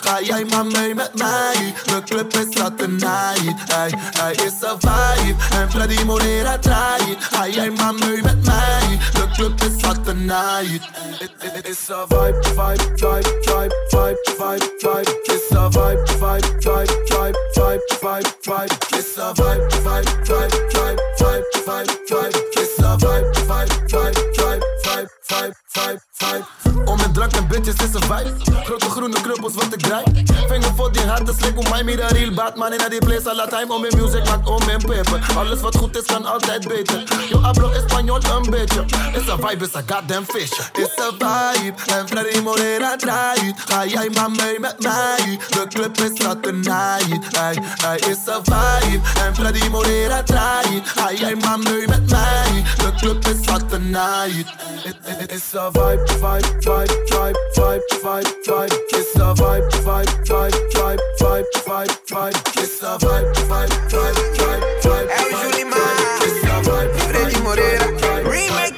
Ga 0.01 0.21
jij 0.21 0.45
maar 0.45 0.65
mee 0.65 0.95
met 0.95 1.11
mij? 1.17 1.73
De 1.85 2.01
club 2.05 2.33
is 2.33 2.57
latte 2.57 2.87
night. 2.87 3.73
Hey, 3.73 3.93
hey, 4.11 4.31
is 4.31 4.61
een 4.61 4.79
vibe 4.79 5.43
en 5.53 5.71
Freddy 5.71 6.03
Morera 6.03 6.57
draait. 6.57 7.17
Ga 7.19 7.47
jij 7.47 7.69
maar 7.69 7.93
mee 7.93 8.21
met 8.21 8.45
mij? 8.45 8.99
De 9.13 9.27
club 9.33 9.61
is 9.61 9.81
latte 9.81 10.13
night. 10.13 10.89
It 11.19 11.67
is 11.67 11.89
a 11.89 12.05
vibe, 12.07 12.43
vibe, 12.43 12.83
vibe, 12.95 13.39
vibe, 13.41 13.75
vibe, 13.89 14.17
vibe, 14.37 14.75
vibe. 14.79 15.21
It's 15.23 15.51
a 15.51 15.69
vibe, 15.69 16.03
vibe, 16.19 16.47
vibe, 16.59 16.93
vibe, 17.05 17.37
vibe, 17.53 17.81
vibe, 18.01 18.29
vibe. 18.41 18.97
It's 18.97 19.17
a 19.17 19.33
vibe, 19.33 19.72
en 27.37 27.47
bitches 27.47 27.75
is 27.75 27.93
een 27.93 28.01
vibe. 28.01 28.33
Grote 28.63 28.89
groene 28.89 29.21
kruppels 29.21 29.53
wat 29.53 29.73
ik 29.73 29.79
draai. 29.79 30.03
Vinger 30.47 30.73
voor 30.75 30.91
die 30.91 31.01
harde 31.01 31.33
slik 31.39 31.57
om 31.57 31.69
mij 31.69 31.83
meer 31.83 32.07
real 32.07 32.33
Batman 32.33 32.73
in 32.73 32.89
die 32.89 32.99
place 32.99 33.29
all 33.29 33.35
the 33.35 33.47
time. 33.49 33.73
Om 33.73 33.81
mijn 33.81 33.93
music 33.97 34.25
maakt 34.29 34.49
om 34.49 34.65
mijn 34.65 34.81
paper. 34.81 35.35
Alles 35.37 35.61
wat 35.61 35.75
goed 35.75 35.97
is 35.97 36.05
kan 36.05 36.25
altijd 36.25 36.67
beter. 36.67 37.03
Yo 37.29 37.39
hablo 37.39 37.71
español 37.71 38.21
een 38.35 38.49
beetje. 38.49 38.85
Is 39.13 39.27
een 39.27 39.37
vibe, 39.47 39.65
is 39.65 39.73
een 39.73 39.83
goddamn 39.87 40.25
fish. 40.25 40.51
Is 40.73 40.89
een 40.95 41.15
vibe 41.17 41.93
en 41.93 42.07
Freddy 42.07 42.39
Morera 42.39 42.95
draait. 42.95 43.55
Ga 43.65 43.85
jij 43.85 44.09
maar 44.13 44.31
mee 44.31 44.59
met 44.59 44.79
mij? 44.79 45.39
De 45.49 45.67
club 45.67 45.97
is 45.97 46.21
latte 46.21 46.51
night. 46.51 47.37
Hey, 47.37 47.57
hey, 47.81 47.97
is 47.97 48.17
een 48.25 48.43
vibe 48.43 49.07
en 49.25 49.35
Freddy 49.35 49.67
Morera 49.67 50.23
draait. 50.23 50.87
Ga 50.87 51.13
jij 51.13 51.35
maar 51.35 51.59
mee 51.59 51.87
met 51.87 52.09
mij? 52.09 52.63
De 52.77 52.91
club 52.97 53.25
is 53.25 53.49
latte 53.49 53.79
night. 53.79 54.47
It, 54.85 54.95
it, 55.05 55.21
it 55.21 55.31
is 55.31 55.55
a 55.55 55.71
vibe, 55.71 56.07
vibe, 56.07 56.47
vibe, 56.59 57.02
vibe, 58.03 58.27
vibe, 58.43 58.43
vibe, 58.43 58.43
vibe. 58.45 58.73
It's 58.91 59.15
a 59.15 59.33
vibe, 59.33 59.63
vibe, 59.83 60.11
vibe, 60.27 60.57
vibe, 60.75 61.01
vibe, 61.19 61.47
vibe, 61.65 61.93
vibe. 62.11 62.37
It's 62.59 62.83
a 62.83 62.97
vibe, 62.97 63.31
vibe, 63.47 63.73
vibe, 63.89 64.21
vibe, 64.35 64.65
vibe. 64.83 65.07
É 65.09 65.21
o 65.23 65.31
Julimar, 65.41 65.95
Freddy 67.07 67.37
Moreira, 67.41 67.85
remix. 68.29 68.77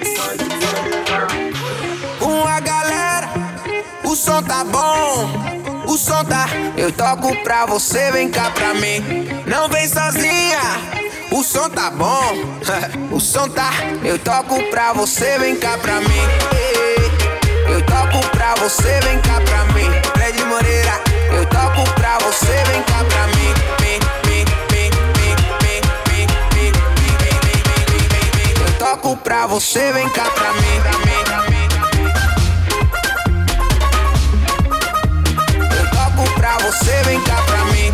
Com 2.20 2.48
a 2.48 2.60
galera, 2.60 3.30
o 4.04 4.16
som 4.16 4.44
tá 4.44 4.64
bom, 4.64 5.30
o 5.88 5.98
som 5.98 6.24
tá. 6.24 6.48
Eu 6.78 6.92
toco 6.92 7.36
pra 7.44 7.66
você, 7.66 8.12
vem 8.12 8.30
cá 8.30 8.52
pra 8.52 8.76
mim. 8.76 9.28
Não 9.48 9.68
vem 9.70 9.88
sozinha, 9.88 10.62
o 11.32 11.44
som 11.44 11.68
tá 11.70 11.90
bom, 11.90 12.36
o 13.12 13.20
som 13.20 13.50
tá. 13.50 13.72
Eu 14.04 14.20
toco 14.20 14.62
pra 14.70 14.94
você, 14.94 15.40
vem 15.40 15.56
cá 15.56 15.78
pra 15.80 16.00
mim. 16.00 16.75
Eu 17.68 17.82
toco 17.82 18.20
pra 18.30 18.56
você, 18.56 19.00
vem 19.02 19.20
cá 19.22 19.42
pra 19.42 19.66
mim. 19.74 19.90
Fred 20.14 20.44
Moreira, 20.46 21.00
eu 21.32 21.46
toco 21.48 21.84
pra 21.96 22.18
você, 22.20 22.64
vem 22.68 22.82
cá 22.84 23.04
pra 23.04 23.28
mim. 23.28 23.54
Vem, 23.80 24.00
vem, 24.26 24.46
vem, 24.70 24.90
vem, 25.16 25.36
vem, 25.62 25.82
vem, 26.06 26.28
vem, 26.54 26.72
vem, 26.72 26.72
vem, 27.42 28.04
vem, 28.14 28.54
vem. 28.54 28.66
Eu 28.66 28.74
toco 28.78 29.18
pra 29.18 29.48
você, 29.48 29.92
vem 29.92 30.10
cá 30.10 30.26
pra 30.32 30.54
mim. 30.54 30.82
pra 30.82 30.98
mim, 31.00 31.24
pra 31.26 31.42
mim. 31.50 31.68
Eu 35.78 35.86
toco 35.92 36.24
pra 36.36 36.58
você, 36.60 37.04
vem 37.04 37.22
cá 37.22 37.36
pra 37.46 37.66
mim. 37.66 37.94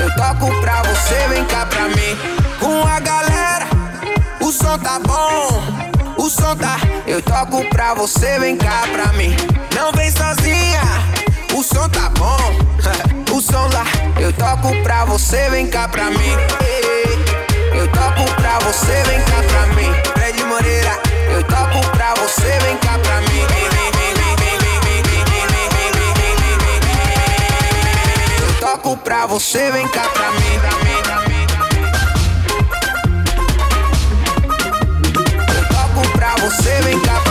Eu 0.00 0.14
toco 0.16 0.60
pra 0.60 0.82
você, 0.82 1.28
vem 1.28 1.44
cá 1.44 1.66
pra 1.66 1.88
mim 1.88 2.37
som 4.68 4.78
tá 4.80 4.98
bom, 4.98 5.62
o 6.18 6.28
som 6.28 6.54
tá. 6.54 6.76
Eu 7.06 7.22
toco 7.22 7.64
pra 7.70 7.94
você, 7.94 8.38
vem 8.38 8.54
cá 8.54 8.82
pra 8.92 9.14
mim. 9.14 9.34
Não 9.74 9.90
vem 9.92 10.10
sozinha, 10.10 10.82
o 11.54 11.62
som 11.62 11.88
tá 11.88 12.10
bom, 12.10 12.36
o 13.34 13.40
som 13.40 13.66
lá. 13.72 13.86
Eu 14.20 14.30
toco 14.34 14.76
pra 14.82 15.06
você, 15.06 15.48
vem 15.48 15.66
cá 15.68 15.88
pra 15.88 16.10
mim. 16.10 16.36
Eu 17.74 17.88
toco 17.88 18.30
pra 18.34 18.58
você, 18.58 19.02
vem 19.04 19.20
cá 19.22 19.42
pra 19.48 19.66
mim. 19.74 19.90
Fred 20.12 20.44
Moreira, 20.44 21.00
eu 21.32 21.42
toco 21.44 21.80
pra 21.96 22.14
você, 22.16 22.58
vem 22.60 22.76
cá 22.76 22.98
pra 22.98 23.20
mim. 23.22 23.46
Eu 28.42 28.60
toco 28.60 28.96
pra 28.98 29.24
você, 29.24 29.70
vem 29.70 29.88
cá 29.88 30.02
pra 30.10 30.30
mim. 30.32 30.60
Pra 30.60 30.84
mim. 30.84 31.07
Você, 36.50 36.80
vem 36.80 36.98
cá 37.02 37.27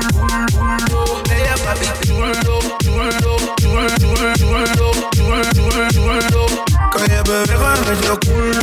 culo, 0.07 1.23
Ella 1.29 1.55
papi 1.65 1.89
chulo, 2.07 2.31
chulo, 2.39 3.05
chulo, 3.59 3.85
chulo, 3.99 4.27
chulo, 4.37 4.63
chulo, 5.51 5.81
chulo, 5.91 6.45
Que 6.91 6.99
ella 7.03 7.21
bebe 7.23 7.55
con 7.55 7.79
medio 7.85 8.13
culo, 8.23 8.61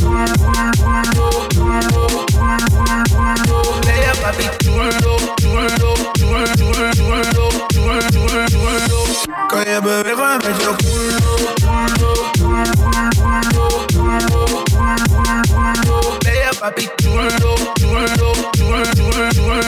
culo, 0.00 0.34
culo, 0.40 0.74
culo, 0.80 1.10
culo, 1.54 1.78
Ella 3.86 4.14
papi 4.20 4.46
chulo. 4.64 4.80
Papi 16.70 16.86
chulo, 17.02 17.26
chulo, 17.80 18.04
chulo, 18.14 18.78
chulo, 18.94 19.18
chulo, 19.34 19.58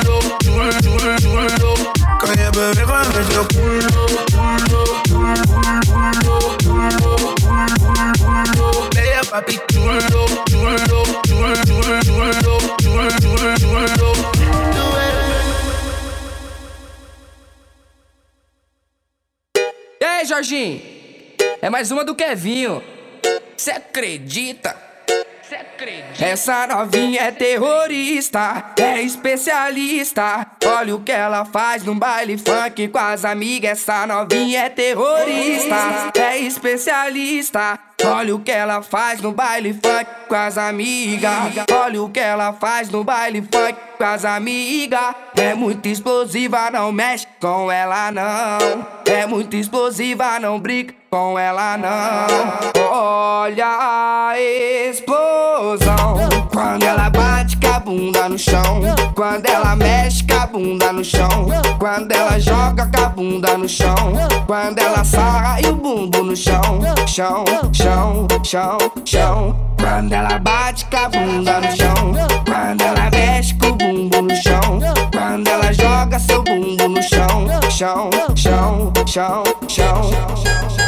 chulo, 0.82 1.08
chulo. 1.18 1.92
Kan 2.20 2.38
je 2.38 2.48
bewegen 2.54 2.86
met 2.86 3.26
je 3.26 3.42
culo, 3.50 3.90
culo, 4.30 4.84
culo, 5.10 5.34
culo, 5.42 6.94
culo. 8.14 8.88
Ben 8.94 9.04
je 9.04 9.20
papi 9.30 9.56
chulo, 9.66 9.94
chulo, 9.98 10.72
chulo, 11.26 11.50
chulo, 11.66 11.94
chulo, 12.06 12.28
chulo, 12.80 13.48
chulo. 13.58 14.16
E 20.00 20.04
aí, 20.04 20.24
Jorginho? 20.24 20.80
É 21.60 21.68
mais 21.68 21.90
uma 21.90 22.04
do 22.04 22.14
Kevinho. 22.14 22.80
Cê 23.56 23.72
acredita? 23.72 24.76
Cê 25.48 25.56
acredita? 25.56 25.71
Essa 26.20 26.66
novinha 26.68 27.22
é 27.22 27.30
terrorista, 27.32 28.72
é 28.78 29.02
especialista. 29.02 30.46
Olha 30.64 30.94
o 30.94 31.00
que 31.00 31.10
ela 31.10 31.44
faz 31.44 31.82
no 31.82 31.94
baile 31.94 32.38
funk 32.38 32.86
com 32.88 32.98
as 32.98 33.24
amigas. 33.24 33.80
Essa 33.80 34.06
novinha 34.06 34.60
é 34.60 34.68
terrorista, 34.68 36.12
é 36.16 36.38
especialista. 36.38 37.78
Olha 38.04 38.34
o 38.34 38.40
que 38.40 38.50
ela 38.52 38.82
faz 38.82 39.20
no 39.20 39.32
baile 39.32 39.72
funk 39.72 40.06
com 40.28 40.34
as 40.34 40.56
amigas. 40.56 41.32
Olha 41.72 42.02
o 42.02 42.10
que 42.10 42.20
ela 42.20 42.52
faz 42.52 42.88
no 42.88 43.02
baile 43.02 43.42
funk 43.42 43.74
com 43.98 44.04
as 44.04 44.24
amigas. 44.24 45.14
É 45.36 45.54
muito 45.54 45.88
explosiva, 45.88 46.70
não 46.70 46.92
mexe 46.92 47.26
com 47.40 47.70
ela 47.70 48.12
não. 48.12 48.86
É 49.04 49.26
muito 49.26 49.56
explosiva, 49.56 50.38
não 50.38 50.60
brinca 50.60 50.94
com 51.10 51.38
ela 51.38 51.76
não. 51.76 52.82
Olha 52.88 53.66
a 53.66 54.40
explosão. 54.40 55.71
Quando 56.52 56.82
ela 56.82 57.08
bate 57.08 57.56
com 57.56 57.66
a 57.66 57.80
bunda 57.80 58.28
no 58.28 58.38
chão. 58.38 58.82
Quando 59.14 59.46
ela 59.46 59.74
mexe 59.74 60.22
com 60.22 60.34
a 60.34 60.46
bunda 60.46 60.92
no 60.92 61.02
chão. 61.02 61.46
Quando 61.78 62.12
ela 62.12 62.38
joga 62.38 62.86
com 62.86 63.00
a 63.00 63.08
bunda 63.08 63.56
no 63.56 63.66
chão. 63.66 64.12
Quando 64.46 64.78
ela 64.78 65.02
sarra 65.02 65.62
e 65.62 65.66
o 65.66 65.74
bumbum 65.74 66.24
no 66.24 66.36
chão. 66.36 66.80
Chão, 67.06 67.44
chão, 67.72 68.28
chão, 68.42 68.78
chão. 69.04 69.56
Quando 69.80 70.12
ela 70.12 70.38
bate 70.38 70.84
com 70.86 70.96
a 70.98 71.08
bunda 71.08 71.60
no 71.60 71.76
chão. 71.76 72.12
Quando 72.44 72.82
ela 72.82 73.10
mexe 73.10 73.54
com 73.54 73.68
o 73.68 73.74
bumbum 73.74 74.22
no 74.22 74.36
chão. 74.36 74.78
Quando 75.10 75.48
ela 75.48 75.72
joga 75.72 76.18
seu 76.18 76.42
bumbum 76.42 76.88
no 76.88 77.02
chão. 77.02 77.46
Chão, 77.70 78.10
chão, 78.36 78.92
chão, 79.06 79.42
chão. 79.68 80.81